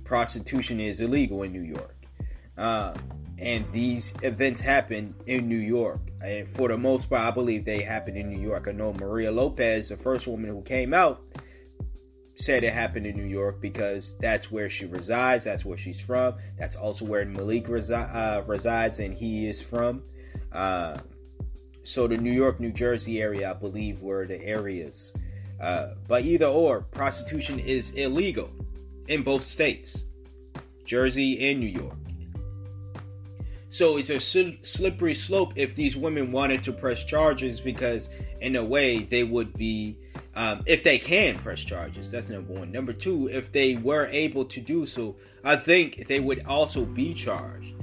prostitution 0.04 0.80
is 0.80 1.02
illegal 1.02 1.44
in 1.44 1.54
New 1.54 1.64
York. 1.64 1.96
Uh, 2.58 2.94
and 3.40 3.66
these 3.72 4.14
events 4.22 4.60
happen 4.60 5.16
in 5.26 5.48
New 5.48 5.58
York. 5.58 6.02
And 6.22 6.48
for 6.48 6.68
the 6.68 6.78
most 6.78 7.10
part, 7.10 7.22
I 7.22 7.32
believe 7.32 7.66
they 7.66 7.82
happen 7.82 8.18
in 8.18 8.30
New 8.30 8.40
York. 8.40 8.68
I 8.68 8.72
know 8.72 8.94
Maria 8.94 9.32
Lopez, 9.32 9.90
the 9.90 9.98
first 9.98 10.28
woman 10.28 10.50
who 10.50 10.62
came 10.62 10.94
out, 10.94 11.22
said 12.36 12.64
it 12.64 12.74
happened 12.74 13.06
in 13.06 13.16
New 13.16 13.26
York 13.26 13.62
because 13.62 14.18
that's 14.20 14.52
where 14.52 14.70
she 14.70 14.86
resides. 14.86 15.46
That's 15.46 15.66
where 15.66 15.78
she's 15.78 16.02
from. 16.02 16.36
That's 16.58 16.76
also 16.76 17.06
where 17.06 17.26
Malik 17.26 17.66
resi- 17.66 18.16
uh, 18.16 18.44
resides 18.46 19.00
and 19.00 19.14
he 19.14 19.48
is 19.48 19.62
from. 19.62 20.04
Uh, 20.52 20.98
so 21.84 22.08
the 22.08 22.18
New 22.18 22.32
York, 22.32 22.60
New 22.60 22.72
Jersey 22.72 23.22
area, 23.22 23.50
I 23.50 23.54
believe, 23.54 24.02
were 24.02 24.26
the 24.28 24.44
areas. 24.46 25.14
Uh, 25.60 25.90
but 26.08 26.24
either 26.24 26.46
or, 26.46 26.82
prostitution 26.82 27.60
is 27.60 27.92
illegal 27.92 28.50
in 29.08 29.24
both 29.24 29.44
states, 29.44 30.06
Jersey 30.86 31.50
and 31.50 31.60
New 31.60 31.68
York. 31.68 31.96
So 33.70 33.98
it's 33.98 34.10
a 34.10 34.20
slippery 34.20 35.14
slope 35.14 35.54
if 35.56 35.76
these 35.76 35.96
women 35.96 36.32
wanted 36.32 36.64
to 36.64 36.72
press 36.72 37.04
charges 37.04 37.62
because, 37.62 38.10
in 38.42 38.56
a 38.56 38.64
way, 38.64 39.00
they 39.04 39.24
would 39.24 39.54
be, 39.54 39.96
um, 40.36 40.64
if 40.66 40.84
they 40.84 40.98
can 40.98 41.38
press 41.38 41.60
charges. 41.60 42.10
That's 42.10 42.30
number 42.30 42.54
one. 42.54 42.72
Number 42.72 42.94
two, 42.94 43.28
if 43.28 43.52
they 43.52 43.76
were 43.76 44.08
able 44.08 44.46
to 44.46 44.60
do 44.60 44.88
so, 44.88 45.18
I 45.44 45.56
think 45.56 46.08
they 46.08 46.20
would 46.20 46.46
also 46.48 46.84
be 46.84 47.14
charged 47.14 47.76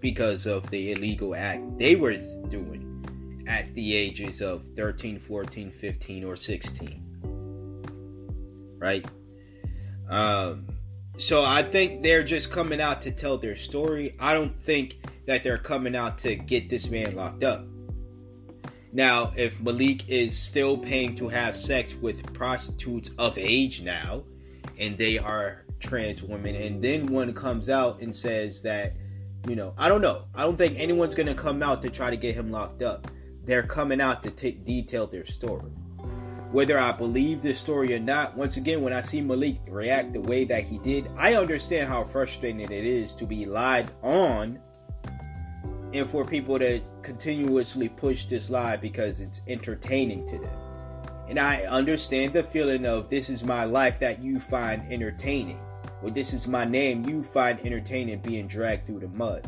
because 0.00 0.46
of 0.46 0.70
the 0.70 0.92
illegal 0.92 1.34
act 1.34 1.78
they 1.78 1.96
were 1.96 2.16
doing 2.48 3.44
at 3.48 3.74
the 3.74 3.94
ages 3.94 4.40
of 4.40 4.62
13, 4.76 5.18
14, 5.18 5.72
15, 5.72 6.24
or 6.24 6.36
16. 6.36 8.76
Right? 8.78 9.04
Um, 10.08 10.66
so 11.16 11.44
I 11.44 11.62
think 11.62 12.02
they're 12.02 12.22
just 12.22 12.50
coming 12.50 12.80
out 12.80 13.02
to 13.02 13.10
tell 13.10 13.38
their 13.38 13.56
story. 13.56 14.14
I 14.20 14.34
don't 14.34 14.54
think 14.64 14.96
that 15.26 15.42
they're 15.42 15.58
coming 15.58 15.96
out 15.96 16.18
to 16.18 16.36
get 16.36 16.70
this 16.70 16.88
man 16.88 17.16
locked 17.16 17.42
up. 17.42 17.64
Now, 18.92 19.32
if 19.36 19.60
Malik 19.60 20.08
is 20.08 20.38
still 20.38 20.78
paying 20.78 21.14
to 21.16 21.28
have 21.28 21.54
sex 21.54 21.94
with 21.94 22.32
prostitutes 22.32 23.10
of 23.18 23.36
age 23.36 23.82
now, 23.82 24.22
and 24.78 24.96
they 24.96 25.18
are 25.18 25.64
trans 25.80 26.22
women, 26.22 26.54
and 26.54 26.82
then 26.82 27.06
one 27.06 27.34
comes 27.34 27.68
out 27.68 28.00
and 28.00 28.14
says 28.14 28.62
that, 28.62 28.96
you 29.46 29.56
know, 29.56 29.74
I 29.76 29.88
don't 29.88 30.00
know. 30.00 30.24
I 30.34 30.42
don't 30.42 30.56
think 30.56 30.78
anyone's 30.78 31.14
going 31.14 31.28
to 31.28 31.34
come 31.34 31.62
out 31.62 31.82
to 31.82 31.90
try 31.90 32.10
to 32.10 32.16
get 32.16 32.34
him 32.34 32.50
locked 32.50 32.82
up. 32.82 33.10
They're 33.44 33.62
coming 33.62 34.00
out 34.00 34.22
to 34.24 34.30
t- 34.30 34.52
detail 34.52 35.06
their 35.06 35.24
story 35.24 35.72
whether 36.50 36.78
I 36.78 36.92
believe 36.92 37.42
this 37.42 37.58
story 37.58 37.94
or 37.94 37.98
not, 37.98 38.36
once 38.36 38.56
again, 38.56 38.80
when 38.80 38.92
I 38.92 39.02
see 39.02 39.20
Malik 39.20 39.60
react 39.68 40.14
the 40.14 40.20
way 40.20 40.44
that 40.44 40.64
he 40.64 40.78
did, 40.78 41.08
I 41.16 41.34
understand 41.34 41.88
how 41.88 42.04
frustrating 42.04 42.60
it 42.60 42.70
is 42.70 43.12
to 43.14 43.26
be 43.26 43.44
lied 43.44 43.90
on 44.02 44.58
and 45.92 46.08
for 46.08 46.24
people 46.24 46.58
to 46.58 46.80
continuously 47.02 47.88
push 47.88 48.24
this 48.26 48.50
lie 48.50 48.76
because 48.76 49.20
it's 49.20 49.42
entertaining 49.46 50.26
to 50.28 50.38
them. 50.38 50.58
And 51.28 51.38
I 51.38 51.62
understand 51.64 52.32
the 52.32 52.42
feeling 52.42 52.86
of 52.86 53.10
this 53.10 53.28
is 53.28 53.44
my 53.44 53.64
life 53.64 54.00
that 54.00 54.22
you 54.22 54.40
find 54.40 54.90
entertaining, 54.90 55.60
or 56.02 56.10
this 56.10 56.32
is 56.32 56.48
my 56.48 56.64
name 56.64 57.08
you 57.08 57.22
find 57.22 57.60
entertaining 57.60 58.20
being 58.20 58.46
dragged 58.46 58.86
through 58.86 59.00
the 59.00 59.08
mud. 59.08 59.44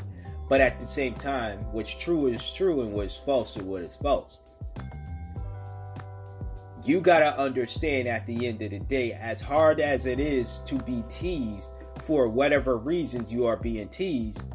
But 0.48 0.60
at 0.60 0.80
the 0.80 0.86
same 0.86 1.14
time, 1.14 1.58
what's 1.72 1.94
true 1.94 2.26
is 2.26 2.52
true 2.52 2.82
and 2.82 2.92
what's 2.92 3.16
false 3.16 3.56
is 3.56 3.62
what 3.62 3.82
is 3.82 3.96
false 3.96 4.42
you 6.84 7.00
gotta 7.00 7.38
understand 7.38 8.08
at 8.08 8.26
the 8.26 8.46
end 8.46 8.62
of 8.62 8.70
the 8.70 8.78
day, 8.78 9.12
as 9.12 9.40
hard 9.40 9.80
as 9.80 10.06
it 10.06 10.18
is 10.18 10.60
to 10.66 10.76
be 10.76 11.04
teased 11.08 11.70
for 12.00 12.28
whatever 12.28 12.76
reasons 12.78 13.32
you 13.32 13.46
are 13.46 13.56
being 13.56 13.88
teased, 13.88 14.48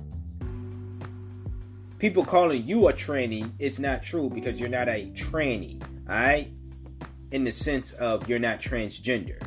people 2.00 2.26
calling 2.26 2.66
you 2.66 2.88
a 2.88 2.94
tranny 2.94 3.52
is 3.60 3.80
not 3.80 4.02
true 4.02 4.30
because 4.30 4.60
you're 4.60 4.70
not 4.70 4.88
a 4.88 5.12
tranny, 5.12 5.82
alright? 6.10 6.52
In 7.32 7.44
the 7.44 7.52
sense 7.52 7.94
of 7.94 8.28
you're 8.28 8.40
not 8.40 8.60
transgender. 8.60 9.42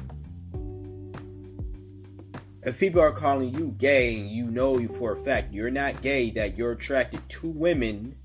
If 2.62 2.80
people 2.80 3.00
are 3.00 3.12
calling 3.12 3.56
you 3.56 3.74
gay 3.78 4.18
and 4.18 4.28
you 4.28 4.44
know 4.50 4.78
you 4.78 4.88
for 4.88 5.12
a 5.12 5.16
fact 5.16 5.52
you're 5.52 5.70
not 5.70 6.02
gay, 6.02 6.30
that 6.30 6.58
you're 6.58 6.72
attracted 6.72 7.26
to 7.28 7.48
women, 7.48 8.16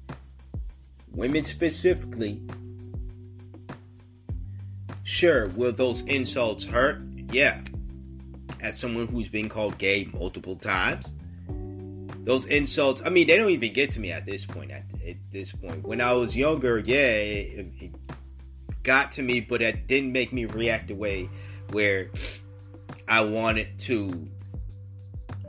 women 1.12 1.44
specifically, 1.44 2.42
Sure, 5.04 5.50
will 5.50 5.74
those 5.74 6.02
insults 6.04 6.64
hurt? 6.64 7.02
Yeah. 7.32 7.62
As 8.62 8.80
someone 8.80 9.08
who's 9.08 9.28
been 9.28 9.50
called 9.50 9.78
gay 9.78 10.10
multiple 10.14 10.56
times, 10.56 11.06
those 12.24 12.46
insults, 12.46 13.02
I 13.04 13.10
mean, 13.10 13.28
they 13.28 13.38
don't 13.38 13.50
even 13.50 13.74
get 13.74 13.92
to 13.92 14.00
me 14.00 14.14
at 14.14 14.26
this 14.26 14.46
point. 14.46 14.72
At, 14.72 14.84
at 15.06 15.18
this 15.32 15.52
point, 15.52 15.84
when 15.84 16.00
I 16.00 16.14
was 16.14 16.38
younger, 16.38 16.80
yeah, 16.80 17.10
it, 17.10 17.68
it 17.80 17.92
got 18.84 19.12
to 19.14 19.22
me, 19.22 19.42
but 19.42 19.62
it 19.62 19.88
didn't 19.88 20.14
make 20.14 20.32
me 20.32 20.46
react 20.46 20.88
the 20.88 20.96
way 20.96 21.30
where 21.72 22.10
I 23.08 23.22
wanted 23.22 23.80
to 23.82 24.30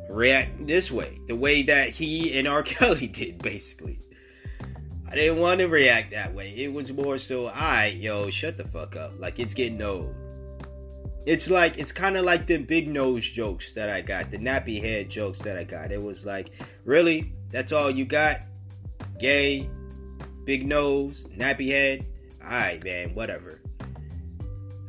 react 0.09 0.66
this 0.66 0.90
way, 0.90 1.18
the 1.26 1.36
way 1.36 1.62
that 1.62 1.90
he 1.90 2.38
and 2.38 2.47
R. 2.47 2.62
Kelly 2.64 3.07
did, 3.07 3.42
basically. 3.42 4.01
I 5.11 5.16
didn't 5.16 5.38
want 5.38 5.61
to 5.61 5.66
react 5.66 6.11
that 6.11 6.34
way. 6.34 6.53
It 6.57 6.72
was 6.72 6.92
more 6.92 7.18
so, 7.18 7.47
I, 7.47 7.86
yo, 7.86 8.30
shut 8.30 8.57
the 8.57 8.64
fuck 8.64 8.97
up. 8.97 9.12
Like 9.18 9.38
it's 9.38 9.55
getting 9.55 9.80
old. 9.80 10.12
It's 11.24 11.49
like 11.49 11.78
it's 11.78 11.92
kind 11.92 12.16
of 12.16 12.24
like 12.24 12.47
the 12.47 12.57
big 12.57 12.88
nose 12.88 13.24
jokes 13.28 13.72
that 13.74 13.88
I 13.88 14.01
got, 14.01 14.30
the 14.30 14.38
nappy 14.38 14.82
head 14.82 15.09
jokes 15.09 15.38
that 15.40 15.57
I 15.57 15.64
got. 15.64 15.92
It 15.92 16.03
was 16.03 16.24
like, 16.24 16.51
really, 16.84 17.32
that's 17.51 17.72
all 17.72 17.90
you 17.90 18.05
got? 18.05 18.40
Gay, 19.18 19.68
big 20.45 20.66
nose, 20.66 21.26
nappy 21.36 21.68
head. 21.70 22.05
All 22.42 22.51
right, 22.51 22.82
man, 22.82 23.14
whatever. 23.14 23.61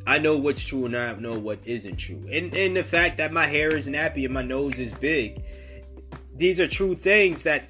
I 0.06 0.18
know 0.18 0.36
what's 0.36 0.62
true 0.62 0.86
and 0.86 0.96
I 0.96 1.14
know 1.14 1.38
what 1.38 1.58
isn't 1.64 1.96
true. 1.96 2.28
And 2.30 2.54
and 2.54 2.76
the 2.76 2.84
fact 2.84 3.18
that 3.18 3.32
my 3.32 3.46
hair 3.46 3.74
is 3.74 3.86
nappy 3.86 4.24
and 4.24 4.34
my 4.34 4.42
nose 4.42 4.78
is 4.78 4.92
big, 4.92 5.42
these 6.34 6.60
are 6.60 6.68
true 6.68 6.94
things 6.94 7.42
that 7.42 7.68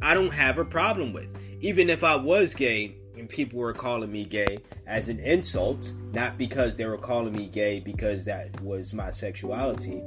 I 0.00 0.14
don't 0.14 0.32
have 0.32 0.58
a 0.58 0.64
problem 0.64 1.12
with 1.12 1.28
even 1.60 1.90
if 1.90 2.04
I 2.04 2.16
was 2.16 2.54
gay 2.54 2.94
and 3.16 3.28
people 3.28 3.58
were 3.58 3.72
calling 3.72 4.12
me 4.12 4.24
gay 4.24 4.58
as 4.86 5.08
an 5.08 5.18
insult, 5.20 5.92
not 6.12 6.38
because 6.38 6.76
they 6.76 6.86
were 6.86 6.98
calling 6.98 7.34
me 7.34 7.46
gay 7.48 7.80
because 7.80 8.24
that 8.26 8.60
was 8.60 8.94
my 8.94 9.10
sexuality, 9.10 10.02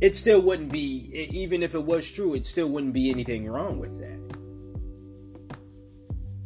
it 0.00 0.14
still 0.14 0.40
wouldn't 0.40 0.70
be, 0.70 1.28
even 1.32 1.62
if 1.62 1.74
it 1.74 1.82
was 1.82 2.08
true, 2.10 2.34
it 2.34 2.46
still 2.46 2.68
wouldn't 2.68 2.92
be 2.92 3.10
anything 3.10 3.48
wrong 3.48 3.78
with 3.78 4.00
that. 4.00 4.20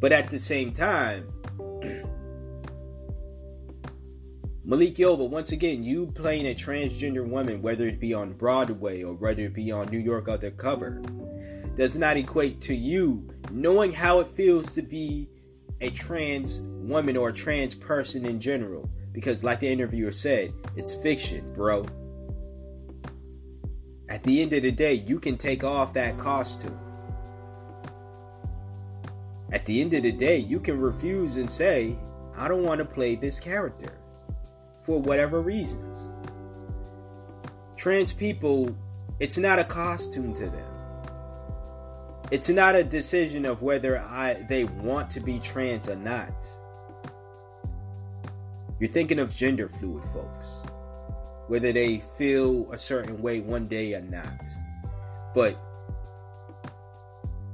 But 0.00 0.12
at 0.12 0.30
the 0.30 0.38
same 0.38 0.72
time, 0.72 1.30
Malik 4.68 4.96
Yoba, 4.96 5.26
once 5.26 5.52
again, 5.52 5.82
you 5.82 6.08
playing 6.08 6.46
a 6.46 6.54
transgender 6.54 7.26
woman, 7.26 7.62
whether 7.62 7.86
it 7.86 7.98
be 7.98 8.12
on 8.12 8.34
Broadway 8.34 9.02
or 9.02 9.14
whether 9.14 9.40
it 9.44 9.54
be 9.54 9.72
on 9.72 9.88
New 9.88 9.98
York 9.98 10.28
Undercover, 10.28 11.00
does 11.78 11.96
not 11.96 12.18
equate 12.18 12.60
to 12.60 12.74
you 12.74 13.26
knowing 13.50 13.92
how 13.92 14.20
it 14.20 14.28
feels 14.28 14.70
to 14.72 14.82
be 14.82 15.30
a 15.80 15.88
trans 15.88 16.60
woman 16.60 17.16
or 17.16 17.30
a 17.30 17.32
trans 17.32 17.74
person 17.74 18.26
in 18.26 18.38
general. 18.38 18.90
Because, 19.10 19.42
like 19.42 19.60
the 19.60 19.72
interviewer 19.72 20.12
said, 20.12 20.52
it's 20.76 20.94
fiction, 20.96 21.50
bro. 21.54 21.86
At 24.10 24.22
the 24.22 24.42
end 24.42 24.52
of 24.52 24.64
the 24.64 24.70
day, 24.70 24.92
you 24.92 25.18
can 25.18 25.38
take 25.38 25.64
off 25.64 25.94
that 25.94 26.18
costume. 26.18 26.78
At 29.50 29.64
the 29.64 29.80
end 29.80 29.94
of 29.94 30.02
the 30.02 30.12
day, 30.12 30.36
you 30.36 30.60
can 30.60 30.78
refuse 30.78 31.36
and 31.38 31.50
say, 31.50 31.96
I 32.36 32.48
don't 32.48 32.64
want 32.64 32.80
to 32.80 32.84
play 32.84 33.14
this 33.14 33.40
character 33.40 33.97
for 34.89 35.03
whatever 35.03 35.43
reasons. 35.43 36.09
Trans 37.76 38.14
people, 38.14 38.74
it's 39.20 39.36
not 39.36 39.59
a 39.59 39.64
costume 39.64 40.32
to 40.32 40.47
them. 40.47 40.70
It's 42.30 42.49
not 42.49 42.74
a 42.74 42.82
decision 42.82 43.45
of 43.45 43.61
whether 43.61 43.99
I 43.99 44.47
they 44.49 44.64
want 44.64 45.11
to 45.11 45.20
be 45.20 45.41
trans 45.41 45.91
or 45.91 45.97
not. 45.97 46.43
You're 48.80 48.89
thinking 48.89 49.18
of 49.18 49.34
gender 49.34 49.68
fluid 49.68 50.05
folks. 50.05 50.47
Whether 51.49 51.70
they 51.70 51.99
feel 52.16 52.72
a 52.72 52.78
certain 52.78 53.20
way 53.20 53.41
one 53.41 53.68
day 53.68 53.93
or 53.93 54.01
not. 54.01 54.41
But 55.34 55.61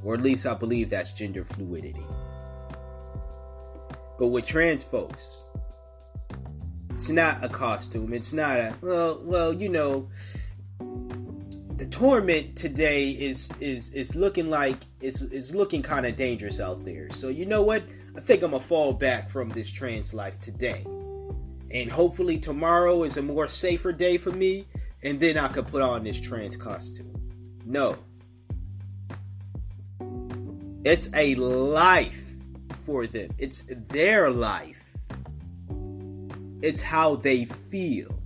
or 0.04 0.14
at 0.14 0.22
least 0.22 0.46
I 0.46 0.54
believe 0.54 0.88
that's 0.88 1.12
gender 1.12 1.44
fluidity. 1.44 2.06
But 4.20 4.28
with 4.28 4.46
trans 4.46 4.84
folks, 4.84 5.43
it's 6.94 7.10
not 7.10 7.42
a 7.42 7.48
costume. 7.48 8.12
It's 8.12 8.32
not 8.32 8.58
a 8.58 8.74
well, 8.80 9.20
well, 9.24 9.52
you 9.52 9.68
know, 9.68 10.08
the 10.78 11.86
torment 11.86 12.56
today 12.56 13.10
is 13.10 13.50
is 13.60 13.92
is 13.92 14.14
looking 14.14 14.48
like 14.48 14.78
it's 15.00 15.20
is 15.20 15.54
looking 15.54 15.82
kind 15.82 16.06
of 16.06 16.16
dangerous 16.16 16.60
out 16.60 16.84
there. 16.84 17.10
So 17.10 17.28
you 17.28 17.46
know 17.46 17.62
what? 17.62 17.82
I 18.16 18.20
think 18.20 18.44
I'm 18.44 18.52
gonna 18.52 18.62
fall 18.62 18.92
back 18.92 19.28
from 19.28 19.48
this 19.48 19.68
trans 19.68 20.14
life 20.14 20.40
today, 20.40 20.84
and 21.72 21.90
hopefully 21.90 22.38
tomorrow 22.38 23.02
is 23.02 23.16
a 23.16 23.22
more 23.22 23.48
safer 23.48 23.92
day 23.92 24.16
for 24.16 24.30
me, 24.30 24.66
and 25.02 25.18
then 25.18 25.36
I 25.36 25.48
could 25.48 25.66
put 25.66 25.82
on 25.82 26.04
this 26.04 26.20
trans 26.20 26.56
costume. 26.56 27.12
No, 27.64 27.96
it's 30.84 31.10
a 31.12 31.34
life 31.34 32.34
for 32.86 33.08
them. 33.08 33.30
It's 33.36 33.64
their 33.68 34.30
life. 34.30 34.83
It's 36.64 36.80
how 36.80 37.16
they 37.16 37.44
feel. 37.44 38.18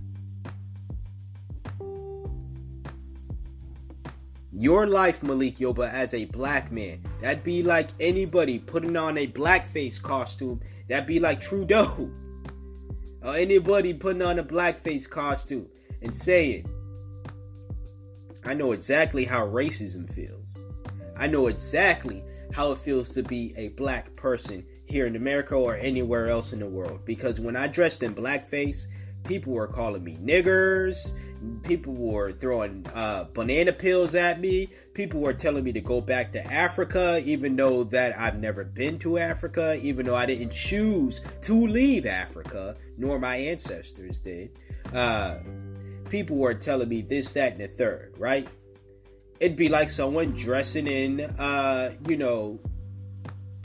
Your 4.53 4.87
life, 4.87 5.21
Malik 5.21 5.57
Yoba, 5.57 5.91
as 5.91 6.13
a 6.13 6.23
black 6.23 6.71
man, 6.71 7.03
that'd 7.21 7.43
be 7.43 7.63
like 7.63 7.89
anybody 7.99 8.57
putting 8.57 8.95
on 8.95 9.17
a 9.17 9.27
blackface 9.27 10.01
costume. 10.01 10.61
That'd 10.87 11.05
be 11.05 11.19
like 11.19 11.41
Trudeau. 11.41 12.09
Or 13.21 13.35
anybody 13.35 13.93
putting 13.93 14.21
on 14.21 14.39
a 14.39 14.43
blackface 14.45 15.09
costume 15.09 15.67
and 16.01 16.15
saying, 16.15 16.65
I 18.45 18.53
know 18.53 18.71
exactly 18.71 19.25
how 19.25 19.45
racism 19.45 20.09
feels. 20.09 20.63
I 21.17 21.27
know 21.27 21.47
exactly 21.47 22.23
how 22.53 22.71
it 22.71 22.77
feels 22.77 23.09
to 23.15 23.21
be 23.21 23.53
a 23.57 23.67
black 23.69 24.15
person 24.15 24.65
here 24.89 25.05
in 25.05 25.15
America 25.15 25.55
or 25.55 25.75
anywhere 25.75 26.27
else 26.27 26.51
in 26.51 26.59
the 26.59 26.65
world. 26.65 27.01
Because 27.05 27.39
when 27.39 27.55
I 27.55 27.67
dressed 27.67 28.03
in 28.03 28.15
blackface, 28.15 28.87
people 29.23 29.53
were 29.53 29.67
calling 29.67 30.03
me 30.03 30.17
niggers. 30.17 31.13
People 31.63 31.93
were 31.93 32.31
throwing 32.31 32.85
uh, 32.93 33.25
banana 33.33 33.71
peels 33.71 34.13
at 34.13 34.41
me. 34.41 34.67
People 34.93 35.21
were 35.21 35.33
telling 35.33 35.63
me 35.63 35.71
to 35.71 35.79
go 35.79 36.01
back 36.01 36.33
to 36.33 36.43
Africa, 36.51 37.21
even 37.23 37.55
though 37.55 37.85
that 37.85 38.17
I've 38.19 38.39
never 38.39 38.65
been 38.65 38.99
to 38.99 39.19
Africa, 39.19 39.79
even 39.81 40.05
though 40.05 40.15
I 40.15 40.25
didn't 40.25 40.51
choose 40.51 41.21
to 41.43 41.67
leave 41.67 42.05
Africa, 42.05 42.75
nor 42.97 43.19
my 43.19 43.37
ancestors 43.37 44.19
did. 44.19 44.51
Uh, 44.91 45.37
people 46.09 46.35
were 46.35 46.55
telling 46.55 46.89
me 46.89 47.01
this, 47.01 47.31
that, 47.33 47.53
and 47.53 47.61
the 47.61 47.67
third, 47.67 48.15
right? 48.17 48.47
It'd 49.39 49.55
be 49.55 49.69
like 49.69 49.89
someone 49.89 50.31
dressing 50.31 50.87
in, 50.87 51.21
uh, 51.21 51.93
you 52.09 52.17
know, 52.17 52.59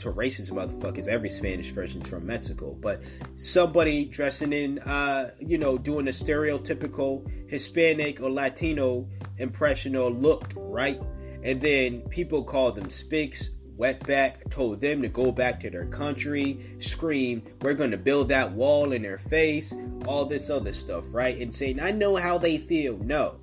to 0.05 0.11
racist 0.11 0.51
motherfuckers. 0.51 1.07
Every 1.07 1.29
Spanish 1.29 1.73
person's 1.73 2.07
from 2.07 2.25
Mexico, 2.25 2.73
but 2.79 3.01
somebody 3.35 4.05
dressing 4.05 4.53
in, 4.53 4.79
uh, 4.79 5.31
you 5.39 5.57
know, 5.57 5.77
doing 5.77 6.07
a 6.07 6.11
stereotypical 6.11 7.29
Hispanic 7.49 8.21
or 8.21 8.29
Latino 8.29 9.07
impression 9.37 9.95
or 9.95 10.09
look, 10.09 10.53
right? 10.55 11.01
And 11.43 11.61
then 11.61 12.01
people 12.09 12.43
call 12.43 12.71
them 12.71 12.87
spics, 12.87 13.49
wetback, 13.77 14.49
told 14.49 14.79
them 14.79 15.01
to 15.01 15.09
go 15.09 15.31
back 15.31 15.59
to 15.61 15.69
their 15.69 15.85
country, 15.85 16.77
scream, 16.79 17.43
we're 17.61 17.73
going 17.73 17.91
to 17.91 17.97
build 17.97 18.29
that 18.29 18.51
wall 18.51 18.93
in 18.93 19.01
their 19.01 19.17
face, 19.17 19.73
all 20.05 20.25
this 20.25 20.49
other 20.49 20.73
stuff, 20.73 21.03
right? 21.11 21.37
And 21.37 21.53
saying, 21.53 21.79
I 21.79 21.91
know 21.91 22.15
how 22.15 22.37
they 22.37 22.57
feel. 22.57 22.97
No. 22.97 23.39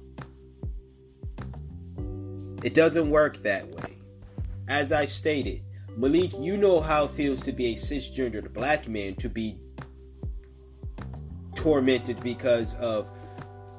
It 2.63 2.75
doesn't 2.75 3.11
work 3.11 3.39
that 3.39 3.69
way. 3.69 3.99
As 4.69 4.93
I 4.93 5.07
stated, 5.07 5.63
Malik, 5.97 6.33
you 6.39 6.57
know 6.57 6.81
how 6.81 7.05
it 7.05 7.11
feels 7.11 7.41
to 7.43 7.53
be 7.53 7.67
a 7.67 7.75
cisgendered 7.75 8.53
black 8.53 8.89
man 8.89 9.15
to 9.17 9.29
be 9.29 9.59
tormented 11.55 12.21
because 12.23 12.75
of 12.75 13.11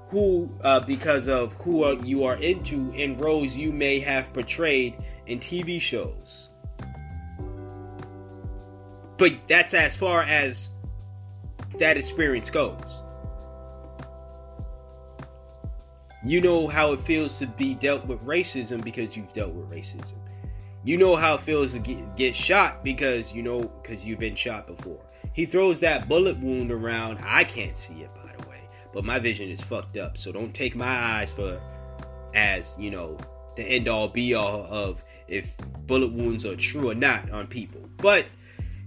who 0.09 0.49
uh, 0.61 0.79
because 0.81 1.27
of 1.27 1.53
who 1.55 1.83
uh, 1.83 1.93
you 2.03 2.23
are 2.23 2.35
into 2.35 2.93
and 2.95 3.19
roles 3.19 3.55
you 3.55 3.71
may 3.71 3.99
have 3.99 4.31
portrayed 4.31 4.95
in 5.25 5.39
TV 5.39 5.81
shows. 5.81 6.49
But 9.17 9.33
that's 9.47 9.73
as 9.73 9.95
far 9.95 10.21
as 10.21 10.69
that 11.79 11.97
experience 11.97 12.51
goes. 12.51 12.83
You 16.25 16.41
know 16.41 16.67
how 16.67 16.93
it 16.93 17.01
feels 17.01 17.39
to 17.39 17.47
be 17.47 17.73
dealt 17.73 18.05
with 18.05 18.21
racism 18.23 18.83
because 18.83 19.17
you've 19.17 19.33
dealt 19.33 19.53
with 19.53 19.69
racism. 19.69 20.22
You 20.83 20.97
know 20.97 21.15
how 21.15 21.35
it 21.35 21.41
feels 21.41 21.71
to 21.71 21.79
get, 21.79 22.17
get 22.17 22.35
shot 22.35 22.83
because 22.83 23.31
you 23.31 23.41
know 23.41 23.61
because 23.61 24.03
you've 24.05 24.19
been 24.19 24.35
shot 24.35 24.67
before. 24.67 24.99
He 25.33 25.45
throws 25.45 25.79
that 25.79 26.09
bullet 26.09 26.37
wound 26.39 26.71
around. 26.71 27.19
I 27.23 27.45
can't 27.45 27.77
see 27.77 28.01
it 28.01 28.11
by 28.13 28.33
the 28.37 28.49
way, 28.49 28.61
but 28.93 29.05
my 29.05 29.17
vision 29.19 29.49
is 29.49 29.61
fucked 29.61 29.97
up. 29.97 30.17
So 30.17 30.31
don't 30.31 30.53
take 30.53 30.75
my 30.75 30.85
eyes 30.85 31.31
for 31.31 31.61
as 32.35 32.75
you 32.77 32.91
know 32.91 33.17
the 33.55 33.63
end 33.63 33.87
all 33.87 34.09
be 34.09 34.33
all 34.33 34.65
of 34.69 35.01
if 35.27 35.55
bullet 35.85 36.11
wounds 36.11 36.45
are 36.45 36.55
true 36.55 36.89
or 36.89 36.95
not 36.95 37.31
on 37.31 37.47
people. 37.47 37.81
But 37.97 38.25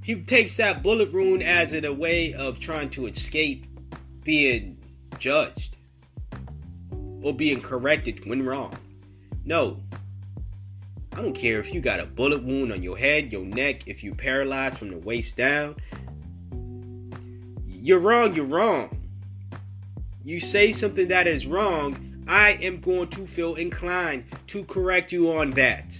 he 0.03 0.17
takes 0.17 0.57
that 0.57 0.83
bullet 0.83 1.13
wound 1.13 1.43
as 1.43 1.73
in 1.73 1.85
a 1.85 1.93
way 1.93 2.35
of 2.35 2.61
trying 2.61 2.91
to 2.91 3.07
escape 3.07 3.67
being 4.23 4.79
judged 5.19 5.77
or 7.23 7.35
being 7.35 7.63
corrected 7.63 8.27
when 8.27 8.45
wrong. 8.45 8.77
No, 9.45 9.81
I 11.17 11.23
don't 11.23 11.33
care 11.33 11.59
if 11.61 11.73
you 11.73 11.81
got 11.81 11.99
a 11.99 12.05
bullet 12.05 12.45
wound 12.45 12.73
on 12.73 12.83
your 12.83 12.99
head, 12.99 13.33
your 13.33 13.43
neck, 13.43 13.89
if 13.89 14.05
you 14.05 14.15
paralyzed 14.15 14.77
from 14.77 14.91
the 14.91 14.99
waist 14.99 15.35
down. 15.35 15.77
You're 17.67 18.01
wrong, 18.01 18.37
you're 18.37 18.45
wrong. 18.45 19.09
You 20.23 20.41
say 20.41 20.75
something 20.75 21.09
that 21.09 21.27
is 21.27 21.47
wrong, 21.47 22.23
I 22.29 22.51
am 22.61 22.83
going 22.83 23.09
to 23.11 23.27
feel 23.27 23.55
inclined 23.55 24.25
to 24.49 24.65
correct 24.65 25.11
you 25.11 25.33
on 25.33 25.53
that. 25.53 25.97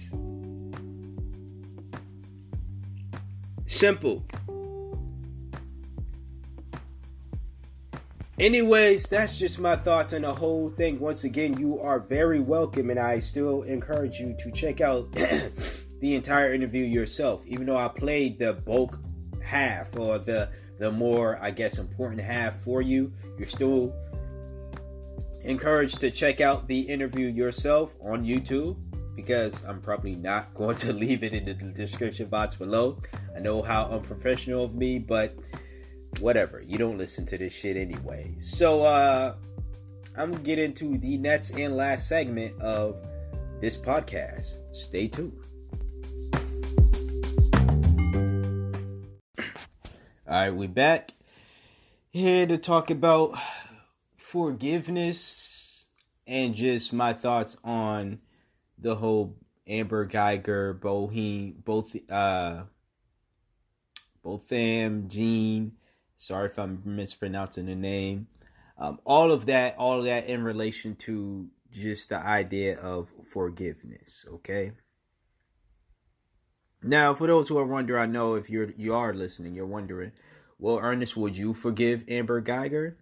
Simple. 3.65 4.23
Anyways, 8.39 9.07
that's 9.07 9.35
just 9.35 9.57
my 9.57 9.75
thoughts 9.75 10.13
on 10.13 10.21
the 10.21 10.31
whole 10.31 10.69
thing. 10.69 10.99
Once 10.99 11.23
again, 11.23 11.57
you 11.57 11.79
are 11.79 11.99
very 11.99 12.39
welcome, 12.39 12.91
and 12.91 12.99
I 12.99 13.17
still 13.17 13.63
encourage 13.63 14.19
you 14.19 14.35
to 14.37 14.51
check 14.51 14.79
out 14.79 15.11
the 16.01 16.13
entire 16.13 16.53
interview 16.53 16.83
yourself. 16.85 17.43
Even 17.47 17.65
though 17.65 17.77
I 17.77 17.87
played 17.87 18.37
the 18.37 18.53
bulk 18.53 18.99
half 19.41 19.97
or 19.97 20.19
the 20.19 20.49
the 20.77 20.91
more, 20.91 21.39
I 21.41 21.49
guess, 21.49 21.79
important 21.79 22.21
half 22.21 22.57
for 22.57 22.83
you, 22.83 23.11
you're 23.39 23.47
still 23.47 23.91
encouraged 25.41 25.99
to 26.01 26.11
check 26.11 26.39
out 26.39 26.67
the 26.67 26.81
interview 26.81 27.29
yourself 27.29 27.95
on 27.99 28.23
YouTube 28.23 28.77
because 29.15 29.63
I'm 29.63 29.81
probably 29.81 30.15
not 30.15 30.53
going 30.53 30.75
to 30.77 30.93
leave 30.93 31.23
it 31.23 31.33
in 31.33 31.45
the 31.45 31.55
description 31.55 32.27
box 32.27 32.55
below. 32.55 33.01
I 33.35 33.39
know 33.39 33.63
how 33.63 33.85
unprofessional 33.85 34.65
of 34.65 34.75
me, 34.75 34.99
but 34.99 35.35
whatever. 36.19 36.61
You 36.61 36.77
don't 36.77 36.97
listen 36.97 37.25
to 37.27 37.37
this 37.37 37.53
shit 37.53 37.77
anyway. 37.77 38.33
So 38.37 38.83
uh 38.83 39.35
I'm 40.17 40.31
gonna 40.31 40.43
get 40.43 40.59
into 40.59 40.97
the 40.97 41.17
next 41.17 41.51
and 41.51 41.77
last 41.77 42.07
segment 42.07 42.59
of 42.61 42.97
this 43.59 43.77
podcast. 43.77 44.57
Stay 44.75 45.07
tuned. 45.07 45.33
Alright, 50.27 50.55
we 50.55 50.67
back 50.67 51.13
here 52.09 52.45
to 52.45 52.57
talk 52.57 52.89
about 52.89 53.37
forgiveness 54.15 55.85
and 56.27 56.53
just 56.53 56.91
my 56.91 57.13
thoughts 57.13 57.55
on 57.63 58.19
the 58.77 58.95
whole 58.95 59.37
Amber 59.67 60.07
Guyger, 60.07 60.77
Bohem, 60.79 61.63
both 61.63 61.95
uh, 62.11 62.63
Botham, 64.23 65.07
Jean. 65.07 65.73
Sorry 66.17 66.47
if 66.47 66.57
I'm 66.57 66.81
mispronouncing 66.83 67.67
the 67.67 67.75
name. 67.75 68.27
Um, 68.77 68.99
all 69.05 69.31
of 69.31 69.45
that, 69.45 69.75
all 69.77 69.99
of 69.99 70.05
that 70.05 70.27
in 70.27 70.43
relation 70.43 70.95
to 70.95 71.47
just 71.71 72.09
the 72.09 72.17
idea 72.17 72.79
of 72.79 73.11
forgiveness. 73.29 74.25
Okay. 74.33 74.71
Now, 76.83 77.13
for 77.13 77.27
those 77.27 77.49
who 77.49 77.57
are 77.57 77.65
wondering, 77.65 78.01
I 78.01 78.05
know 78.05 78.35
if 78.35 78.49
you're 78.49 78.71
you 78.77 78.93
are 78.93 79.13
listening, 79.13 79.55
you're 79.55 79.65
wondering, 79.65 80.11
well, 80.59 80.79
Ernest, 80.79 81.17
would 81.17 81.37
you 81.37 81.53
forgive 81.53 82.03
Amber 82.07 82.41
Guyger? 82.41 82.95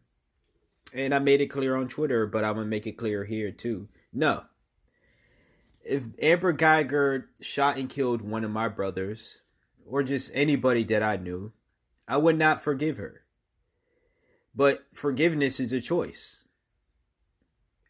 And 0.93 1.13
I 1.13 1.20
made 1.20 1.41
it 1.41 1.47
clear 1.47 1.76
on 1.76 1.88
Twitter, 1.88 2.26
but 2.26 2.43
I'm 2.43 2.55
gonna 2.55 2.68
make 2.68 2.88
it 2.88 2.97
clear 2.97 3.26
here 3.26 3.51
too. 3.51 3.88
No. 4.13 4.43
If 5.84 6.03
Amber 6.22 6.53
Guyger 6.53 7.26
shot 7.41 7.78
and 7.78 7.89
killed 7.89 8.22
one 8.22 8.43
of 8.43 8.51
my 8.51 8.68
brothers, 8.68 9.41
or 9.86 10.03
just 10.03 10.32
anybody 10.34 10.84
that 10.86 11.03
I 11.03 11.18
knew, 11.18 11.51
I 12.08 12.18
would 12.18 12.38
not 12.38 12.62
forgive 12.62 12.97
her. 12.97 13.24
But 14.53 14.86
forgiveness 14.93 15.60
is 15.60 15.74
a 15.74 15.82
choice. 15.82 16.45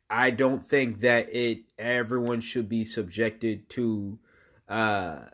I 0.09 0.32
don't 0.32 0.66
think 0.66 1.01
that 1.01 1.34
it 1.34 1.63
everyone 1.78 2.41
should 2.41 2.70
be 2.70 2.86
subjected 2.86 3.70
to 3.70 4.20
uh 4.70 5.26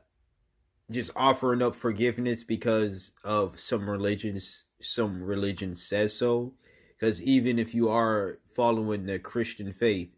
just 0.90 1.12
offering 1.16 1.62
up 1.62 1.76
forgiveness 1.76 2.44
because 2.44 3.12
of 3.24 3.60
some 3.60 3.90
religions 3.90 4.66
some 4.82 5.24
religion 5.24 5.76
says 5.76 6.14
so 6.14 6.54
because 6.98 7.22
even 7.24 7.60
if 7.60 7.74
you 7.74 7.88
are 7.90 8.40
following 8.46 9.06
the 9.06 9.20
Christian 9.20 9.72
faith 9.72 10.10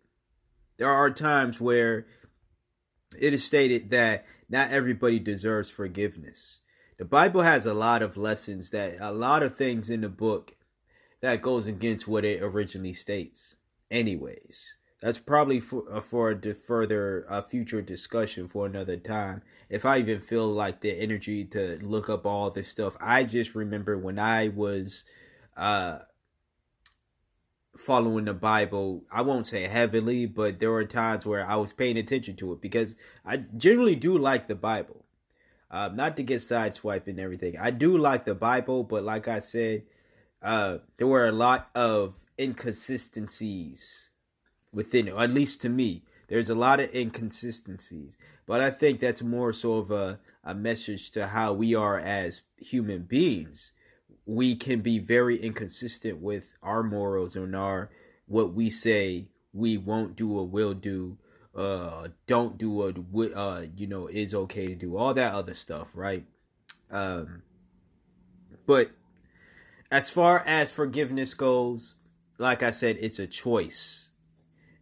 there 0.78 0.90
are 0.90 1.12
times 1.12 1.62
where 1.62 2.08
it 3.20 3.34
is 3.34 3.44
stated 3.44 3.92
that 3.92 4.26
not 4.50 4.72
everybody 4.72 5.20
deserves 5.20 5.70
forgiveness 5.70 6.62
the 7.04 7.10
bible 7.10 7.42
has 7.42 7.66
a 7.66 7.74
lot 7.74 8.02
of 8.02 8.16
lessons 8.16 8.70
that 8.70 8.96
a 9.02 9.12
lot 9.12 9.44
of 9.44 9.58
things 9.58 9.90
in 9.90 10.00
the 10.00 10.08
book 10.08 10.56
that 11.20 11.42
goes 11.42 11.68
against 11.68 12.08
what 12.08 12.24
it 12.24 12.42
originally 12.42 12.94
states 12.94 13.58
anyways 13.92 14.78
that's 15.02 15.18
probably 15.18 15.60
for, 15.60 15.84
uh, 15.92 16.00
for 16.00 16.32
a 16.32 16.54
further 16.54 17.26
uh, 17.28 17.42
future 17.42 17.82
discussion 17.82 18.48
for 18.48 18.66
another 18.66 18.96
time. 18.96 19.42
If 19.68 19.86
I 19.86 19.98
even 19.98 20.22
feel 20.22 20.48
like 20.48 20.80
the 20.80 20.94
energy 20.98 21.44
to 21.44 21.78
look 21.82 22.10
up 22.10 22.26
all 22.26 22.50
this 22.50 22.70
stuff, 22.70 22.96
I 23.02 23.26
just 23.26 23.54
remember 23.54 23.98
when 23.98 24.18
I 24.18 24.48
was 24.48 25.04
uh, 25.58 26.00
following 27.76 28.24
the 28.24 28.34
Bible. 28.34 29.04
I 29.12 29.24
won't 29.24 29.46
say 29.46 29.64
heavily, 29.64 30.26
but 30.26 30.62
there 30.62 30.72
were 30.72 30.86
times 30.86 31.26
where 31.26 31.46
I 31.46 31.58
was 31.58 31.74
paying 31.74 31.98
attention 31.98 32.38
to 32.38 32.54
it 32.54 32.62
because 32.62 32.96
I 33.26 33.44
generally 33.58 33.96
do 33.96 34.18
like 34.18 34.48
the 34.48 34.56
Bible. 34.56 35.03
Uh, 35.74 35.90
not 35.92 36.16
to 36.16 36.22
get 36.22 36.38
sideswiped 36.38 37.08
and 37.08 37.20
everything. 37.20 37.58
I 37.60 37.72
do 37.72 37.98
like 37.98 38.26
the 38.26 38.36
Bible, 38.36 38.84
but 38.84 39.04
like 39.04 39.28
I 39.28 39.40
said, 39.40 39.82
uh, 40.40 40.78
there 40.98 41.08
were 41.08 41.28
a 41.28 41.32
lot 41.32 41.72
of 41.74 42.14
inconsistencies 42.40 44.12
within 44.72 45.08
it, 45.08 45.16
at 45.16 45.32
least 45.32 45.62
to 45.62 45.70
me. 45.70 46.04
There's 46.28 46.50
a 46.50 46.56
lot 46.56 46.80
of 46.80 46.94
inconsistencies, 46.94 48.20
but 48.46 48.62
I 48.62 48.70
think 48.70 49.00
that's 49.00 49.24
more 49.24 49.52
so 49.52 49.80
of 49.80 49.90
a, 49.90 50.20
a 50.44 50.54
message 50.54 51.10
to 51.12 51.26
how 51.26 51.54
we 51.54 51.74
are 51.74 51.98
as 51.98 52.44
human 52.58 53.02
beings. 53.02 53.72
We 54.28 54.56
can 54.56 54.82
be 54.82 55.00
very 55.00 55.38
inconsistent 55.38 56.20
with 56.20 56.54
our 56.62 56.84
morals 56.84 57.36
and 57.36 57.56
our 57.56 57.90
what 58.28 58.54
we 58.54 58.70
say 58.70 59.30
we 59.52 59.78
won't 59.78 60.16
do 60.16 60.38
or 60.38 60.48
will 60.48 60.76
do, 60.76 61.18
uh, 61.56 62.10
don't 62.28 62.58
do 62.58 62.82
or 62.82 62.94
uh, 63.36 63.66
you 63.76 63.88
know, 63.88 64.08
is 64.08 64.34
okay 64.34 64.68
to 64.68 64.76
do, 64.76 64.98
all 64.98 65.14
that 65.14 65.34
other 65.34 65.54
stuff, 65.54 65.92
right? 65.94 66.26
Um, 66.92 67.44
but 68.66 68.92
as 69.92 70.10
far 70.10 70.44
as 70.46 70.72
forgiveness 70.72 71.34
goes, 71.34 71.96
like 72.38 72.64
I 72.64 72.72
said, 72.72 72.98
it's 73.00 73.20
a 73.20 73.28
choice 73.28 74.04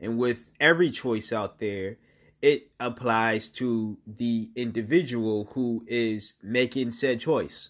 and 0.01 0.17
with 0.17 0.49
every 0.59 0.89
choice 0.89 1.32
out 1.32 1.59
there, 1.59 1.97
it 2.41 2.72
applies 2.80 3.49
to 3.49 3.99
the 4.07 4.49
individual 4.55 5.49
who 5.53 5.86
is 5.86 6.34
making 6.41 6.91
said 6.91 7.19
choice. 7.19 7.69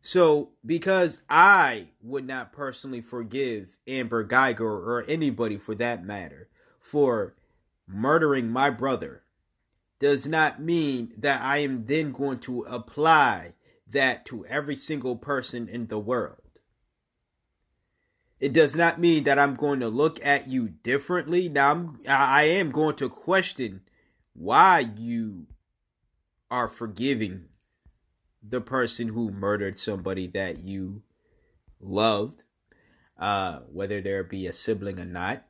So, 0.00 0.52
because 0.64 1.20
I 1.28 1.88
would 2.02 2.26
not 2.26 2.54
personally 2.54 3.02
forgive 3.02 3.76
Amber 3.86 4.26
Guyger 4.26 4.60
or 4.62 5.04
anybody 5.06 5.58
for 5.58 5.74
that 5.74 6.02
matter 6.02 6.48
for 6.80 7.34
murdering 7.92 8.50
my 8.50 8.70
brother, 8.70 9.22
does 9.98 10.26
not 10.26 10.60
mean 10.60 11.12
that 11.18 11.42
I 11.42 11.58
am 11.58 11.86
then 11.86 12.12
going 12.12 12.38
to 12.40 12.62
apply 12.62 13.54
that 13.86 14.24
to 14.26 14.46
every 14.46 14.76
single 14.76 15.16
person 15.16 15.68
in 15.68 15.88
the 15.88 15.98
world. 15.98 16.36
It 18.38 18.54
does 18.54 18.74
not 18.74 18.98
mean 18.98 19.24
that 19.24 19.38
I'm 19.38 19.54
going 19.54 19.80
to 19.80 19.88
look 19.88 20.24
at 20.24 20.48
you 20.48 20.68
differently. 20.68 21.48
Now 21.48 21.70
I'm, 21.72 22.00
I 22.08 22.44
am 22.44 22.70
going 22.70 22.96
to 22.96 23.10
question 23.10 23.82
why 24.32 24.90
you 24.96 25.46
are 26.50 26.68
forgiving 26.68 27.44
the 28.42 28.62
person 28.62 29.08
who 29.08 29.30
murdered 29.30 29.76
somebody 29.76 30.26
that 30.28 30.64
you 30.64 31.02
loved, 31.78 32.42
uh, 33.18 33.58
whether 33.70 34.00
there 34.00 34.24
be 34.24 34.46
a 34.46 34.52
sibling 34.52 34.98
or 34.98 35.04
not. 35.04 35.44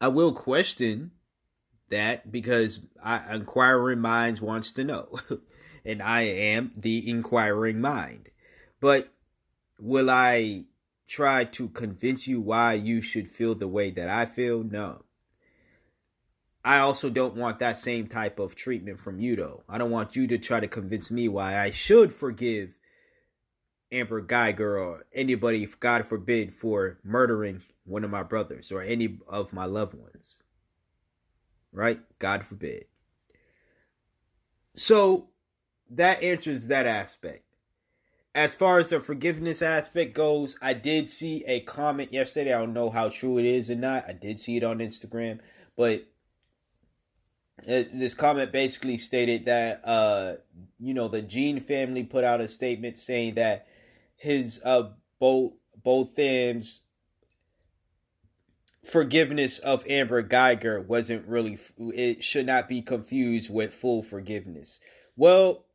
I 0.00 0.08
will 0.08 0.32
question 0.32 1.12
that 1.88 2.30
because 2.30 2.80
I, 3.02 3.34
inquiring 3.34 4.00
minds 4.00 4.40
wants 4.40 4.72
to 4.74 4.84
know, 4.84 5.20
and 5.84 6.02
I 6.02 6.22
am 6.22 6.72
the 6.76 7.08
inquiring 7.08 7.80
mind. 7.80 8.30
But 8.80 9.08
will 9.80 10.10
I 10.10 10.64
try 11.08 11.44
to 11.44 11.68
convince 11.68 12.26
you 12.26 12.40
why 12.40 12.74
you 12.74 13.00
should 13.00 13.28
feel 13.28 13.54
the 13.54 13.68
way 13.68 13.90
that 13.90 14.08
I 14.08 14.26
feel? 14.26 14.62
No. 14.62 15.04
I 16.64 16.78
also 16.78 17.10
don't 17.10 17.36
want 17.36 17.60
that 17.60 17.78
same 17.78 18.08
type 18.08 18.40
of 18.40 18.56
treatment 18.56 19.00
from 19.00 19.20
you, 19.20 19.36
though. 19.36 19.62
I 19.68 19.78
don't 19.78 19.92
want 19.92 20.16
you 20.16 20.26
to 20.26 20.36
try 20.36 20.58
to 20.58 20.66
convince 20.66 21.12
me 21.12 21.28
why 21.28 21.58
I 21.58 21.70
should 21.70 22.12
forgive 22.12 22.75
Amber 23.92 24.22
Guyger 24.22 24.80
or 24.80 25.06
anybody, 25.14 25.66
God 25.80 26.06
forbid, 26.06 26.54
for 26.54 26.98
murdering 27.04 27.62
one 27.84 28.04
of 28.04 28.10
my 28.10 28.22
brothers 28.22 28.72
or 28.72 28.82
any 28.82 29.18
of 29.28 29.52
my 29.52 29.64
loved 29.64 29.94
ones. 29.94 30.42
Right? 31.72 32.00
God 32.18 32.44
forbid. 32.44 32.86
So 34.74 35.28
that 35.90 36.22
answers 36.22 36.66
that 36.66 36.86
aspect 36.86 37.46
as 38.36 38.54
far 38.54 38.76
as 38.76 38.90
the 38.90 39.00
forgiveness 39.00 39.62
aspect 39.62 40.12
goes, 40.12 40.58
I 40.60 40.74
did 40.74 41.08
see 41.08 41.42
a 41.46 41.60
comment 41.60 42.12
yesterday. 42.12 42.52
I 42.52 42.58
don't 42.58 42.74
know 42.74 42.90
how 42.90 43.08
true 43.08 43.38
it 43.38 43.46
is 43.46 43.70
or 43.70 43.76
not. 43.76 44.04
I 44.06 44.12
did 44.12 44.38
see 44.38 44.58
it 44.58 44.62
on 44.62 44.80
Instagram, 44.80 45.38
but 45.74 46.04
uh, 47.66 47.84
this 47.90 48.12
comment 48.12 48.52
basically 48.52 48.98
stated 48.98 49.46
that 49.46 49.80
uh 49.82 50.34
you 50.78 50.92
know 50.92 51.08
the 51.08 51.22
Jean 51.22 51.58
family 51.58 52.02
put 52.02 52.22
out 52.22 52.42
a 52.42 52.48
statement 52.48 52.98
saying 52.98 53.36
that 53.36 53.66
his 54.16 54.60
uh 54.64 54.90
both 55.18 55.52
both 55.82 56.18
ends 56.18 56.82
forgiveness 58.86 59.58
of 59.58 59.84
Amber 59.88 60.22
Guyger 60.22 60.84
wasn't 60.84 61.26
really 61.26 61.58
it 61.78 62.22
should 62.22 62.46
not 62.46 62.68
be 62.68 62.80
confused 62.82 63.50
with 63.50 63.74
full 63.74 64.02
forgiveness. 64.02 64.80
Well, 65.16 65.66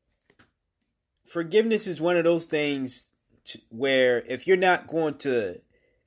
forgiveness 1.25 1.87
is 1.87 2.01
one 2.01 2.17
of 2.17 2.23
those 2.23 2.45
things 2.45 3.07
to, 3.45 3.59
where 3.69 4.23
if 4.27 4.47
you're 4.47 4.57
not 4.57 4.87
going 4.87 5.15
to 5.19 5.61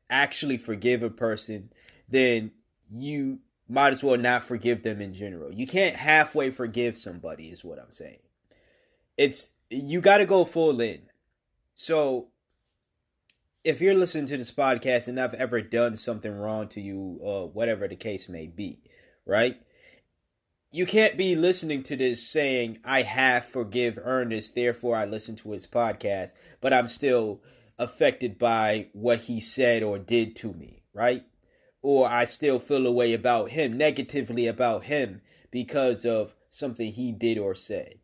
actually 0.09 0.57
forgive 0.57 1.03
a 1.03 1.11
person, 1.11 1.71
then 2.09 2.53
you 2.91 3.41
might 3.69 3.93
as 3.93 4.05
well 4.05 4.19
not 4.19 4.45
forgive 4.45 4.83
them 4.83 5.01
in 5.01 5.15
general. 5.15 5.53
You 5.53 5.67
can't 5.67 5.97
halfway 5.97 6.51
forgive 6.51 6.97
somebody, 6.97 7.49
is 7.49 7.65
what 7.65 7.79
I'm 7.79 7.91
saying. 7.91 8.21
It's 9.17 9.53
you 9.71 10.01
got 10.01 10.19
to 10.19 10.27
go 10.27 10.45
full 10.45 10.81
in. 10.81 11.03
So, 11.75 12.29
if 13.63 13.81
you're 13.81 13.95
listening 13.95 14.27
to 14.27 14.37
this 14.37 14.53
podcast 14.53 15.09
and 15.09 15.19
I've 15.19 15.35
ever 15.35 15.61
done 15.61 15.97
something 15.97 16.33
wrong 16.33 16.69
to 16.69 16.81
you, 16.81 17.19
or 17.21 17.49
whatever 17.49 17.89
the 17.89 17.97
case 17.97 18.29
may 18.29 18.47
be, 18.47 18.83
right? 19.27 19.59
you 20.75 20.87
can't 20.87 21.17
be 21.17 21.37
listening 21.37 21.85
to 21.85 21.95
this 21.95 22.29
saying 22.29 22.81
I 22.85 23.03
have 23.03 23.47
forgive 23.47 23.97
Ernest, 24.03 24.57
therefore 24.57 24.97
I 24.97 25.05
listen 25.05 25.37
to 25.37 25.53
his 25.53 25.69
podcast, 25.69 26.33
but 26.61 26.73
I'm 26.73 26.89
still 26.89 27.41
affected 27.79 28.41
by 28.41 28.89
what 28.93 29.21
he 29.21 29.41
said 29.41 29.85
or 29.85 30.01
did 30.01 30.35
to 30.37 30.53
me, 30.53 30.83
right? 30.93 31.23
Or 31.81 32.09
I 32.09 32.25
still 32.25 32.59
feel 32.59 32.89
a 32.89 32.93
way 32.93 33.13
about 33.13 33.51
him, 33.51 33.79
negatively 33.79 34.49
about 34.49 34.83
him 34.83 35.21
because 35.53 36.05
of 36.05 36.35
something 36.49 36.93
he 36.93 37.13
did 37.13 37.39
or 37.39 37.55
said. 37.55 38.01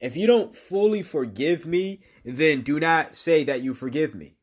If 0.00 0.16
you 0.16 0.26
don't 0.26 0.56
fully 0.56 1.02
forgive 1.02 1.66
me, 1.66 2.00
then 2.36 2.62
do 2.62 2.78
not 2.78 3.16
say 3.16 3.44
that 3.44 3.62
you 3.62 3.74
forgive 3.74 4.14
me 4.14 4.36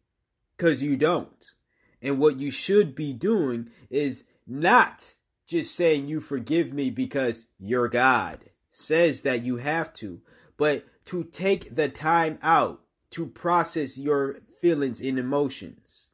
because 0.57 0.81
you 0.81 0.97
don't. 0.97 1.53
And 2.01 2.19
what 2.19 2.39
you 2.39 2.51
should 2.51 2.95
be 2.95 3.13
doing 3.13 3.69
is 3.89 4.23
not 4.47 5.15
just 5.47 5.75
saying 5.75 6.07
you 6.07 6.19
forgive 6.19 6.73
me 6.73 6.89
because 6.89 7.47
your 7.59 7.87
God 7.87 8.39
says 8.69 9.21
that 9.21 9.43
you 9.43 9.57
have 9.57 9.93
to, 9.93 10.21
but 10.57 10.85
to 11.05 11.23
take 11.23 11.75
the 11.75 11.89
time 11.89 12.39
out 12.41 12.81
to 13.11 13.27
process 13.27 13.97
your 13.97 14.35
feelings 14.59 14.99
and 14.99 15.19
emotions 15.19 16.09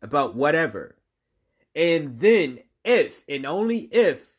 about 0.00 0.34
whatever. 0.34 0.96
And 1.74 2.18
then, 2.18 2.60
if 2.84 3.22
and 3.28 3.46
only 3.46 3.88
if 3.92 4.36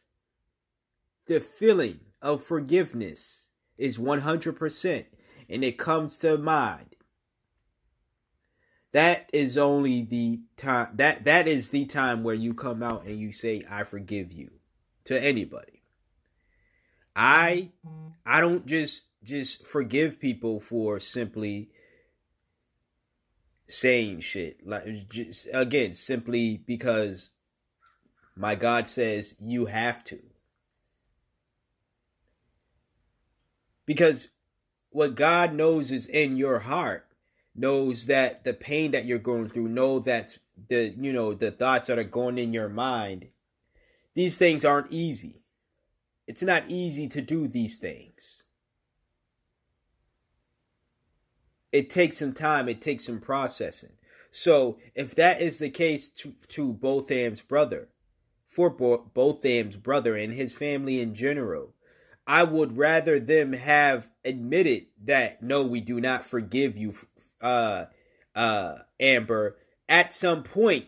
the 1.25 1.39
feeling 1.39 1.99
of 2.21 2.43
forgiveness 2.43 3.49
is 3.77 3.97
100% 3.97 5.05
and 5.49 5.63
it 5.63 5.77
comes 5.77 6.17
to 6.19 6.37
mind, 6.37 6.95
that 8.91 9.29
is 9.33 9.57
only 9.57 10.03
the 10.03 10.41
time 10.55 10.89
that 10.93 11.25
that 11.25 11.47
is 11.47 11.69
the 11.69 11.85
time 11.85 12.23
where 12.23 12.35
you 12.35 12.53
come 12.53 12.81
out 12.81 13.05
and 13.05 13.19
you 13.19 13.31
say 13.31 13.63
I 13.69 13.83
forgive 13.83 14.31
you 14.31 14.51
to 15.05 15.21
anybody. 15.21 15.83
I 17.15 17.71
I 18.25 18.41
don't 18.41 18.65
just 18.65 19.03
just 19.23 19.65
forgive 19.65 20.19
people 20.19 20.59
for 20.59 20.99
simply 20.99 21.71
saying 23.67 24.19
shit 24.19 24.65
like 24.65 25.09
just 25.09 25.47
again 25.51 25.93
simply 25.93 26.57
because 26.65 27.31
my 28.35 28.55
God 28.55 28.87
says 28.87 29.35
you 29.39 29.65
have 29.65 30.03
to. 30.05 30.19
Because 33.85 34.27
what 34.95 35.13
God 35.13 35.53
knows 35.53 35.91
is 35.91 36.07
in 36.07 36.37
your 36.37 36.59
heart 36.59 37.05
knows 37.53 38.05
that 38.05 38.45
the 38.45 38.53
pain 38.53 38.91
that 38.91 39.03
you're 39.03 39.19
going 39.19 39.49
through, 39.49 39.67
know 39.67 39.99
that 39.99 40.37
the 40.69 40.95
you 40.97 41.11
know 41.11 41.33
the 41.33 41.51
thoughts 41.51 41.87
that 41.87 41.99
are 41.99 42.05
going 42.05 42.37
in 42.37 42.53
your 42.53 42.69
mind, 42.69 43.27
these 44.13 44.37
things 44.37 44.63
aren't 44.63 44.93
easy. 44.93 45.41
It's 46.27 46.41
not 46.41 46.69
easy 46.69 47.09
to 47.09 47.21
do 47.21 47.49
these 47.49 47.77
things. 47.77 48.43
It 51.73 51.89
takes 51.89 52.17
some 52.17 52.31
time, 52.31 52.69
it 52.69 52.81
takes 52.81 53.05
some 53.05 53.19
processing. 53.19 53.97
So, 54.31 54.77
if 54.95 55.13
that 55.15 55.41
is 55.41 55.59
the 55.59 55.69
case 55.69 56.07
to, 56.07 56.35
to 56.49 56.71
Botham's 56.71 57.41
brother, 57.41 57.89
for 58.47 58.69
Bo- 58.69 59.11
Botham's 59.13 59.75
brother 59.75 60.15
and 60.15 60.33
his 60.33 60.53
family 60.53 61.01
in 61.01 61.13
general, 61.13 61.74
I 62.27 62.43
would 62.43 62.77
rather 62.77 63.19
them 63.19 63.53
have 63.53 64.09
admitted 64.23 64.87
that 65.03 65.43
no, 65.43 65.63
we 65.63 65.81
do 65.81 66.01
not 66.01 66.25
forgive 66.25 66.75
you 66.75 66.95
uh, 67.41 67.85
uh, 68.33 68.79
Amber, 68.99 69.57
at 69.87 70.13
some 70.13 70.43
point, 70.43 70.87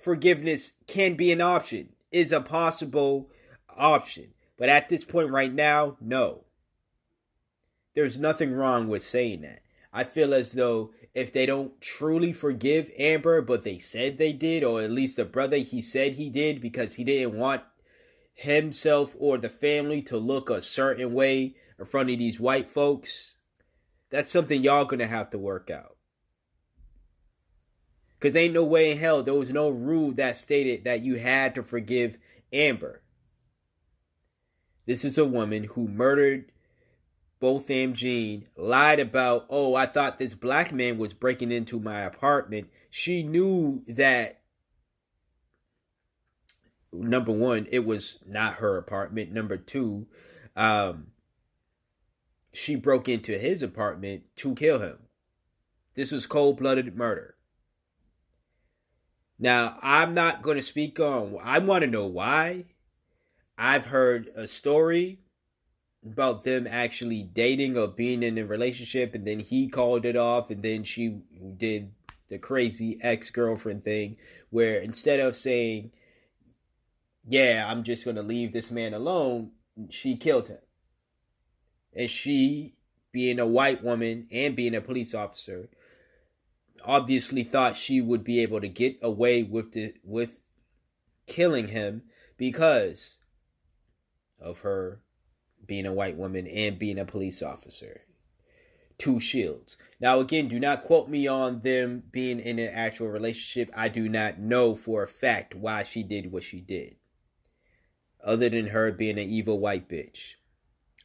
forgiveness 0.00 0.72
can 0.86 1.14
be 1.14 1.32
an 1.32 1.40
option, 1.40 1.90
is 2.12 2.32
a 2.32 2.40
possible 2.40 3.30
option. 3.76 4.34
But 4.58 4.68
at 4.68 4.88
this 4.88 5.04
point 5.04 5.30
right 5.30 5.52
now, 5.52 5.96
no. 6.00 6.44
There's 7.94 8.18
nothing 8.18 8.52
wrong 8.52 8.88
with 8.88 9.02
saying 9.02 9.42
that. 9.42 9.62
I 9.92 10.04
feel 10.04 10.34
as 10.34 10.52
though 10.52 10.92
if 11.14 11.32
they 11.32 11.46
don't 11.46 11.80
truly 11.80 12.32
forgive 12.32 12.90
Amber, 12.98 13.40
but 13.40 13.64
they 13.64 13.78
said 13.78 14.18
they 14.18 14.34
did, 14.34 14.62
or 14.62 14.82
at 14.82 14.90
least 14.90 15.16
the 15.16 15.24
brother 15.24 15.56
he 15.56 15.80
said 15.80 16.14
he 16.14 16.28
did 16.28 16.60
because 16.60 16.94
he 16.94 17.04
didn't 17.04 17.38
want 17.38 17.62
himself 18.36 19.16
or 19.18 19.38
the 19.38 19.48
family 19.48 20.00
to 20.02 20.16
look 20.16 20.48
a 20.48 20.62
certain 20.62 21.12
way 21.12 21.56
in 21.78 21.84
front 21.86 22.10
of 22.10 22.18
these 22.18 22.38
white 22.38 22.70
folks, 22.70 23.36
that's 24.10 24.30
something 24.30 24.62
y'all 24.62 24.84
gonna 24.84 25.06
have 25.06 25.30
to 25.30 25.38
work 25.38 25.70
out. 25.70 25.96
Cause 28.20 28.36
ain't 28.36 28.54
no 28.54 28.64
way 28.64 28.92
in 28.92 28.98
hell 28.98 29.22
there 29.22 29.34
was 29.34 29.52
no 29.52 29.68
rule 29.68 30.12
that 30.12 30.38
stated 30.38 30.84
that 30.84 31.02
you 31.02 31.16
had 31.16 31.54
to 31.54 31.62
forgive 31.62 32.18
Amber. 32.52 33.02
This 34.86 35.04
is 35.04 35.18
a 35.18 35.24
woman 35.24 35.64
who 35.64 35.88
murdered 35.88 36.52
Botham 37.40 37.92
Jean, 37.92 38.46
lied 38.56 38.98
about, 39.00 39.46
oh, 39.50 39.74
I 39.74 39.86
thought 39.86 40.18
this 40.18 40.34
black 40.34 40.72
man 40.72 40.96
was 40.96 41.12
breaking 41.12 41.52
into 41.52 41.78
my 41.78 42.00
apartment. 42.00 42.68
She 42.90 43.22
knew 43.22 43.82
that 43.88 44.40
number 46.92 47.32
one, 47.32 47.66
it 47.70 47.84
was 47.84 48.18
not 48.26 48.54
her 48.54 48.76
apartment. 48.76 49.32
Number 49.32 49.56
two, 49.56 50.06
um, 50.54 51.08
she 52.52 52.74
broke 52.74 53.08
into 53.08 53.38
his 53.38 53.62
apartment 53.62 54.24
to 54.36 54.54
kill 54.54 54.78
him. 54.78 54.98
This 55.94 56.12
was 56.12 56.26
cold 56.26 56.58
blooded 56.58 56.96
murder. 56.96 57.34
Now, 59.38 59.78
I'm 59.82 60.14
not 60.14 60.42
going 60.42 60.56
to 60.56 60.62
speak 60.62 60.98
on, 60.98 61.36
I 61.42 61.58
want 61.58 61.82
to 61.82 61.90
know 61.90 62.06
why. 62.06 62.66
I've 63.58 63.86
heard 63.86 64.30
a 64.34 64.46
story 64.46 65.20
about 66.04 66.44
them 66.44 66.66
actually 66.70 67.22
dating 67.22 67.76
or 67.76 67.88
being 67.88 68.22
in 68.22 68.38
a 68.38 68.46
relationship, 68.46 69.14
and 69.14 69.26
then 69.26 69.40
he 69.40 69.68
called 69.68 70.04
it 70.04 70.16
off, 70.16 70.50
and 70.50 70.62
then 70.62 70.84
she 70.84 71.20
did 71.56 71.92
the 72.28 72.38
crazy 72.38 72.98
ex 73.02 73.30
girlfriend 73.30 73.84
thing 73.84 74.16
where 74.50 74.78
instead 74.78 75.20
of 75.20 75.36
saying, 75.36 75.90
Yeah, 77.26 77.66
I'm 77.68 77.82
just 77.82 78.04
going 78.04 78.16
to 78.16 78.22
leave 78.22 78.52
this 78.52 78.70
man 78.70 78.94
alone, 78.94 79.50
she 79.90 80.16
killed 80.16 80.48
him. 80.48 80.58
And 81.94 82.10
she, 82.10 82.76
being 83.10 83.40
a 83.40 83.46
white 83.46 83.82
woman 83.82 84.28
and 84.30 84.54
being 84.54 84.74
a 84.74 84.80
police 84.80 85.14
officer, 85.14 85.68
obviously 86.84 87.42
thought 87.42 87.76
she 87.76 88.00
would 88.00 88.22
be 88.22 88.40
able 88.40 88.60
to 88.60 88.68
get 88.68 88.98
away 89.02 89.42
with 89.42 89.72
the 89.72 89.94
with 90.04 90.42
killing 91.26 91.68
him 91.68 92.02
because 92.36 93.18
of 94.40 94.60
her 94.60 95.00
being 95.66 95.86
a 95.86 95.92
white 95.92 96.16
woman 96.16 96.46
and 96.46 96.78
being 96.78 96.98
a 96.98 97.04
police 97.04 97.42
officer. 97.42 98.02
Two 98.98 99.20
shields. 99.20 99.76
Now, 100.00 100.20
again, 100.20 100.48
do 100.48 100.58
not 100.58 100.82
quote 100.82 101.08
me 101.08 101.26
on 101.26 101.60
them 101.60 102.04
being 102.10 102.40
in 102.40 102.58
an 102.58 102.72
actual 102.72 103.08
relationship. 103.08 103.70
I 103.76 103.88
do 103.88 104.08
not 104.08 104.38
know 104.38 104.74
for 104.74 105.02
a 105.02 105.08
fact 105.08 105.54
why 105.54 105.82
she 105.82 106.02
did 106.02 106.32
what 106.32 106.44
she 106.44 106.60
did, 106.60 106.96
other 108.26 108.48
than 108.50 108.66
her 108.66 108.90
being 108.90 109.18
an 109.18 109.30
evil 109.30 109.58
white 109.58 109.88
bitch. 109.88 110.34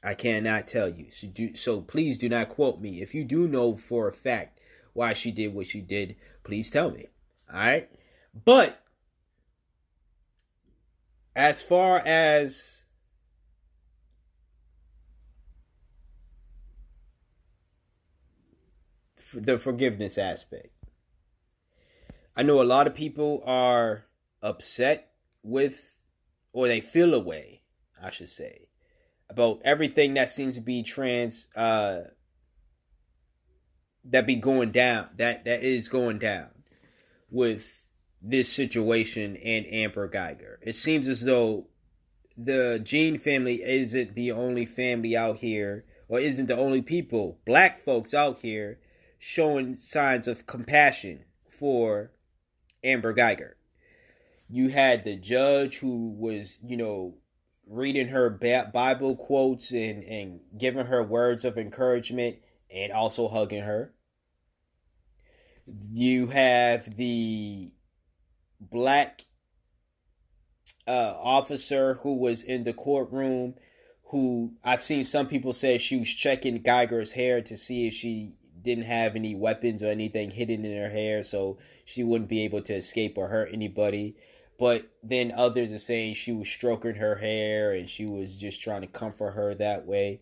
I 0.03 0.15
cannot 0.15 0.67
tell 0.67 0.89
you. 0.89 1.11
So, 1.11 1.27
do, 1.27 1.55
so 1.55 1.79
please 1.79 2.17
do 2.17 2.27
not 2.27 2.49
quote 2.49 2.81
me. 2.81 3.01
If 3.01 3.13
you 3.13 3.23
do 3.23 3.47
know 3.47 3.75
for 3.75 4.07
a 4.07 4.13
fact 4.13 4.59
why 4.93 5.13
she 5.13 5.31
did 5.31 5.53
what 5.53 5.67
she 5.67 5.79
did, 5.79 6.15
please 6.43 6.71
tell 6.71 6.89
me. 6.89 7.07
All 7.53 7.59
right? 7.59 7.89
But 8.33 8.81
as 11.35 11.61
far 11.61 11.99
as 11.99 12.83
the 19.35 19.59
forgiveness 19.59 20.17
aspect, 20.17 20.69
I 22.35 22.41
know 22.41 22.59
a 22.59 22.63
lot 22.63 22.87
of 22.87 22.95
people 22.95 23.43
are 23.45 24.05
upset 24.41 25.11
with, 25.43 25.90
or 26.53 26.67
they 26.67 26.81
feel 26.81 27.13
a 27.13 27.19
way, 27.19 27.61
I 28.01 28.09
should 28.09 28.29
say, 28.29 28.67
about 29.29 29.61
everything 29.63 30.13
that 30.15 30.29
seems 30.29 30.55
to 30.55 30.61
be 30.61 30.83
trans, 30.83 31.47
uh, 31.55 32.01
that 34.05 34.27
be 34.27 34.35
going 34.35 34.71
down, 34.71 35.09
that 35.17 35.45
that 35.45 35.63
is 35.63 35.87
going 35.87 36.19
down 36.19 36.49
with 37.29 37.85
this 38.21 38.51
situation 38.51 39.35
and 39.37 39.65
Amber 39.67 40.09
Guyger. 40.09 40.57
It 40.61 40.75
seems 40.75 41.07
as 41.07 41.23
though 41.23 41.67
the 42.37 42.79
Jean 42.83 43.17
family 43.17 43.61
isn't 43.63 44.15
the 44.15 44.31
only 44.31 44.65
family 44.65 45.15
out 45.15 45.37
here, 45.37 45.85
or 46.07 46.19
isn't 46.19 46.47
the 46.47 46.57
only 46.57 46.81
people, 46.81 47.39
black 47.45 47.83
folks 47.83 48.13
out 48.13 48.39
here, 48.39 48.79
showing 49.17 49.75
signs 49.75 50.27
of 50.27 50.45
compassion 50.45 51.25
for 51.49 52.11
Amber 52.83 53.13
Guyger. 53.13 53.53
You 54.51 54.69
had 54.69 55.05
the 55.05 55.15
judge 55.15 55.77
who 55.77 56.09
was, 56.09 56.59
you 56.61 56.75
know, 56.75 57.15
reading 57.65 58.09
her 58.09 58.29
Bible 58.29 59.15
quotes 59.15 59.71
and, 59.71 60.03
and 60.03 60.41
giving 60.59 60.87
her 60.87 61.01
words 61.01 61.45
of 61.45 61.57
encouragement 61.57 62.37
and 62.69 62.91
also 62.91 63.29
hugging 63.29 63.63
her. 63.63 63.93
You 65.93 66.27
have 66.27 66.97
the 66.97 67.71
black 68.59 69.21
uh, 70.85 71.15
officer 71.17 71.95
who 72.01 72.15
was 72.15 72.43
in 72.43 72.65
the 72.65 72.73
courtroom 72.73 73.55
who 74.11 74.53
I've 74.61 74.83
seen 74.83 75.05
some 75.05 75.27
people 75.27 75.53
say 75.53 75.77
she 75.77 75.97
was 75.97 76.09
checking 76.09 76.61
Guyger's 76.61 77.13
hair 77.13 77.41
to 77.43 77.55
see 77.55 77.87
if 77.87 77.93
she 77.93 78.35
didn't 78.61 78.83
have 78.83 79.15
any 79.15 79.33
weapons 79.33 79.81
or 79.81 79.87
anything 79.87 80.31
hidden 80.31 80.65
in 80.65 80.77
her 80.77 80.89
hair 80.89 81.23
so 81.23 81.57
she 81.85 82.03
wouldn't 82.03 82.29
be 82.29 82.43
able 82.43 82.61
to 82.63 82.73
escape 82.73 83.17
or 83.17 83.29
hurt 83.29 83.49
anybody. 83.53 84.17
But 84.61 84.91
then 85.01 85.31
others 85.35 85.71
are 85.71 85.79
saying 85.79 86.13
she 86.13 86.31
was 86.31 86.47
stroking 86.47 86.93
her 86.93 87.15
hair 87.15 87.71
and 87.71 87.89
she 87.89 88.05
was 88.05 88.35
just 88.35 88.61
trying 88.61 88.81
to 88.81 88.87
comfort 88.87 89.31
her 89.31 89.55
that 89.55 89.87
way. 89.87 90.21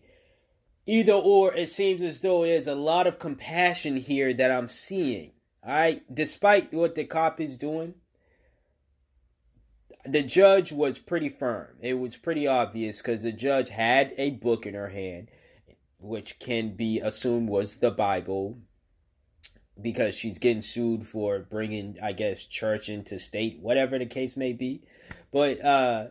Either 0.86 1.12
or, 1.12 1.52
it 1.54 1.68
seems 1.68 2.00
as 2.00 2.20
though 2.20 2.44
there's 2.44 2.66
a 2.66 2.74
lot 2.74 3.06
of 3.06 3.18
compassion 3.18 3.98
here 3.98 4.32
that 4.32 4.50
I'm 4.50 4.68
seeing. 4.68 5.32
Alright, 5.62 6.04
despite 6.10 6.72
what 6.72 6.94
the 6.94 7.04
cop 7.04 7.38
is 7.38 7.58
doing, 7.58 7.96
the 10.06 10.22
judge 10.22 10.72
was 10.72 10.98
pretty 10.98 11.28
firm. 11.28 11.76
It 11.82 11.98
was 11.98 12.16
pretty 12.16 12.46
obvious 12.46 12.96
because 12.96 13.22
the 13.22 13.32
judge 13.32 13.68
had 13.68 14.14
a 14.16 14.30
book 14.30 14.64
in 14.64 14.72
her 14.72 14.88
hand, 14.88 15.28
which 15.98 16.38
can 16.38 16.76
be 16.76 16.98
assumed 16.98 17.50
was 17.50 17.76
the 17.76 17.90
Bible, 17.90 18.56
because 19.82 20.14
she's 20.14 20.38
getting 20.38 20.62
sued 20.62 21.06
for 21.06 21.38
bringing, 21.38 21.96
I 22.02 22.12
guess, 22.12 22.44
church 22.44 22.88
into 22.88 23.18
state, 23.18 23.60
whatever 23.60 23.98
the 23.98 24.06
case 24.06 24.36
may 24.36 24.52
be. 24.52 24.82
But 25.32 25.64
uh, 25.64 26.08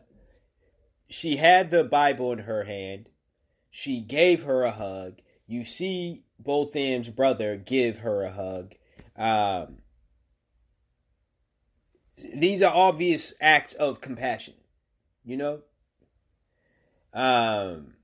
she 1.07 1.37
had 1.37 1.71
the 1.71 1.83
Bible 1.83 2.31
in 2.31 2.39
her 2.39 2.63
hand. 2.63 3.09
She 3.69 4.01
gave 4.01 4.43
her 4.43 4.63
a 4.63 4.71
hug. 4.71 5.19
You 5.47 5.65
see 5.65 6.23
Botham's 6.39 7.09
brother 7.09 7.57
give 7.57 7.99
her 7.99 8.23
a 8.23 8.31
hug. 8.31 8.75
Um, 9.17 9.79
these 12.35 12.61
are 12.61 12.73
obvious 12.73 13.33
acts 13.41 13.73
of 13.73 14.01
compassion, 14.01 14.55
you 15.23 15.37
know? 15.37 15.61
Um, 17.13 17.95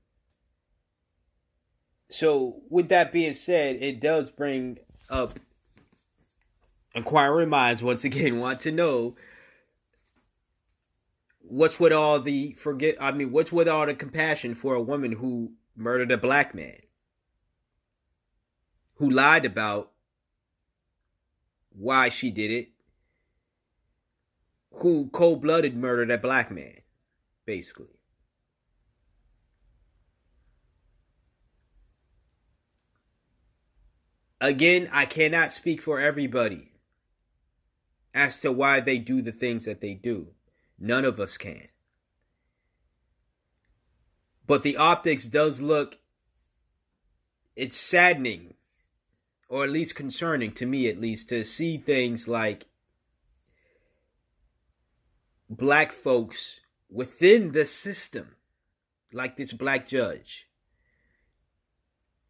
so, 2.08 2.62
with 2.68 2.88
that 2.88 3.12
being 3.12 3.34
said, 3.34 3.76
it 3.80 4.00
does 4.00 4.30
bring 4.30 4.78
up 5.08 5.38
inquiring 6.96 7.50
minds 7.50 7.82
once 7.82 8.04
again 8.04 8.40
want 8.40 8.58
to 8.60 8.72
know 8.72 9.14
what's 11.38 11.78
with 11.78 11.92
all 11.92 12.18
the 12.18 12.54
forget 12.54 12.96
I 13.00 13.12
mean 13.12 13.30
what's 13.30 13.52
with 13.52 13.68
all 13.68 13.86
the 13.86 13.94
compassion 13.94 14.54
for 14.54 14.74
a 14.74 14.82
woman 14.82 15.12
who 15.12 15.52
murdered 15.76 16.10
a 16.10 16.18
black 16.18 16.54
man? 16.54 16.80
Who 18.94 19.10
lied 19.10 19.44
about 19.44 19.92
why 21.70 22.08
she 22.08 22.30
did 22.30 22.50
it? 22.50 22.70
Who 24.70 25.10
cold-blooded 25.12 25.76
murdered 25.76 26.10
a 26.10 26.18
black 26.18 26.50
man 26.50 26.80
basically? 27.44 27.88
Again 34.40 34.88
I 34.90 35.04
cannot 35.04 35.52
speak 35.52 35.80
for 35.82 36.00
everybody 36.00 36.72
as 38.16 38.40
to 38.40 38.50
why 38.50 38.80
they 38.80 38.98
do 38.98 39.20
the 39.20 39.30
things 39.30 39.66
that 39.66 39.82
they 39.82 39.92
do. 39.92 40.28
None 40.78 41.04
of 41.04 41.20
us 41.20 41.36
can. 41.36 41.68
But 44.46 44.62
the 44.62 44.78
optics 44.78 45.26
does 45.26 45.60
look 45.60 45.98
it's 47.54 47.76
saddening 47.76 48.54
or 49.48 49.64
at 49.64 49.70
least 49.70 49.94
concerning 49.94 50.52
to 50.52 50.66
me 50.66 50.88
at 50.88 51.00
least 51.00 51.28
to 51.28 51.44
see 51.44 51.78
things 51.78 52.26
like 52.26 52.66
black 55.48 55.92
folks 55.92 56.60
within 56.90 57.52
the 57.52 57.64
system 57.64 58.36
like 59.12 59.36
this 59.36 59.52
black 59.52 59.88
judge 59.88 60.46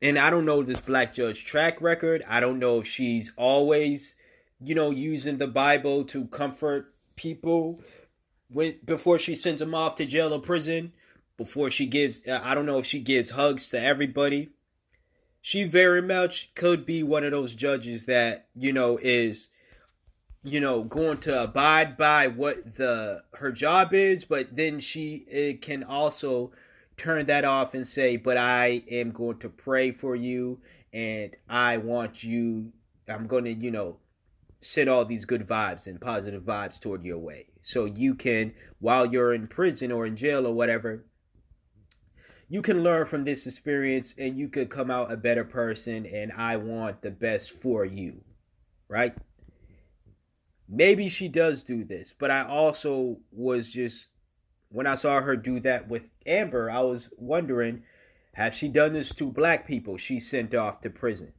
and 0.00 0.18
I 0.18 0.30
don't 0.30 0.44
know 0.44 0.62
this 0.62 0.80
black 0.80 1.14
judge 1.14 1.44
track 1.44 1.80
record. 1.80 2.22
I 2.28 2.40
don't 2.40 2.58
know 2.58 2.80
if 2.80 2.86
she's 2.86 3.32
always 3.36 4.14
you 4.60 4.74
know, 4.74 4.90
using 4.90 5.38
the 5.38 5.46
Bible 5.46 6.04
to 6.04 6.26
comfort 6.26 6.94
people 7.16 7.80
when 8.50 8.76
before 8.84 9.18
she 9.18 9.34
sends 9.34 9.60
them 9.60 9.74
off 9.74 9.96
to 9.96 10.06
jail 10.06 10.32
or 10.32 10.40
prison, 10.40 10.92
before 11.36 11.70
she 11.70 11.86
gives 11.86 12.26
I 12.28 12.54
don't 12.54 12.66
know 12.66 12.78
if 12.78 12.86
she 12.86 13.00
gives 13.00 13.30
hugs 13.30 13.68
to 13.68 13.82
everybody. 13.82 14.50
She 15.42 15.64
very 15.64 16.02
much 16.02 16.54
could 16.54 16.84
be 16.84 17.02
one 17.02 17.22
of 17.22 17.30
those 17.30 17.54
judges 17.54 18.06
that, 18.06 18.48
you 18.54 18.72
know, 18.72 18.98
is 19.00 19.50
you 20.42 20.60
know, 20.60 20.84
going 20.84 21.18
to 21.18 21.42
abide 21.42 21.96
by 21.96 22.28
what 22.28 22.76
the 22.76 23.22
her 23.34 23.50
job 23.50 23.92
is, 23.92 24.24
but 24.24 24.54
then 24.54 24.78
she 24.78 25.58
can 25.60 25.82
also 25.82 26.52
turn 26.96 27.26
that 27.26 27.44
off 27.44 27.74
and 27.74 27.86
say, 27.86 28.16
"But 28.16 28.36
I 28.36 28.84
am 28.90 29.10
going 29.10 29.38
to 29.40 29.48
pray 29.48 29.90
for 29.90 30.14
you 30.14 30.60
and 30.92 31.34
I 31.48 31.78
want 31.78 32.22
you 32.22 32.72
I'm 33.08 33.26
going 33.26 33.44
to, 33.44 33.52
you 33.52 33.70
know, 33.70 33.96
send 34.60 34.88
all 34.88 35.04
these 35.04 35.24
good 35.24 35.46
vibes 35.46 35.86
and 35.86 36.00
positive 36.00 36.42
vibes 36.42 36.80
toward 36.80 37.04
your 37.04 37.18
way. 37.18 37.46
So 37.62 37.84
you 37.84 38.14
can, 38.14 38.54
while 38.80 39.06
you're 39.06 39.34
in 39.34 39.46
prison 39.48 39.92
or 39.92 40.06
in 40.06 40.16
jail 40.16 40.46
or 40.46 40.54
whatever, 40.54 41.04
you 42.48 42.62
can 42.62 42.82
learn 42.82 43.06
from 43.06 43.24
this 43.24 43.46
experience 43.46 44.14
and 44.18 44.38
you 44.38 44.48
could 44.48 44.70
come 44.70 44.90
out 44.90 45.12
a 45.12 45.16
better 45.16 45.44
person. 45.44 46.06
And 46.06 46.32
I 46.32 46.56
want 46.56 47.02
the 47.02 47.10
best 47.10 47.50
for 47.60 47.84
you, 47.84 48.22
right? 48.88 49.14
Maybe 50.68 51.08
she 51.08 51.28
does 51.28 51.62
do 51.62 51.84
this, 51.84 52.12
but 52.18 52.30
I 52.30 52.44
also 52.44 53.18
was 53.30 53.68
just, 53.68 54.06
when 54.68 54.86
I 54.86 54.96
saw 54.96 55.20
her 55.20 55.36
do 55.36 55.60
that 55.60 55.88
with 55.88 56.02
Amber, 56.26 56.70
I 56.70 56.80
was 56.80 57.08
wondering, 57.16 57.84
has 58.32 58.52
she 58.52 58.68
done 58.68 58.92
this 58.92 59.12
to 59.14 59.30
black 59.30 59.66
people 59.66 59.96
she 59.96 60.18
sent 60.18 60.54
off 60.54 60.80
to 60.80 60.90
prison? 60.90 61.32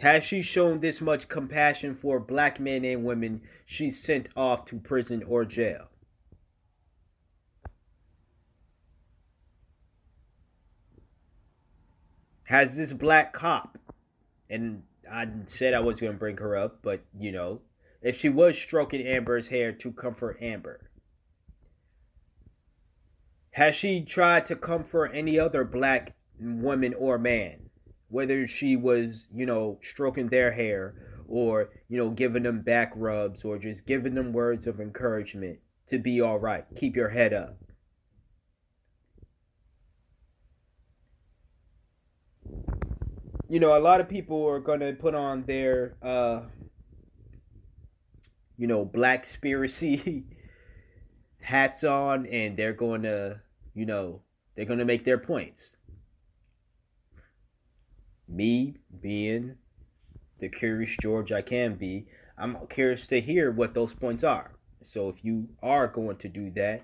Has 0.00 0.24
she 0.24 0.40
shown 0.40 0.80
this 0.80 1.02
much 1.02 1.28
compassion 1.28 1.94
for 1.94 2.18
black 2.18 2.58
men 2.58 2.86
and 2.86 3.04
women 3.04 3.42
she's 3.66 4.02
sent 4.02 4.28
off 4.34 4.64
to 4.66 4.78
prison 4.78 5.22
or 5.22 5.44
jail? 5.44 5.88
Has 12.44 12.74
this 12.74 12.94
black 12.94 13.34
cop, 13.34 13.78
and 14.48 14.84
I 15.08 15.28
said 15.44 15.74
I 15.74 15.80
was 15.80 16.00
going 16.00 16.14
to 16.14 16.18
bring 16.18 16.38
her 16.38 16.56
up, 16.56 16.78
but 16.82 17.04
you 17.18 17.30
know, 17.30 17.60
if 18.00 18.18
she 18.18 18.30
was 18.30 18.56
stroking 18.56 19.06
Amber's 19.06 19.48
hair 19.48 19.70
to 19.72 19.92
comfort 19.92 20.38
Amber, 20.40 20.90
has 23.50 23.76
she 23.76 24.02
tried 24.02 24.46
to 24.46 24.56
comfort 24.56 25.12
any 25.12 25.38
other 25.38 25.62
black 25.62 26.14
woman 26.40 26.94
or 26.94 27.18
man? 27.18 27.69
Whether 28.10 28.46
she 28.46 28.76
was, 28.76 29.26
you 29.32 29.46
know, 29.46 29.78
stroking 29.82 30.28
their 30.28 30.52
hair 30.52 30.94
or, 31.28 31.70
you 31.88 31.96
know, 31.96 32.10
giving 32.10 32.42
them 32.42 32.60
back 32.60 32.92
rubs 32.96 33.44
or 33.44 33.58
just 33.58 33.86
giving 33.86 34.14
them 34.14 34.32
words 34.32 34.66
of 34.66 34.80
encouragement 34.80 35.58
to 35.88 35.98
be 35.98 36.20
all 36.20 36.38
right. 36.38 36.66
Keep 36.76 36.96
your 36.96 37.08
head 37.08 37.32
up. 37.32 37.56
You 43.48 43.60
know, 43.60 43.76
a 43.76 43.80
lot 43.80 44.00
of 44.00 44.08
people 44.08 44.46
are 44.48 44.60
going 44.60 44.80
to 44.80 44.92
put 44.92 45.14
on 45.14 45.44
their, 45.44 45.96
uh, 46.02 46.42
you 48.56 48.66
know, 48.66 48.84
black 48.84 49.24
spiracy 49.26 50.24
hats 51.40 51.82
on 51.84 52.26
and 52.26 52.56
they're 52.56 52.72
going 52.72 53.02
to, 53.02 53.40
you 53.74 53.86
know, 53.86 54.20
they're 54.54 54.66
going 54.66 54.78
to 54.80 54.84
make 54.84 55.04
their 55.04 55.18
points 55.18 55.70
me 58.30 58.76
being 59.00 59.56
the 60.38 60.48
curious 60.48 60.96
George 60.96 61.32
I 61.32 61.42
can 61.42 61.74
be, 61.74 62.06
I'm 62.38 62.56
curious 62.68 63.06
to 63.08 63.20
hear 63.20 63.50
what 63.50 63.74
those 63.74 63.92
points 63.92 64.24
are. 64.24 64.52
So 64.82 65.08
if 65.08 65.24
you 65.24 65.48
are 65.62 65.86
going 65.88 66.16
to 66.18 66.28
do 66.28 66.50
that, 66.52 66.82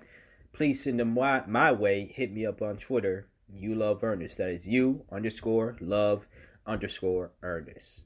please 0.53 0.83
send 0.83 0.99
them 0.99 1.13
my, 1.13 1.43
my 1.47 1.71
way. 1.71 2.11
Hit 2.13 2.31
me 2.31 2.45
up 2.45 2.61
on 2.61 2.77
Twitter. 2.77 3.27
You 3.51 3.75
love 3.75 4.03
Ernest. 4.03 4.37
That 4.37 4.49
is 4.49 4.67
you 4.67 5.03
underscore 5.11 5.77
love 5.79 6.27
underscore 6.65 7.31
Ernest. 7.41 8.03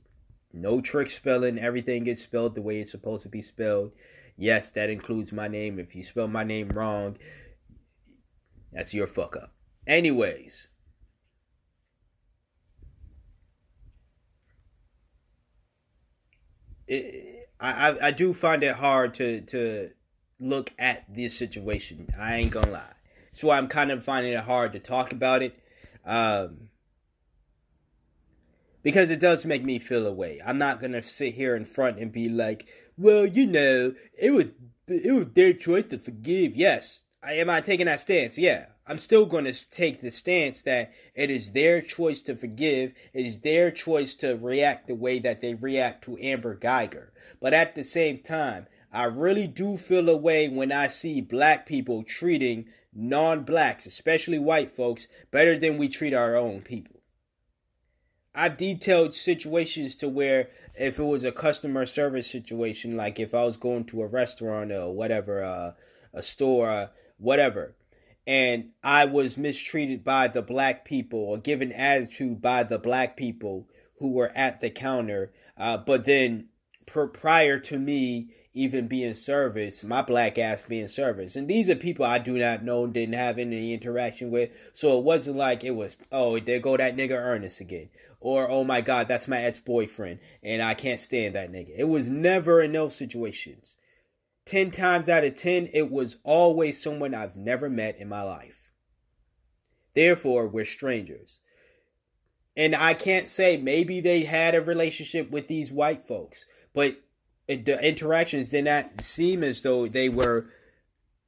No 0.54 0.80
trick 0.80 1.10
spelling. 1.10 1.60
Everything 1.60 2.04
gets 2.04 2.22
spelled 2.22 2.56
the 2.56 2.62
way 2.62 2.80
it's 2.80 2.92
supposed 2.92 3.24
to 3.24 3.30
be 3.30 3.42
spelled. 3.42 3.92
Yes, 4.38 4.72
that 4.72 4.90
includes 4.90 5.32
my 5.32 5.48
name. 5.48 5.80
If 5.80 5.96
you 5.96 6.04
spell 6.04 6.28
my 6.28 6.44
name 6.44 6.70
wrong, 6.70 7.18
that's 8.72 8.94
your 8.94 9.08
fuck 9.08 9.36
up. 9.36 9.54
Anyways, 9.88 10.68
it, 16.92 17.50
I, 17.60 18.08
I 18.08 18.12
do 18.12 18.34
find 18.34 18.64
it 18.64 18.76
hard 18.76 19.14
to 19.16 19.42
to 19.42 19.92
look 20.40 20.72
at 20.80 21.06
this 21.14 21.38
situation. 21.38 22.10
I 22.20 22.36
ain't 22.36 22.52
gonna 22.52 22.72
lie. 22.72 22.94
So 23.32 23.52
I'm 23.52 23.68
kind 23.68 23.92
of 23.92 24.04
finding 24.04 24.34
it 24.34 24.44
hard 24.44 24.74
to 24.74 24.80
talk 24.80 25.14
about 25.14 25.42
it. 25.42 25.58
Um, 26.06 26.70
because 28.84 29.12
it 29.12 29.20
does 29.20 29.46
make 29.46 29.64
me 29.64 29.78
feel 29.78 30.08
away. 30.08 30.42
I'm 30.46 30.58
not 30.58 30.80
gonna 30.82 31.02
sit 31.02 31.36
here 31.36 31.56
in 31.56 31.66
front 31.66 32.00
and 32.00 32.12
be 32.12 32.28
like, 32.28 32.68
"Well, 32.98 33.26
you 33.26 33.46
know, 33.46 33.94
it 34.20 34.32
was 34.32 34.48
it 34.88 35.12
was 35.12 35.28
their 35.28 35.54
choice 35.54 35.86
to 35.90 36.00
forgive." 36.00 36.56
Yes, 36.56 37.04
I, 37.24 37.34
am 37.34 37.50
I 37.50 37.62
taking 37.62 37.86
that 37.86 38.02
stance? 38.02 38.38
Yeah, 38.38 38.68
I'm 38.92 39.00
still 39.00 39.26
going 39.26 39.46
to 39.46 39.72
take 39.72 40.02
the 40.02 40.12
stance 40.12 40.64
that 40.64 40.92
it 41.16 41.30
is 41.30 41.54
their 41.54 41.82
choice 41.82 42.20
to 42.24 42.36
forgive. 42.36 42.92
It 43.14 43.26
is 43.26 43.40
their 43.40 43.72
choice 43.72 44.16
to 44.16 44.36
react 44.36 44.88
the 44.88 44.96
way 44.96 45.18
that 45.20 45.40
they 45.40 45.54
react 45.54 46.04
to 46.04 46.18
Amber 46.22 46.58
Guyger. 46.58 47.08
But 47.40 47.54
at 47.54 47.74
the 47.74 47.86
same 47.86 48.18
time, 48.18 48.68
I 48.92 49.06
really 49.06 49.48
do 49.48 49.78
feel 49.78 50.10
a 50.10 50.18
way 50.18 50.50
when 50.50 50.74
I 50.74 50.90
see 50.90 51.22
black 51.22 51.66
people 51.66 52.04
treating 52.04 52.66
non 52.94 53.46
blacks, 53.46 53.86
especially 53.86 54.40
white 54.40 54.76
folks, 54.76 55.08
better 55.32 55.58
than 55.58 55.78
we 55.78 55.88
treat 55.88 56.14
our 56.14 56.36
own 56.36 56.60
people. 56.60 57.00
I've 58.36 58.58
detailed 58.58 59.16
situations 59.16 59.96
to 59.98 60.10
where 60.10 60.50
if 60.76 61.00
it 61.00 61.04
was 61.06 61.24
a 61.24 61.32
customer 61.32 61.86
service 61.86 62.30
situation, 62.30 62.98
like 62.98 63.22
if 63.22 63.34
I 63.34 63.46
was 63.46 63.56
going 63.56 63.86
to 63.86 64.02
a 64.02 64.08
restaurant 64.08 64.74
or 64.74 64.94
whatever, 64.94 65.42
uh, 65.42 65.72
a 66.14 66.22
store, 66.22 66.70
uh, 66.70 66.88
whatever, 67.18 67.74
and 68.28 68.70
I 68.84 69.06
was 69.06 69.38
mistreated 69.38 70.04
by 70.04 70.28
the 70.28 70.42
black 70.42 70.86
people 70.86 71.20
or 71.20 71.38
given 71.38 71.72
attitude 71.72 72.42
by 72.42 72.64
the 72.64 72.80
black 72.80 73.18
people 73.18 73.68
who 74.00 74.12
were 74.12 74.32
at 74.36 74.62
the 74.62 74.70
counter, 74.70 75.32
uh, 75.58 75.78
but 75.78 76.06
then 76.06 76.48
pr- 76.86 77.06
prior 77.06 77.60
to 77.60 77.80
me 77.80 78.30
even 78.54 78.88
being 78.88 79.14
service, 79.14 79.84
my 79.84 80.02
black 80.02 80.38
ass 80.38 80.64
being 80.68 80.88
service. 80.88 81.36
And 81.36 81.48
these 81.48 81.70
are 81.70 81.76
people 81.76 82.06
I 82.06 82.18
do 82.18 82.38
not 82.38 82.64
know, 82.64 82.86
didn't 82.86 83.16
have 83.16 83.38
any 83.38 83.74
interaction 83.74 84.30
with. 84.30 84.52
So 84.74 84.98
it 84.98 85.06
wasn't 85.06 85.38
like 85.38 85.64
it 85.64 85.76
was, 85.76 85.98
oh, 86.12 86.38
there 86.40 86.60
go 86.60 86.76
that 86.76 86.98
nigga 86.98 87.12
Ernest 87.12 87.62
again. 87.62 87.90
Or, 88.20 88.50
oh 88.50 88.64
my 88.64 88.82
God, 88.82 89.08
that's 89.08 89.28
my 89.28 89.42
ex 89.42 89.58
boyfriend 89.60 90.20
and 90.44 90.62
I 90.62 90.74
can't 90.74 91.00
stand 91.00 91.36
that 91.36 91.52
nigga. 91.52 91.74
It 91.78 91.86
was 91.86 92.10
never 92.10 92.62
in 92.62 92.74
those 92.74 92.96
situations. 92.96 93.78
10 94.46 94.72
times 94.72 95.08
out 95.08 95.24
of 95.24 95.36
10, 95.36 95.70
it 95.74 95.92
was 95.92 96.18
always 96.24 96.82
someone 96.82 97.14
I've 97.14 97.36
never 97.36 97.70
met 97.70 97.98
in 97.98 98.10
my 98.10 98.22
life. 98.22 98.72
Therefore, 99.94 100.48
we're 100.48 100.66
strangers. 100.66 101.40
And 102.56 102.76
I 102.76 102.94
can't 102.94 103.30
say 103.30 103.58
maybe 103.58 104.02
they 104.02 104.24
had 104.24 104.56
a 104.56 104.62
relationship 104.62 105.32
with 105.32 105.48
these 105.48 105.72
white 105.72 106.06
folks, 106.06 106.46
but 106.74 107.02
the 107.48 107.80
interactions 107.82 108.50
did 108.50 108.66
not 108.66 109.02
seem 109.02 109.44
as 109.44 109.62
though 109.62 109.88
they 109.88 110.10
were 110.10 110.50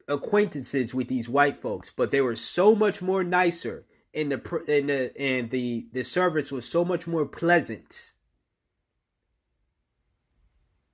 acquaintances 0.07 0.93
with 0.93 1.07
these 1.07 1.29
white 1.29 1.57
folks, 1.57 1.91
but 1.91 2.11
they 2.11 2.21
were 2.21 2.35
so 2.35 2.75
much 2.75 3.01
more 3.01 3.23
nicer, 3.23 3.85
and 4.13 4.31
the 4.31 4.63
and 4.67 4.89
the 4.89 5.13
and 5.19 5.49
the 5.49 5.87
the 5.91 6.03
service 6.03 6.51
was 6.51 6.69
so 6.69 6.83
much 6.83 7.07
more 7.07 7.25
pleasant 7.25 8.13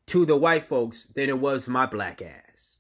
to 0.10 0.26
the 0.26 0.36
white 0.36 0.66
folks 0.66 1.06
than 1.06 1.30
it 1.30 1.40
was 1.40 1.68
my 1.68 1.86
black 1.86 2.22
ass. 2.22 2.80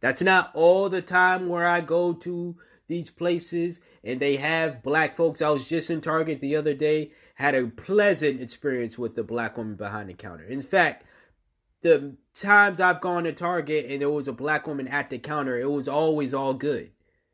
That's 0.00 0.22
not 0.22 0.50
all 0.54 0.88
the 0.88 1.02
time 1.02 1.48
where 1.48 1.66
I 1.66 1.80
go 1.80 2.12
to 2.12 2.56
these 2.88 3.10
places 3.10 3.80
and 4.02 4.20
they 4.20 4.36
have 4.36 4.82
black 4.82 5.16
folks. 5.16 5.40
I 5.40 5.50
was 5.50 5.68
just 5.68 5.88
in 5.88 6.00
Target 6.00 6.40
the 6.40 6.56
other 6.56 6.74
day 6.74 7.12
had 7.36 7.54
a 7.54 7.68
pleasant 7.68 8.40
experience 8.40 8.98
with 8.98 9.14
the 9.14 9.24
black 9.24 9.56
woman 9.56 9.76
behind 9.76 10.08
the 10.08 10.14
counter. 10.14 10.44
In 10.44 10.60
fact, 10.60 11.06
the 11.80 12.16
times 12.34 12.80
I've 12.80 13.00
gone 13.00 13.24
to 13.24 13.32
Target 13.32 13.86
and 13.88 14.00
there 14.00 14.10
was 14.10 14.28
a 14.28 14.32
black 14.32 14.66
woman 14.66 14.88
at 14.88 15.10
the 15.10 15.18
counter, 15.18 15.58
it 15.58 15.70
was 15.70 15.88
always 15.88 16.34
all 16.34 16.54
good. 16.54 16.90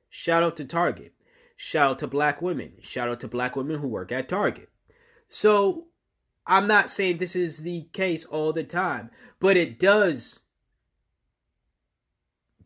Shout 0.08 0.42
out 0.42 0.56
to 0.58 0.64
Target. 0.64 1.12
Shout 1.56 1.90
out 1.90 1.98
to 2.00 2.06
black 2.06 2.40
women. 2.40 2.74
Shout 2.80 3.08
out 3.08 3.20
to 3.20 3.28
black 3.28 3.56
women 3.56 3.80
who 3.80 3.88
work 3.88 4.12
at 4.12 4.28
Target. 4.28 4.68
So 5.28 5.88
I'm 6.50 6.66
not 6.66 6.90
saying 6.90 7.18
this 7.18 7.36
is 7.36 7.58
the 7.58 7.82
case 7.92 8.24
all 8.24 8.52
the 8.52 8.64
time, 8.64 9.10
but 9.38 9.56
it 9.56 9.78
does 9.78 10.40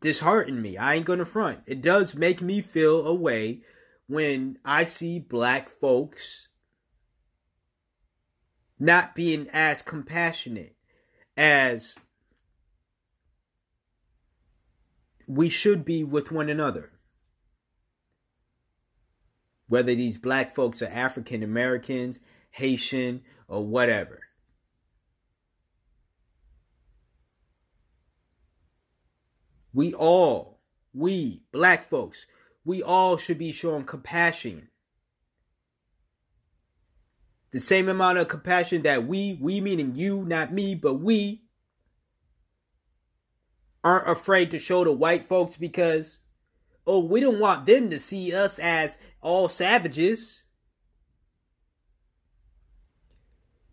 dishearten 0.00 0.62
me. 0.62 0.78
I 0.78 0.94
ain't 0.94 1.04
gonna 1.04 1.26
front. 1.26 1.60
It 1.66 1.82
does 1.82 2.14
make 2.14 2.40
me 2.40 2.62
feel 2.62 3.06
a 3.06 3.14
way 3.14 3.60
when 4.06 4.56
I 4.64 4.84
see 4.84 5.18
black 5.18 5.68
folks 5.68 6.48
not 8.78 9.14
being 9.14 9.48
as 9.52 9.82
compassionate 9.82 10.76
as 11.36 11.96
we 15.28 15.50
should 15.50 15.84
be 15.84 16.02
with 16.02 16.32
one 16.32 16.48
another. 16.48 16.90
Whether 19.68 19.94
these 19.94 20.16
black 20.16 20.54
folks 20.54 20.80
are 20.80 20.86
African 20.86 21.42
Americans, 21.42 22.18
Haitian, 22.54 23.22
or 23.48 23.66
whatever. 23.66 24.20
We 29.72 29.92
all, 29.92 30.60
we 30.92 31.42
black 31.50 31.82
folks, 31.82 32.28
we 32.64 32.80
all 32.80 33.16
should 33.16 33.38
be 33.38 33.50
showing 33.50 33.84
compassion 33.84 34.68
the 37.50 37.58
same 37.58 37.88
amount 37.88 38.18
of 38.18 38.28
compassion 38.28 38.82
that 38.82 39.04
we, 39.04 39.36
we 39.40 39.60
meaning 39.60 39.96
you, 39.96 40.24
not 40.24 40.52
me, 40.52 40.76
but 40.76 40.94
we 40.94 41.42
aren't 43.82 44.08
afraid 44.08 44.52
to 44.52 44.58
show 44.60 44.84
to 44.84 44.92
white 44.92 45.26
folks 45.26 45.56
because, 45.56 46.20
oh, 46.86 47.04
we 47.04 47.20
don't 47.20 47.40
want 47.40 47.66
them 47.66 47.90
to 47.90 47.98
see 47.98 48.32
us 48.32 48.60
as 48.60 48.96
all 49.20 49.48
savages. 49.48 50.44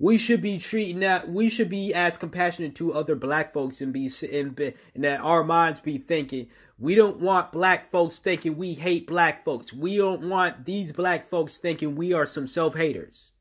We 0.02 0.18
should 0.18 0.42
be 0.42 0.58
treating 0.58 1.02
that. 1.02 1.30
We 1.30 1.50
should 1.50 1.70
be 1.70 1.94
as 1.94 2.18
compassionate 2.18 2.76
to 2.76 2.94
other 2.94 3.16
black 3.16 3.54
folks 3.54 3.82
and 3.82 3.94
be 3.94 4.10
and, 4.34 4.56
be, 4.56 4.74
and 4.96 5.04
that 5.04 5.22
our 5.22 5.44
minds 5.44 5.80
be 5.80 5.98
thinking. 5.98 6.48
We 6.80 6.96
don't 6.96 7.20
want 7.20 7.52
black 7.52 7.92
folks 7.92 8.18
thinking 8.18 8.58
we 8.58 8.74
hate 8.74 9.06
black 9.06 9.46
folks. 9.46 9.72
We 9.72 9.98
don't 9.98 10.28
want 10.28 10.66
these 10.66 10.92
black 10.92 11.30
folks 11.30 11.60
thinking 11.60 11.96
we 11.96 12.14
are 12.14 12.26
some 12.26 12.48
self 12.48 12.76
haters 12.76 13.32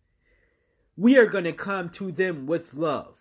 we 1.00 1.16
are 1.16 1.26
going 1.26 1.44
to 1.44 1.52
come 1.52 1.88
to 1.88 2.12
them 2.12 2.46
with 2.46 2.74
love. 2.74 3.16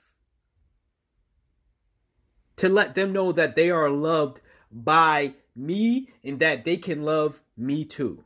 To 2.58 2.68
let 2.68 2.94
them 2.94 3.14
know 3.14 3.32
that 3.32 3.56
they 3.56 3.72
are 3.72 3.90
loved 3.90 4.42
by 4.70 5.36
me 5.56 6.10
and 6.22 6.42
that 6.42 6.66
they 6.66 6.76
can 6.76 7.04
love 7.04 7.42
me 7.56 7.86
too. 7.86 8.26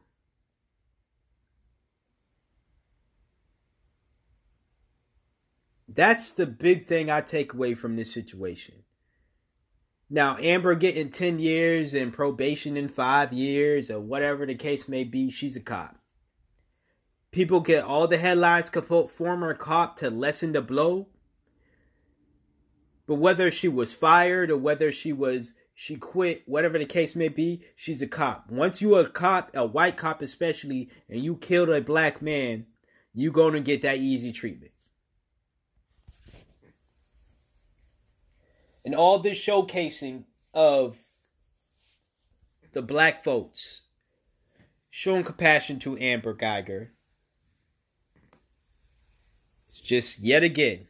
That's 5.94 6.32
the 6.32 6.48
big 6.48 6.88
thing 6.88 7.10
I 7.10 7.22
take 7.22 7.54
away 7.54 7.76
from 7.76 7.96
this 7.96 8.12
situation. 8.12 8.84
Now, 10.10 10.38
Amber 10.38 10.76
getting 10.76 11.10
10 11.10 11.40
years 11.40 11.94
and 11.94 12.14
probation 12.14 12.78
in 12.78 12.88
five 12.88 13.34
years, 13.34 13.90
or 13.90 14.00
whatever 14.00 14.46
the 14.46 14.56
case 14.56 14.88
may 14.88 15.04
be, 15.04 15.30
she's 15.30 15.56
a 15.56 15.62
cop. 15.62 15.98
People 17.32 17.62
get 17.62 17.84
all 17.84 18.08
the 18.08 18.18
headlines 18.18 18.70
put 18.70 19.10
former 19.10 19.54
cop 19.54 19.96
to 19.98 20.10
lessen 20.10 20.52
the 20.52 20.62
blow. 20.62 21.08
But 23.08 23.16
whether 23.16 23.50
she 23.50 23.68
was 23.68 23.94
fired 23.94 24.52
or 24.52 24.58
whether 24.58 24.92
she 24.92 25.12
was 25.12 25.56
she 25.74 25.96
quit, 25.96 26.44
whatever 26.46 26.78
the 26.78 26.86
case 26.86 27.16
may 27.16 27.30
be, 27.30 27.64
she's 27.76 28.04
a 28.04 28.08
cop. 28.08 28.52
Once 28.52 28.84
you 28.84 28.96
are 28.96 29.02
a 29.02 29.10
cop, 29.10 29.50
a 29.56 29.66
white 29.66 29.98
cop 29.98 30.22
especially, 30.22 30.90
and 31.10 31.22
you 31.22 31.36
killed 31.36 31.70
a 31.70 31.82
black 31.82 32.22
man, 32.22 32.68
you 33.16 33.32
gonna 33.32 33.60
get 33.60 33.82
that 33.82 33.98
easy 33.98 34.32
treatment. 34.32 34.73
And 38.86 38.94
all 38.94 39.20
this 39.20 39.38
showcasing 39.40 40.26
of 40.54 40.98
the 42.74 42.82
black 42.82 43.24
votes, 43.24 43.84
showing 44.90 45.24
compassion 45.24 45.80
to 45.80 45.98
Amber 45.98 46.34
Guyger. 46.34 46.90
It's 49.68 49.80
just 49.80 50.20
yet 50.20 50.44
again 50.44 50.88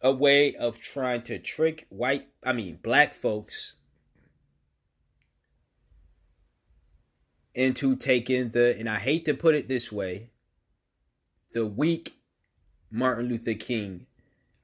a 0.00 0.12
way 0.12 0.54
of 0.54 0.80
trying 0.80 1.22
to 1.22 1.38
trick 1.38 1.86
white, 1.90 2.28
I 2.44 2.52
mean, 2.52 2.78
black 2.82 3.14
folks 3.14 3.76
into 7.54 7.96
taking 7.96 8.50
the, 8.50 8.76
and 8.78 8.88
I 8.88 8.96
hate 8.96 9.24
to 9.26 9.34
put 9.34 9.54
it 9.54 9.68
this 9.68 9.92
way, 9.92 10.30
the 11.52 11.66
weak 11.66 12.19
Martin 12.90 13.28
Luther 13.28 13.54
King 13.54 14.06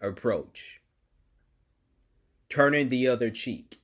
approach. 0.00 0.80
Turning 2.48 2.88
the 2.88 3.08
other 3.08 3.30
cheek. 3.30 3.80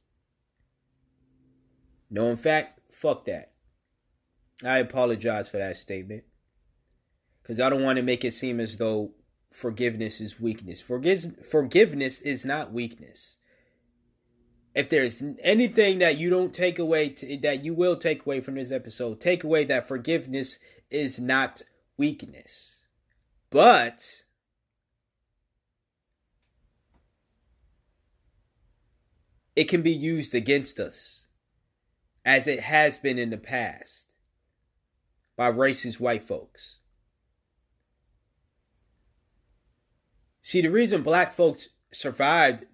No, 2.10 2.28
in 2.28 2.36
fact, 2.36 2.80
fuck 2.90 3.24
that. 3.24 3.52
I 4.64 4.78
apologize 4.78 5.48
for 5.48 5.58
that 5.58 5.76
statement. 5.76 6.24
Because 7.42 7.58
I 7.58 7.68
don't 7.70 7.82
want 7.82 7.96
to 7.96 8.02
make 8.02 8.24
it 8.24 8.34
seem 8.34 8.60
as 8.60 8.76
though 8.76 9.12
forgiveness 9.50 10.20
is 10.20 10.40
weakness. 10.40 10.80
Forgive, 10.80 11.44
forgiveness 11.46 12.20
is 12.20 12.44
not 12.44 12.72
weakness. 12.72 13.38
If 14.74 14.88
there's 14.88 15.22
anything 15.40 15.98
that 15.98 16.16
you 16.16 16.30
don't 16.30 16.54
take 16.54 16.78
away, 16.78 17.10
to, 17.10 17.36
that 17.38 17.64
you 17.64 17.74
will 17.74 17.96
take 17.96 18.24
away 18.24 18.40
from 18.40 18.54
this 18.54 18.72
episode, 18.72 19.20
take 19.20 19.44
away 19.44 19.64
that 19.64 19.88
forgiveness 19.88 20.58
is 20.90 21.18
not 21.18 21.62
weakness. 21.96 22.80
But 23.50 24.21
it 29.54 29.64
can 29.64 29.82
be 29.82 29.92
used 29.92 30.34
against 30.34 30.78
us 30.78 31.26
as 32.24 32.46
it 32.46 32.60
has 32.60 32.96
been 32.98 33.18
in 33.18 33.30
the 33.30 33.38
past 33.38 34.14
by 35.36 35.50
racist 35.50 36.00
white 36.00 36.26
folks. 36.26 36.78
See, 40.40 40.60
the 40.60 40.68
reason 40.68 41.02
black 41.02 41.32
folks 41.32 41.68
survived 41.92 42.64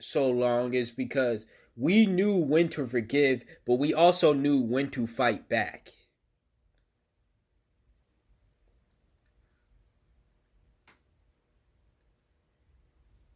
so 0.00 0.28
long 0.28 0.74
is 0.74 0.92
because 0.92 1.46
we 1.76 2.06
knew 2.06 2.36
when 2.36 2.68
to 2.70 2.86
forgive, 2.86 3.44
but 3.66 3.76
we 3.76 3.92
also 3.92 4.32
knew 4.32 4.58
when 4.58 4.90
to 4.90 5.06
fight 5.06 5.48
back. 5.48 5.90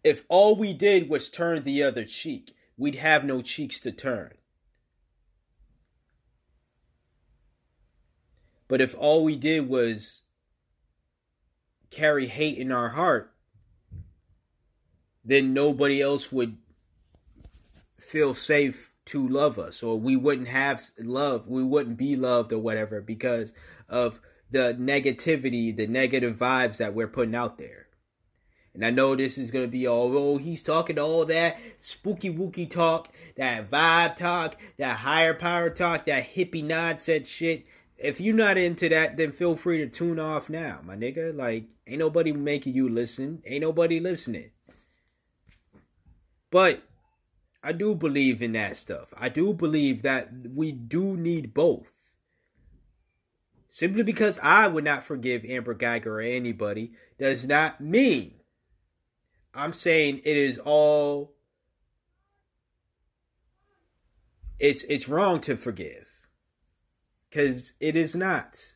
If 0.02 0.24
all 0.28 0.56
we 0.56 0.72
did 0.72 1.08
was 1.08 1.30
turn 1.30 1.62
the 1.62 1.82
other 1.82 2.04
cheek, 2.04 2.52
we'd 2.76 2.96
have 2.96 3.24
no 3.24 3.42
cheeks 3.42 3.78
to 3.80 3.92
turn. 3.92 4.32
But 8.68 8.80
if 8.80 8.94
all 8.96 9.24
we 9.24 9.36
did 9.36 9.68
was 9.68 10.22
carry 11.90 12.26
hate 12.26 12.56
in 12.56 12.72
our 12.72 12.90
heart, 12.90 13.32
then 15.24 15.52
nobody 15.52 16.00
else 16.00 16.32
would 16.32 16.56
feel 17.98 18.34
safe 18.34 18.92
to 19.04 19.26
love 19.26 19.58
us, 19.58 19.82
or 19.82 19.98
we 19.98 20.16
wouldn't 20.16 20.48
have 20.48 20.82
love, 20.98 21.48
we 21.48 21.62
wouldn't 21.62 21.96
be 21.96 22.16
loved, 22.16 22.52
or 22.52 22.58
whatever, 22.58 23.00
because 23.00 23.52
of 23.88 24.20
the 24.50 24.76
negativity, 24.78 25.76
the 25.76 25.86
negative 25.86 26.36
vibes 26.36 26.76
that 26.76 26.94
we're 26.94 27.08
putting 27.08 27.34
out 27.34 27.58
there. 27.58 27.81
And 28.74 28.84
I 28.86 28.90
know 28.90 29.14
this 29.14 29.36
is 29.36 29.50
gonna 29.50 29.66
be 29.66 29.86
all 29.86 30.16
oh 30.16 30.38
he's 30.38 30.62
talking 30.62 30.98
all 30.98 31.26
that 31.26 31.58
spooky 31.78 32.30
wooky 32.32 32.70
talk, 32.70 33.12
that 33.36 33.70
vibe 33.70 34.16
talk, 34.16 34.58
that 34.78 34.98
higher 34.98 35.34
power 35.34 35.68
talk, 35.68 36.06
that 36.06 36.24
hippie 36.24 36.64
nonsense 36.64 37.28
shit. 37.28 37.66
If 37.98 38.20
you're 38.20 38.34
not 38.34 38.56
into 38.56 38.88
that, 38.88 39.16
then 39.16 39.32
feel 39.32 39.56
free 39.56 39.78
to 39.78 39.86
tune 39.86 40.18
off 40.18 40.48
now, 40.48 40.80
my 40.82 40.96
nigga. 40.96 41.36
Like, 41.36 41.66
ain't 41.86 41.98
nobody 41.98 42.32
making 42.32 42.74
you 42.74 42.88
listen. 42.88 43.42
Ain't 43.46 43.60
nobody 43.60 44.00
listening. 44.00 44.50
But 46.50 46.82
I 47.62 47.72
do 47.72 47.94
believe 47.94 48.42
in 48.42 48.52
that 48.52 48.76
stuff. 48.76 49.14
I 49.16 49.28
do 49.28 49.52
believe 49.52 50.02
that 50.02 50.30
we 50.52 50.72
do 50.72 51.16
need 51.16 51.54
both. 51.54 52.10
Simply 53.68 54.02
because 54.02 54.40
I 54.42 54.66
would 54.66 54.84
not 54.84 55.04
forgive 55.04 55.44
Amber 55.44 55.74
Guyger 55.74 56.06
or 56.06 56.20
anybody 56.20 56.92
does 57.18 57.46
not 57.46 57.80
mean 57.80 58.34
I'm 59.54 59.72
saying 59.72 60.20
it 60.24 60.36
is 60.36 60.58
all 60.58 61.34
it's 64.58 64.82
it's 64.84 65.08
wrong 65.08 65.40
to 65.42 65.56
forgive 65.56 66.06
cuz 67.30 67.74
it 67.80 67.96
is 67.96 68.14
not. 68.14 68.74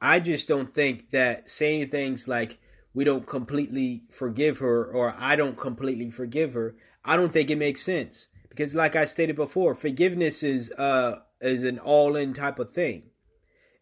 I 0.00 0.18
just 0.18 0.48
don't 0.48 0.74
think 0.74 1.10
that 1.10 1.48
saying 1.48 1.88
things 1.90 2.26
like 2.26 2.58
we 2.94 3.04
don't 3.04 3.26
completely 3.26 4.02
forgive 4.10 4.58
her 4.58 4.84
or 4.84 5.14
I 5.16 5.36
don't 5.36 5.56
completely 5.56 6.10
forgive 6.10 6.54
her, 6.54 6.74
I 7.04 7.16
don't 7.16 7.32
think 7.32 7.50
it 7.50 7.56
makes 7.56 7.82
sense. 7.82 8.28
Because 8.48 8.74
like 8.74 8.96
I 8.96 9.06
stated 9.06 9.36
before, 9.36 9.74
forgiveness 9.74 10.42
is 10.42 10.72
uh 10.72 11.20
is 11.40 11.62
an 11.62 11.78
all-in 11.78 12.34
type 12.34 12.58
of 12.58 12.72
thing. 12.72 13.10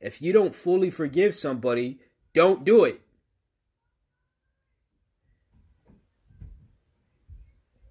If 0.01 0.22
you 0.22 0.33
don't 0.33 0.55
fully 0.55 0.91
forgive 0.91 1.35
somebody, 1.35 2.01
don't 2.33 2.64
do 2.64 2.85
it. 2.85 3.01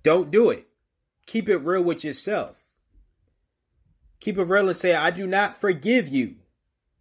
Don't 0.04 0.32
do 0.32 0.50
it. 0.50 0.68
Keep 1.26 1.50
it 1.50 1.58
real 1.58 1.84
with 1.84 2.04
yourself. 2.04 2.56
Keep 4.20 4.38
it 4.38 4.44
real 4.44 4.68
and 4.68 4.76
say, 4.76 4.96
I 4.96 5.12
do 5.12 5.28
not 5.28 5.60
forgive 5.60 6.08
you 6.08 6.36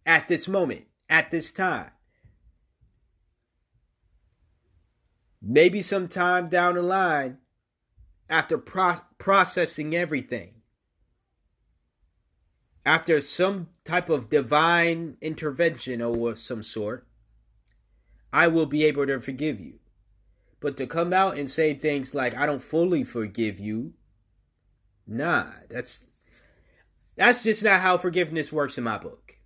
at 0.05 0.27
this 0.27 0.47
moment, 0.47 0.85
at 1.09 1.31
this 1.31 1.51
time. 1.51 1.91
Maybe 5.41 5.81
sometime 5.81 6.49
down 6.49 6.75
the 6.75 6.81
line, 6.81 7.37
after 8.29 8.57
pro- 8.57 9.01
processing 9.17 9.95
everything, 9.95 10.55
after 12.85 13.19
some 13.21 13.69
type 13.83 14.09
of 14.09 14.29
divine 14.29 15.17
intervention 15.21 16.01
or 16.01 16.35
some 16.35 16.61
sort, 16.61 17.07
I 18.31 18.47
will 18.47 18.65
be 18.65 18.83
able 18.85 19.05
to 19.07 19.19
forgive 19.19 19.59
you. 19.59 19.79
But 20.59 20.77
to 20.77 20.87
come 20.87 21.13
out 21.13 21.37
and 21.37 21.49
say 21.49 21.73
things 21.73 22.13
like 22.13 22.35
I 22.35 22.45
don't 22.45 22.61
fully 22.61 23.03
forgive 23.03 23.59
you, 23.59 23.93
nah, 25.07 25.45
that's 25.69 26.07
that's 27.15 27.43
just 27.43 27.63
not 27.63 27.81
how 27.81 27.97
forgiveness 27.97 28.51
works 28.51 28.77
in 28.77 28.83
my 28.83 28.97
book. 28.97 29.37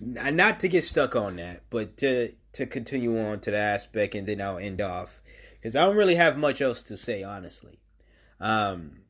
Not 0.00 0.60
to 0.60 0.68
get 0.68 0.84
stuck 0.84 1.14
on 1.14 1.36
that, 1.36 1.62
but 1.70 1.96
to 1.98 2.32
to 2.52 2.66
continue 2.66 3.18
on 3.20 3.40
to 3.40 3.50
the 3.50 3.58
aspect 3.58 4.14
and 4.14 4.26
then 4.26 4.40
I'll 4.40 4.58
end 4.58 4.80
off 4.80 5.20
because 5.54 5.76
I 5.76 5.84
don't 5.84 5.96
really 5.96 6.16
have 6.16 6.36
much 6.36 6.60
else 6.60 6.82
to 6.84 6.96
say 6.96 7.22
honestly. 7.22 7.78
Um 8.40 9.02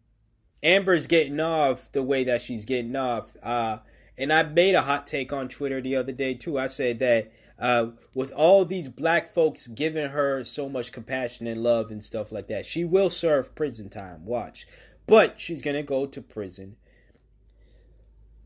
Amber's 0.63 1.07
getting 1.07 1.41
off 1.41 1.91
the 1.93 2.03
way 2.03 2.25
that 2.25 2.43
she's 2.43 2.67
getting 2.67 2.97
off. 2.97 3.35
Uh 3.43 3.79
and 4.21 4.31
I 4.31 4.43
made 4.43 4.75
a 4.75 4.83
hot 4.83 5.07
take 5.07 5.33
on 5.33 5.49
Twitter 5.49 5.81
the 5.81 5.97
other 5.97 6.13
day 6.13 6.35
too. 6.35 6.59
I 6.59 6.67
said 6.67 6.99
that 6.99 7.33
uh, 7.59 7.89
with 8.15 8.31
all 8.33 8.67
these 8.67 8.89
black 8.89 9.33
folks 9.33 9.67
giving 9.67 10.11
her 10.11 10.45
so 10.45 10.69
much 10.69 10.93
compassion 10.93 11.47
and 11.47 11.63
love 11.63 11.91
and 11.91 12.03
stuff 12.03 12.31
like 12.31 12.47
that, 12.49 12.67
she 12.67 12.85
will 12.85 13.09
serve 13.09 13.55
prison 13.55 13.89
time. 13.89 14.27
Watch, 14.27 14.67
but 15.07 15.41
she's 15.41 15.63
gonna 15.63 15.83
go 15.83 16.05
to 16.05 16.21
prison, 16.21 16.77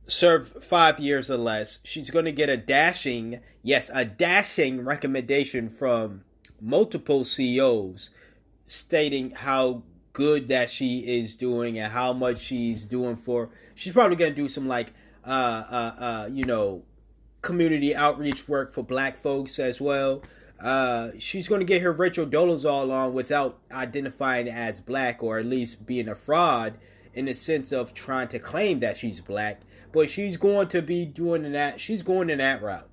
serve 0.06 0.64
five 0.64 1.00
years 1.00 1.28
or 1.28 1.38
less. 1.38 1.80
She's 1.82 2.10
gonna 2.10 2.32
get 2.32 2.48
a 2.48 2.56
dashing, 2.56 3.40
yes, 3.62 3.90
a 3.92 4.04
dashing 4.04 4.84
recommendation 4.84 5.68
from 5.68 6.22
multiple 6.60 7.24
CEOs 7.24 8.10
stating 8.62 9.32
how 9.32 9.82
good 10.12 10.46
that 10.48 10.70
she 10.70 11.00
is 11.00 11.34
doing 11.34 11.78
and 11.78 11.92
how 11.92 12.12
much 12.12 12.38
she's 12.38 12.84
doing 12.84 13.16
for. 13.16 13.50
She's 13.74 13.92
probably 13.92 14.16
gonna 14.16 14.30
do 14.34 14.48
some 14.48 14.68
like 14.68 14.92
uh, 15.26 15.64
uh, 15.70 15.94
uh, 15.98 16.28
you 16.32 16.44
know, 16.44 16.82
community 17.42 17.94
outreach 17.94 18.48
work 18.48 18.72
for 18.72 18.82
black 18.82 19.16
folks 19.16 19.58
as 19.58 19.80
well. 19.80 20.22
Uh, 20.60 21.10
she's 21.18 21.48
going 21.48 21.60
to 21.60 21.64
get 21.64 21.82
her 21.82 21.92
Rachel 21.92 22.26
Dolezal 22.26 22.90
on 22.90 23.12
without 23.12 23.58
identifying 23.72 24.48
as 24.48 24.80
black 24.80 25.22
or 25.22 25.38
at 25.38 25.46
least 25.46 25.86
being 25.86 26.08
a 26.08 26.14
fraud 26.14 26.78
in 27.12 27.26
the 27.26 27.34
sense 27.34 27.72
of 27.72 27.92
trying 27.94 28.28
to 28.28 28.38
claim 28.38 28.80
that 28.80 28.96
she's 28.96 29.20
black. 29.20 29.60
But 29.92 30.08
she's 30.08 30.36
going 30.36 30.68
to 30.68 30.82
be 30.82 31.04
doing 31.04 31.50
that. 31.52 31.80
She's 31.80 32.02
going 32.02 32.30
in 32.30 32.38
that 32.38 32.62
route. 32.62 32.88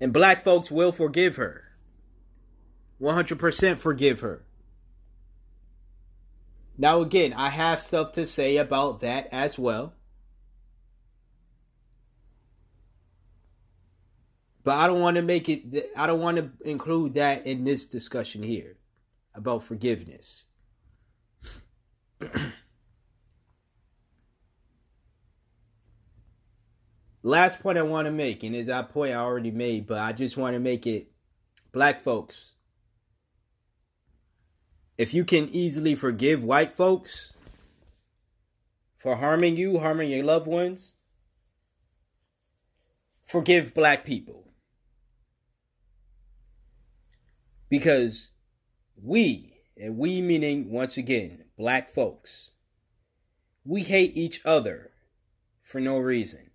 And 0.00 0.12
black 0.12 0.44
folks 0.44 0.70
will 0.70 0.92
forgive 0.92 1.36
her. 1.36 1.64
100% 3.00 3.78
forgive 3.78 4.20
her. 4.20 4.44
Now, 6.80 7.00
again, 7.00 7.32
I 7.32 7.48
have 7.48 7.80
stuff 7.80 8.12
to 8.12 8.24
say 8.24 8.56
about 8.56 9.00
that 9.00 9.26
as 9.32 9.58
well. 9.58 9.94
But 14.62 14.76
I 14.76 14.86
don't 14.86 15.00
want 15.00 15.16
to 15.16 15.22
make 15.22 15.48
it, 15.48 15.90
I 15.96 16.06
don't 16.06 16.20
want 16.20 16.36
to 16.36 16.50
include 16.68 17.14
that 17.14 17.46
in 17.46 17.64
this 17.64 17.86
discussion 17.86 18.44
here 18.44 18.76
about 19.34 19.64
forgiveness. 19.64 20.46
Last 27.22 27.60
point 27.60 27.78
I 27.78 27.82
want 27.82 28.06
to 28.06 28.12
make, 28.12 28.44
and 28.44 28.54
is 28.54 28.68
that 28.68 28.90
point 28.90 29.12
I 29.12 29.16
already 29.16 29.50
made, 29.50 29.86
but 29.86 29.98
I 29.98 30.12
just 30.12 30.36
want 30.36 30.54
to 30.54 30.60
make 30.60 30.86
it 30.86 31.10
black 31.72 32.02
folks 32.02 32.54
if 34.98 35.14
you 35.14 35.24
can 35.24 35.48
easily 35.50 35.94
forgive 35.94 36.42
white 36.42 36.76
folks 36.76 37.34
for 38.96 39.16
harming 39.16 39.56
you, 39.56 39.78
harming 39.78 40.10
your 40.10 40.24
loved 40.24 40.48
ones, 40.48 40.94
forgive 43.24 43.72
black 43.72 44.04
people. 44.04 44.52
Because 47.70 48.30
we, 49.00 49.54
and 49.76 49.96
we 49.96 50.20
meaning 50.20 50.72
once 50.72 50.96
again, 50.96 51.44
black 51.56 51.94
folks, 51.94 52.50
we 53.64 53.84
hate 53.84 54.16
each 54.16 54.40
other 54.44 54.90
for 55.62 55.80
no 55.80 55.98
reason. 55.98 56.47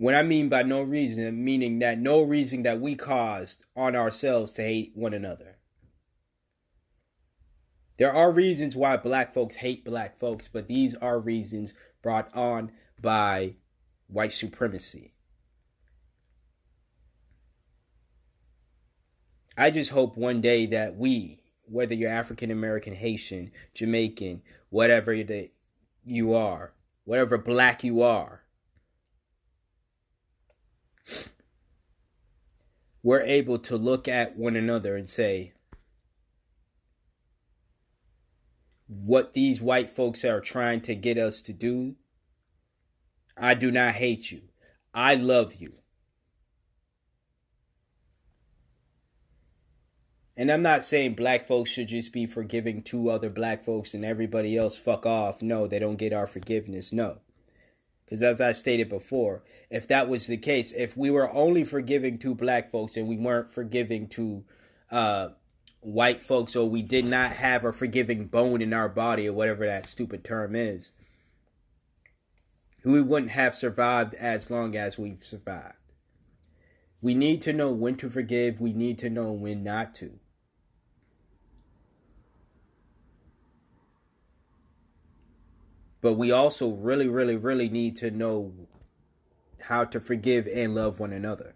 What 0.00 0.14
I 0.14 0.22
mean 0.22 0.48
by 0.48 0.62
no 0.62 0.80
reason, 0.80 1.44
meaning 1.44 1.80
that 1.80 1.98
no 1.98 2.22
reason 2.22 2.62
that 2.62 2.80
we 2.80 2.94
caused 2.94 3.66
on 3.76 3.94
ourselves 3.94 4.52
to 4.52 4.62
hate 4.62 4.92
one 4.94 5.12
another. 5.12 5.58
There 7.98 8.10
are 8.10 8.32
reasons 8.32 8.74
why 8.74 8.96
black 8.96 9.34
folks 9.34 9.56
hate 9.56 9.84
black 9.84 10.18
folks, 10.18 10.48
but 10.48 10.68
these 10.68 10.94
are 10.94 11.20
reasons 11.20 11.74
brought 12.00 12.34
on 12.34 12.72
by 12.98 13.56
white 14.06 14.32
supremacy. 14.32 15.12
I 19.58 19.70
just 19.70 19.90
hope 19.90 20.16
one 20.16 20.40
day 20.40 20.64
that 20.64 20.96
we, 20.96 21.42
whether 21.66 21.94
you're 21.94 22.08
African 22.08 22.50
American, 22.50 22.94
Haitian, 22.94 23.52
Jamaican, 23.74 24.40
whatever 24.70 25.12
you 26.02 26.32
are, 26.32 26.72
whatever 27.04 27.36
black 27.36 27.84
you 27.84 28.00
are, 28.00 28.39
we're 33.02 33.22
able 33.22 33.58
to 33.58 33.76
look 33.76 34.08
at 34.08 34.36
one 34.36 34.56
another 34.56 34.96
and 34.96 35.08
say, 35.08 35.52
what 38.86 39.34
these 39.34 39.62
white 39.62 39.90
folks 39.90 40.24
are 40.24 40.40
trying 40.40 40.80
to 40.80 40.94
get 40.94 41.16
us 41.16 41.42
to 41.42 41.52
do, 41.52 41.94
I 43.36 43.54
do 43.54 43.70
not 43.70 43.94
hate 43.94 44.30
you. 44.30 44.42
I 44.92 45.14
love 45.14 45.54
you. 45.54 45.74
And 50.36 50.50
I'm 50.50 50.62
not 50.62 50.84
saying 50.84 51.14
black 51.14 51.46
folks 51.46 51.70
should 51.70 51.88
just 51.88 52.12
be 52.12 52.26
forgiving 52.26 52.82
two 52.82 53.10
other 53.10 53.30
black 53.30 53.62
folks 53.62 53.94
and 53.94 54.04
everybody 54.04 54.56
else 54.56 54.76
fuck 54.76 55.04
off. 55.06 55.42
No, 55.42 55.66
they 55.66 55.78
don't 55.78 55.96
get 55.96 56.12
our 56.12 56.26
forgiveness. 56.26 56.92
No. 56.92 57.18
Because 58.10 58.24
as 58.24 58.40
I 58.40 58.50
stated 58.50 58.88
before, 58.88 59.44
if 59.70 59.86
that 59.86 60.08
was 60.08 60.26
the 60.26 60.36
case, 60.36 60.72
if 60.72 60.96
we 60.96 61.12
were 61.12 61.32
only 61.32 61.62
forgiving 61.62 62.18
to 62.18 62.34
black 62.34 62.72
folks 62.72 62.96
and 62.96 63.06
we 63.06 63.16
weren't 63.16 63.52
forgiving 63.52 64.08
to 64.08 64.42
uh, 64.90 65.28
white 65.78 66.20
folks 66.20 66.56
or 66.56 66.68
we 66.68 66.82
did 66.82 67.04
not 67.04 67.30
have 67.30 67.64
a 67.64 67.72
forgiving 67.72 68.26
bone 68.26 68.60
in 68.60 68.74
our 68.74 68.88
body 68.88 69.28
or 69.28 69.32
whatever 69.32 69.64
that 69.64 69.86
stupid 69.86 70.24
term 70.24 70.56
is, 70.56 70.90
we 72.82 73.00
wouldn't 73.00 73.30
have 73.30 73.54
survived 73.54 74.14
as 74.14 74.50
long 74.50 74.74
as 74.74 74.98
we've 74.98 75.22
survived. 75.22 75.74
We 77.00 77.14
need 77.14 77.40
to 77.42 77.52
know 77.52 77.70
when 77.70 77.94
to 77.98 78.10
forgive, 78.10 78.60
we 78.60 78.72
need 78.72 78.98
to 78.98 79.08
know 79.08 79.30
when 79.30 79.62
not 79.62 79.94
to. 79.94 80.18
But 86.00 86.14
we 86.14 86.30
also 86.30 86.70
really, 86.70 87.08
really, 87.08 87.36
really 87.36 87.68
need 87.68 87.96
to 87.96 88.10
know 88.10 88.52
how 89.60 89.84
to 89.84 90.00
forgive 90.00 90.46
and 90.46 90.74
love 90.74 90.98
one 90.98 91.12
another. 91.12 91.54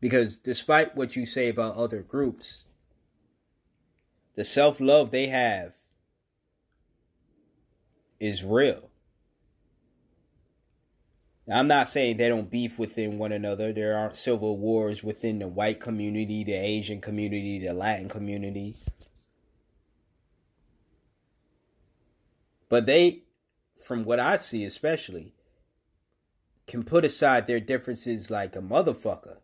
Because 0.00 0.38
despite 0.38 0.96
what 0.96 1.16
you 1.16 1.26
say 1.26 1.48
about 1.48 1.76
other 1.76 2.02
groups, 2.02 2.64
the 4.36 4.44
self 4.44 4.80
love 4.80 5.10
they 5.10 5.26
have 5.26 5.74
is 8.20 8.44
real. 8.44 8.90
Now, 11.46 11.58
I'm 11.58 11.68
not 11.68 11.88
saying 11.88 12.18
they 12.18 12.28
don't 12.28 12.50
beef 12.50 12.78
within 12.78 13.18
one 13.18 13.32
another. 13.32 13.72
There 13.72 13.96
aren't 13.96 14.16
civil 14.16 14.58
wars 14.58 15.02
within 15.02 15.38
the 15.38 15.48
white 15.48 15.80
community, 15.80 16.44
the 16.44 16.52
Asian 16.52 17.00
community, 17.00 17.58
the 17.58 17.72
Latin 17.72 18.08
community. 18.08 18.76
But 22.68 22.86
they, 22.86 23.24
from 23.82 24.04
what 24.04 24.20
I 24.20 24.38
see 24.38 24.64
especially, 24.64 25.34
can 26.66 26.84
put 26.84 27.04
aside 27.04 27.46
their 27.46 27.60
differences 27.60 28.30
like 28.30 28.54
a 28.54 28.60
motherfucker 28.60 29.38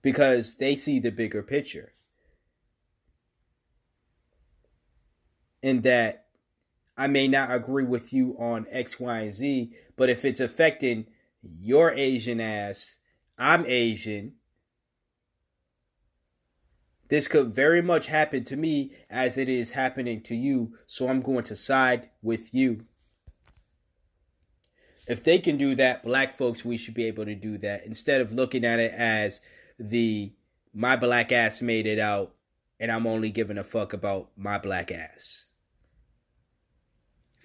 because 0.00 0.56
they 0.56 0.74
see 0.76 0.98
the 0.98 1.12
bigger 1.12 1.42
picture. 1.42 1.92
In 5.60 5.82
that 5.82 6.26
I 6.96 7.08
may 7.08 7.28
not 7.28 7.52
agree 7.52 7.84
with 7.84 8.12
you 8.12 8.34
on 8.38 8.66
X, 8.70 8.98
Y, 8.98 9.18
and 9.20 9.34
Z, 9.34 9.72
but 9.96 10.08
if 10.08 10.24
it's 10.24 10.40
affecting 10.40 11.06
your 11.42 11.92
Asian 11.92 12.40
ass, 12.40 12.96
I'm 13.36 13.64
Asian. 13.66 14.34
This 17.08 17.26
could 17.26 17.54
very 17.54 17.80
much 17.80 18.06
happen 18.06 18.44
to 18.44 18.56
me 18.56 18.92
as 19.08 19.38
it 19.38 19.48
is 19.48 19.72
happening 19.72 20.20
to 20.22 20.34
you, 20.34 20.74
so 20.86 21.08
I'm 21.08 21.22
going 21.22 21.44
to 21.44 21.56
side 21.56 22.10
with 22.22 22.52
you. 22.54 22.84
If 25.06 25.24
they 25.24 25.38
can 25.38 25.56
do 25.56 25.74
that, 25.76 26.04
black 26.04 26.36
folks, 26.36 26.66
we 26.66 26.76
should 26.76 26.92
be 26.92 27.06
able 27.06 27.24
to 27.24 27.34
do 27.34 27.56
that 27.58 27.86
instead 27.86 28.20
of 28.20 28.32
looking 28.32 28.64
at 28.64 28.78
it 28.78 28.92
as 28.92 29.40
the 29.78 30.32
my 30.74 30.96
black 30.96 31.32
ass 31.32 31.62
made 31.62 31.86
it 31.86 31.98
out 31.98 32.34
and 32.78 32.92
I'm 32.92 33.06
only 33.06 33.30
giving 33.30 33.58
a 33.58 33.64
fuck 33.64 33.92
about 33.92 34.30
my 34.36 34.58
black 34.58 34.92
ass. 34.92 35.48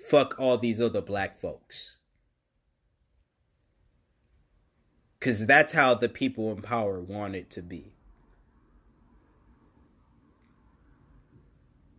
Fuck 0.07 0.35
all 0.37 0.57
these 0.57 0.81
other 0.81 1.01
black 1.01 1.39
folks. 1.39 1.97
Because 5.17 5.47
that's 5.47 5.73
how 5.73 5.93
the 5.93 6.09
people 6.09 6.51
in 6.51 6.61
power 6.61 7.01
want 7.01 7.35
it 7.35 7.49
to 7.51 7.61
be. 7.61 7.92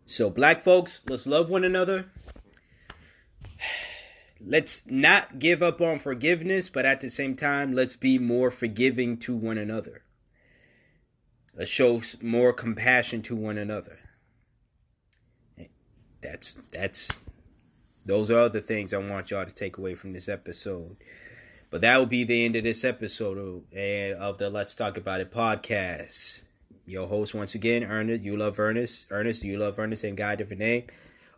So, 0.07 0.31
black 0.31 0.63
folks, 0.63 1.01
let's 1.09 1.27
love 1.27 1.49
one 1.49 1.65
another. 1.65 2.07
Let's 4.47 4.83
not 4.87 5.39
give 5.39 5.63
up 5.63 5.81
on 5.81 5.99
forgiveness, 5.99 6.69
but 6.69 6.85
at 6.85 7.01
the 7.01 7.11
same 7.11 7.35
time, 7.37 7.73
let's 7.73 7.97
be 7.97 8.19
more 8.19 8.51
forgiving 8.51 9.17
to 9.19 9.35
one 9.35 9.57
another. 9.57 10.03
Let's 11.57 11.71
show 11.71 12.03
more 12.21 12.53
compassion 12.53 13.23
to 13.23 13.37
one 13.37 13.57
another. 13.57 13.99
That's 16.21 16.55
that's 16.73 17.11
those 18.05 18.31
are 18.31 18.41
other 18.41 18.61
things 18.61 18.93
I 18.93 18.99
want 18.99 19.31
y'all 19.31 19.47
to 19.47 19.55
take 19.55 19.79
away 19.79 19.95
from 19.95 20.13
this 20.13 20.29
episode. 20.29 20.97
But 21.71 21.81
that 21.81 21.99
will 21.99 22.07
be 22.07 22.25
the 22.25 22.45
end 22.45 22.57
of 22.57 22.65
this 22.65 22.85
episode 22.85 23.39
of, 23.39 24.19
of 24.21 24.39
the 24.39 24.51
Let's 24.51 24.75
Talk 24.75 24.97
About 24.97 25.21
It 25.21 25.33
podcast. 25.33 26.43
Your 26.87 27.07
host 27.07 27.35
once 27.35 27.55
again, 27.55 27.85
Ernest. 27.85 28.25
You 28.25 28.37
love 28.37 28.59
Ernest. 28.59 29.07
Ernest, 29.11 29.43
you 29.43 29.57
love 29.59 29.79
Ernest, 29.79 30.05
and 30.05 30.17
guy 30.17 30.37
different 30.37 30.61
name. 30.61 30.85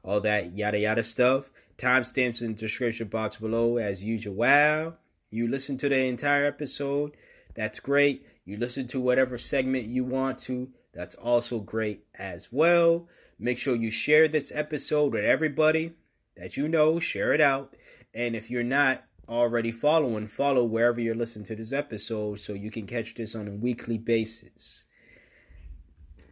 All 0.02 0.20
that 0.20 0.52
yada 0.55 0.78
yada 0.78 1.02
stuff. 1.02 1.51
Timestamps 1.78 2.40
in 2.40 2.48
the 2.48 2.55
description 2.55 3.09
box 3.09 3.36
below 3.36 3.77
as 3.77 4.05
usual. 4.05 4.35
Wow. 4.35 4.94
You 5.31 5.48
listen 5.48 5.77
to 5.78 5.89
the 5.89 6.05
entire 6.05 6.47
episode. 6.47 7.16
That's 7.55 7.81
great. 7.81 8.27
You 8.44 8.56
listen 8.56 8.86
to 8.89 9.01
whatever 9.01 9.39
segment 9.39 9.86
you 9.86 10.05
want 10.05 10.39
to. 10.44 10.68
That's 10.93 11.14
also 11.14 11.60
great 11.60 12.05
as 12.18 12.52
well. 12.52 13.09
Make 13.39 13.59
sure 13.59 13.77
you 13.77 13.90
share 13.90 14.28
this 14.28 14.51
episode 14.55 15.12
with 15.12 15.24
everybody 15.24 15.93
that 16.36 16.56
you 16.56 16.68
know. 16.68 16.98
Share 16.98 17.35
it 17.35 17.40
out. 17.40 17.77
And 18.14 18.35
if 18.35 18.51
you're 18.51 18.62
not 18.62 19.05
already 19.28 19.73
following, 19.73 20.27
follow 20.27 20.64
wherever 20.64 21.01
you're 21.01 21.14
listening 21.14 21.44
to 21.47 21.56
this 21.56 21.73
episode 21.73 22.39
so 22.39 22.55
you 22.55 22.70
can 22.70 22.86
catch 22.86 23.14
this 23.14 23.35
on 23.35 23.47
a 23.47 23.52
weekly 23.52 23.98
basis. 23.98 24.85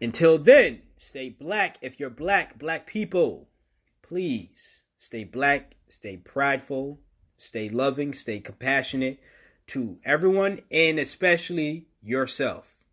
Until 0.01 0.39
then, 0.39 0.83
stay 0.97 1.29
black. 1.29 1.79
If 1.81 1.99
you're 1.99 2.11
black, 2.11 2.59
black 2.59 2.87
people, 2.87 3.49
please 4.03 4.85
stay 4.99 5.25
black, 5.25 5.77
stay 5.87 6.17
prideful, 6.17 7.01
stay 7.37 7.69
loving, 7.69 8.13
stay 8.13 8.41
compassionate 8.41 9.19
to 9.69 9.99
everyone, 10.05 10.61
and 10.71 10.99
especially 10.99 11.87
yourself 12.03 12.85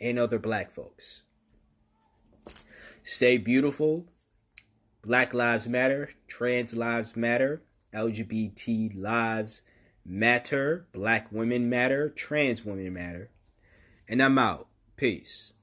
and 0.00 0.18
other 0.18 0.38
black 0.38 0.70
folks. 0.70 1.22
Stay 3.02 3.36
beautiful. 3.36 4.06
Black 5.02 5.34
Lives 5.34 5.68
Matter, 5.68 6.10
Trans 6.28 6.76
Lives 6.76 7.16
Matter, 7.16 7.62
LGBT 7.92 8.92
lives 8.94 9.62
matter, 10.04 10.86
Black 10.92 11.30
women 11.32 11.68
matter, 11.68 12.08
Trans 12.08 12.64
women 12.64 12.92
matter. 12.92 13.30
And 14.08 14.22
I'm 14.22 14.38
out. 14.38 14.68
Peace. 14.96 15.54